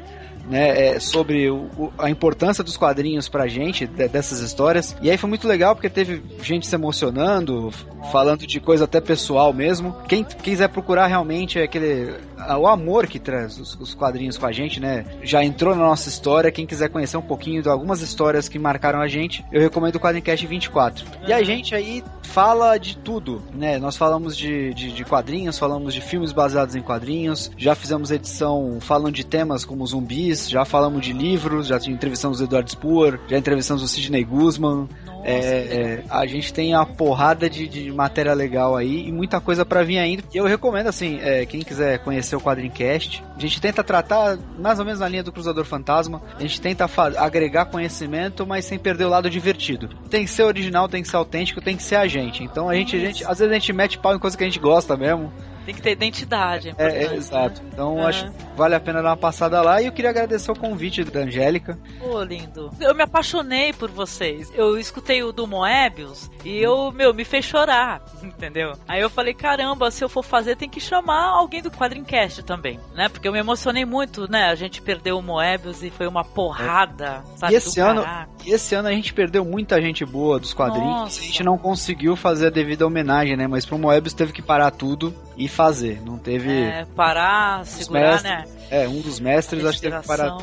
[0.49, 4.97] né, é, sobre o, o, a importância dos quadrinhos pra gente, de, dessas histórias.
[5.03, 7.71] E aí foi muito legal porque teve gente se emocionando,
[8.11, 9.95] falando de coisa até pessoal mesmo.
[10.09, 12.15] Quem quiser procurar realmente é aquele
[12.57, 15.05] o amor que traz os, os, quadrinhos com a gente, né?
[15.23, 16.53] Já entrou na nossa história.
[16.53, 20.01] Quem quiser conhecer um pouquinho de algumas histórias que marcaram a gente, eu recomendo o
[20.01, 21.05] Quadrincast 24.
[21.27, 23.79] E a gente aí fala de tudo, né?
[23.79, 28.79] Nós falamos de, de, de, quadrinhos, falamos de filmes baseados em quadrinhos, já fizemos edição
[28.81, 33.39] falando de temas como zumbis, já falamos de livros, já entrevistamos o Eduardo Spoor, já
[33.39, 34.89] entrevistamos o Sidney Guzman.
[35.25, 39.65] É, é, a gente tem a porrada de, de, matéria legal aí e muita coisa
[39.65, 40.23] para vir ainda.
[40.33, 44.79] E eu recomendo, assim, é, quem quiser conhecer o Quadrincast, a gente tenta tratar mais
[44.79, 46.89] ou menos na linha do Cruzador Fantasma, a gente tenta
[47.19, 49.89] agregar conhecimento, mas sem perder o lado divertido.
[50.09, 52.43] Tem que ser original, tem que ser autêntico, tem que ser a gente.
[52.43, 54.47] Então a gente, a gente às vezes a gente mete pau em coisa que a
[54.47, 55.33] gente gosta mesmo.
[55.69, 56.75] Tem que ter identidade.
[56.79, 57.61] É, é, é exato.
[57.71, 58.07] Então uhum.
[58.07, 59.83] acho que vale a pena dar uma passada lá.
[59.83, 61.79] E eu queria agradecer o convite da Angélica.
[61.99, 62.71] Pô, lindo.
[62.81, 64.51] Eu me apaixonei por vocês.
[64.55, 68.73] Eu escutei o do Moebius e eu, meu, me fez chorar, entendeu?
[68.89, 72.81] Aí eu falei, caramba, se eu for fazer, tem que chamar alguém do Quadrincast também,
[72.95, 73.11] né?
[73.11, 74.45] Porque eu me emocionei muito, né?
[74.45, 77.37] A gente perdeu o Moebius e foi uma porrada, é.
[77.37, 77.53] sabe?
[77.53, 78.07] E esse, ano,
[78.47, 80.89] e esse ano a gente perdeu muita gente boa dos quadrinhos.
[80.89, 81.21] Nossa.
[81.21, 83.47] A gente não conseguiu fazer a devida homenagem, né?
[83.47, 86.01] Mas pro Moebius teve que parar tudo e fazer.
[86.05, 86.51] Não teve.
[86.51, 88.45] É, parar, segurar, mestres, né?
[88.71, 90.39] É, um dos mestres acho que teve que parar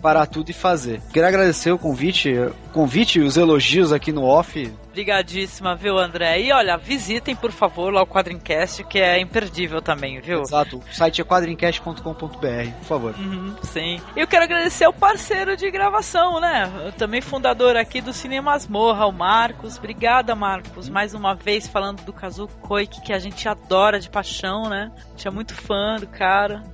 [0.00, 1.00] parar tudo e fazer.
[1.12, 2.32] Queria agradecer o convite,
[2.72, 4.72] convite e os elogios aqui no off.
[4.90, 6.40] Obrigadíssima, viu, André?
[6.40, 10.40] E olha, visitem, por favor, lá o Quadrincast, que é imperdível também, viu?
[10.42, 10.78] Exato.
[10.78, 13.14] O site é quadrincast.com.br, por favor.
[13.16, 14.00] Uhum, sim.
[14.16, 16.90] E eu quero agradecer ao parceiro de gravação, né?
[16.98, 19.78] também fundador aqui do Cinemas Morra, o Marcos.
[19.78, 24.68] Obrigada, Marcos, mais uma vez falando do Kazuo Koike, que a gente adora de paixão,
[24.68, 24.90] né?
[24.96, 26.64] A gente é muito fã do cara.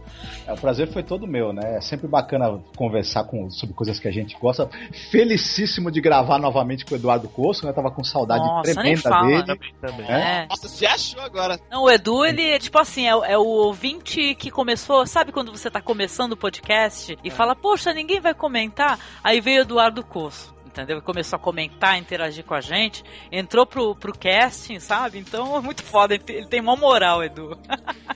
[0.47, 1.77] É, o prazer foi todo meu, né?
[1.77, 4.69] É sempre bacana conversar com, sobre coisas que a gente gosta.
[5.11, 7.73] Felicíssimo de gravar novamente com o Eduardo Coço, né?
[7.73, 9.45] Tava com saudade Nossa, tremenda fala, dele.
[9.45, 10.07] Também, também.
[10.07, 10.47] É.
[10.49, 11.61] Nossa, você achou agora?
[11.71, 15.53] Não, o Edu, ele é tipo assim, é, é, o ouvinte que começou, sabe quando
[15.53, 17.31] você tá começando o podcast e é.
[17.31, 18.99] fala, poxa, ninguém vai comentar?
[19.23, 21.01] Aí veio o Eduardo Coço entendeu?
[21.01, 23.03] Começou a comentar, interagir com a gente,
[23.33, 25.19] entrou pro, pro casting, sabe?
[25.19, 27.57] Então é muito foda, ele tem, ele tem uma moral, Edu.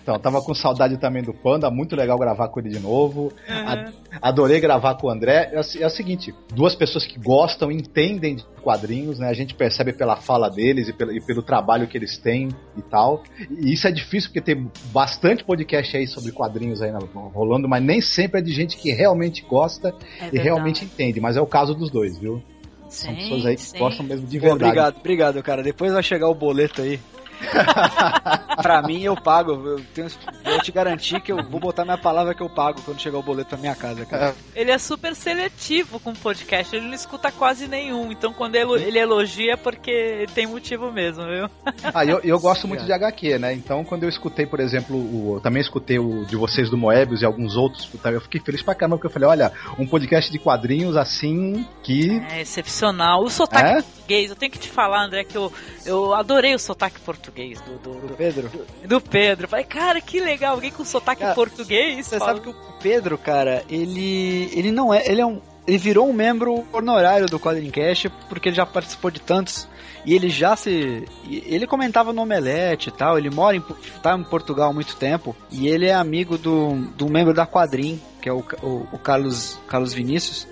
[0.03, 3.33] Então, tava com saudade também do Panda, muito legal gravar com ele de novo.
[3.49, 3.93] Uhum.
[4.21, 5.51] Adorei gravar com o André.
[5.53, 9.29] É, é, o seguinte, duas pessoas que gostam, entendem de quadrinhos, né?
[9.29, 12.83] A gente percebe pela fala deles e pelo, e pelo trabalho que eles têm e
[12.83, 13.23] tal.
[13.51, 16.91] E isso é difícil porque tem bastante podcast aí sobre quadrinhos aí
[17.33, 21.21] rolando, mas nem sempre é de gente que realmente gosta é e realmente entende.
[21.21, 22.43] Mas é o caso dos dois, viu?
[22.89, 23.79] São pessoas aí que sim.
[23.79, 24.65] gostam mesmo de verdade.
[24.65, 25.63] obrigado, obrigado, cara.
[25.63, 26.99] Depois vai chegar o boleto aí.
[28.63, 29.53] pra mim, eu pago.
[29.53, 30.09] Eu tenho,
[30.45, 33.23] vou te garantir que eu vou botar minha palavra que eu pago quando chegar o
[33.23, 34.35] boleto pra minha casa, cara.
[34.55, 38.11] Ele é super seletivo com o podcast, ele não escuta quase nenhum.
[38.13, 41.49] Então, quando ele elogia, é porque tem motivo mesmo, viu?
[41.95, 43.53] ah, eu, eu gosto muito de HQ, né?
[43.53, 47.23] Então, quando eu escutei, por exemplo, o, eu também escutei o de vocês do Moebius
[47.23, 50.39] e alguns outros, eu fiquei feliz pra caramba, porque eu falei: olha, um podcast de
[50.39, 52.21] quadrinhos assim que.
[52.31, 53.23] É excepcional.
[53.23, 53.83] O sotaque é?
[53.83, 55.53] português, eu tenho que te falar, André, que eu,
[55.85, 58.50] eu adorei o sotaque português português do, do, do Pedro.
[58.51, 59.49] Do, do Pedro.
[59.49, 62.07] Falei, cara, que legal, alguém com sotaque cara, português.
[62.07, 62.33] Você fala.
[62.33, 66.13] sabe que o Pedro, cara, ele ele não é, ele é um ele virou um
[66.13, 69.69] membro honorário do Quadrincast porque ele já participou de tantos
[70.05, 73.63] e ele já se ele comentava no Omelete e tal, ele mora em
[74.03, 78.01] tá em Portugal há muito tempo e ele é amigo do, do membro da Quadrim,
[78.21, 80.49] que é o, o, o Carlos Carlos Vinícius.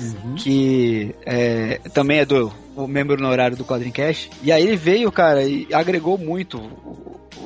[0.00, 0.36] Uhum.
[0.36, 4.30] que é, também é do o membro honorário do Quadrincast.
[4.42, 6.60] E aí ele veio, cara, e agregou muito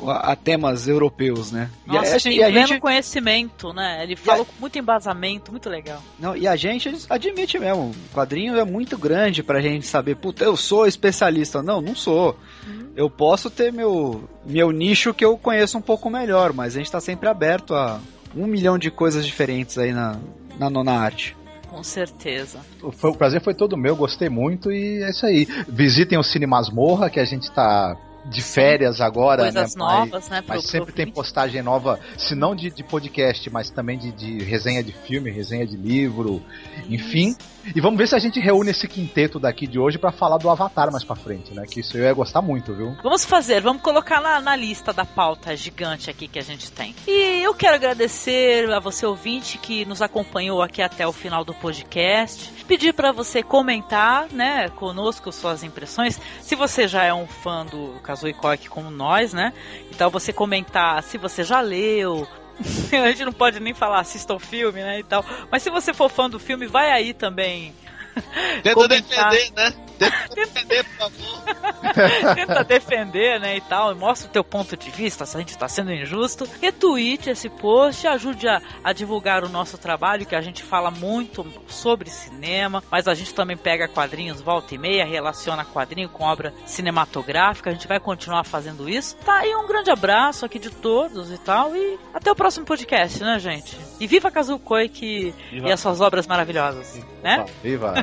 [0.06, 1.70] a, a temas europeus, né?
[1.86, 4.02] Nossa, e a, gente, e a gente conhecimento, né?
[4.02, 6.02] Ele falou com muito embasamento, muito legal.
[6.18, 10.44] Não, e a gente admite mesmo, o quadrinho é muito grande pra gente saber, puta,
[10.44, 11.62] eu sou especialista.
[11.62, 12.36] Não, não sou.
[12.66, 12.90] Uhum.
[12.96, 16.90] Eu posso ter meu, meu nicho que eu conheço um pouco melhor, mas a gente
[16.90, 18.00] tá sempre aberto a
[18.34, 20.18] um milhão de coisas diferentes aí na,
[20.58, 21.36] na nona arte.
[21.68, 22.60] Com certeza.
[22.92, 25.46] Foi, o prazer foi todo meu, gostei muito e é isso aí.
[25.66, 29.84] Visitem o Cine Masmorra, que a gente está de férias agora, Coisas né?
[29.84, 30.44] novas, mas, né?
[30.46, 34.82] Mas sempre tem postagem nova, se não de, de podcast, mas também de, de, resenha
[34.82, 36.42] de filme, resenha de livro,
[36.88, 37.30] enfim.
[37.30, 37.51] Isso.
[37.64, 40.50] E vamos ver se a gente reúne esse quinteto daqui de hoje para falar do
[40.50, 41.64] Avatar mais pra frente, né?
[41.64, 42.96] Que isso eu ia gostar muito, viu?
[43.02, 46.94] Vamos fazer, vamos colocar na, na lista da pauta gigante aqui que a gente tem.
[47.06, 51.54] E eu quero agradecer a você ouvinte que nos acompanhou aqui até o final do
[51.54, 52.52] podcast.
[52.66, 56.20] Pedir para você comentar, né, conosco suas impressões.
[56.40, 59.52] Se você já é um fã do Kazuo Koike como nós, né?
[59.90, 62.26] Então você comentar se você já leu,
[62.92, 65.24] a gente não pode nem falar assista o filme, né, e tal.
[65.50, 67.74] Mas se você for fã do filme, vai aí também.
[68.62, 69.30] Tenta comentar.
[69.30, 69.74] defender, né?
[69.98, 72.34] Tenta defender, por favor.
[72.34, 75.68] Tenta defender, né, e tal, mostra o teu ponto de vista, se a gente tá
[75.68, 76.48] sendo injusto.
[76.60, 81.46] Retweet esse post, ajude a, a divulgar o nosso trabalho, que a gente fala muito
[81.68, 86.52] sobre cinema, mas a gente também pega quadrinhos volta e meia, relaciona quadrinho com obra
[86.66, 89.16] cinematográfica, a gente vai continuar fazendo isso.
[89.24, 93.22] Tá aí um grande abraço aqui de todos e tal, e até o próximo podcast,
[93.22, 93.78] né, gente?
[94.00, 95.68] E viva Kazukoi que Viva.
[95.68, 97.44] e as suas obras maravilhosas, né?
[97.62, 98.01] Viva!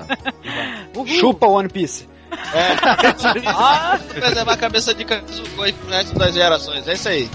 [0.95, 1.07] Uhul.
[1.07, 2.07] Chupa One Piece.
[2.53, 2.75] É,
[3.47, 6.87] ah, preservar a cabeça de Kazuko aí pro resto das gerações.
[6.87, 7.29] É isso aí.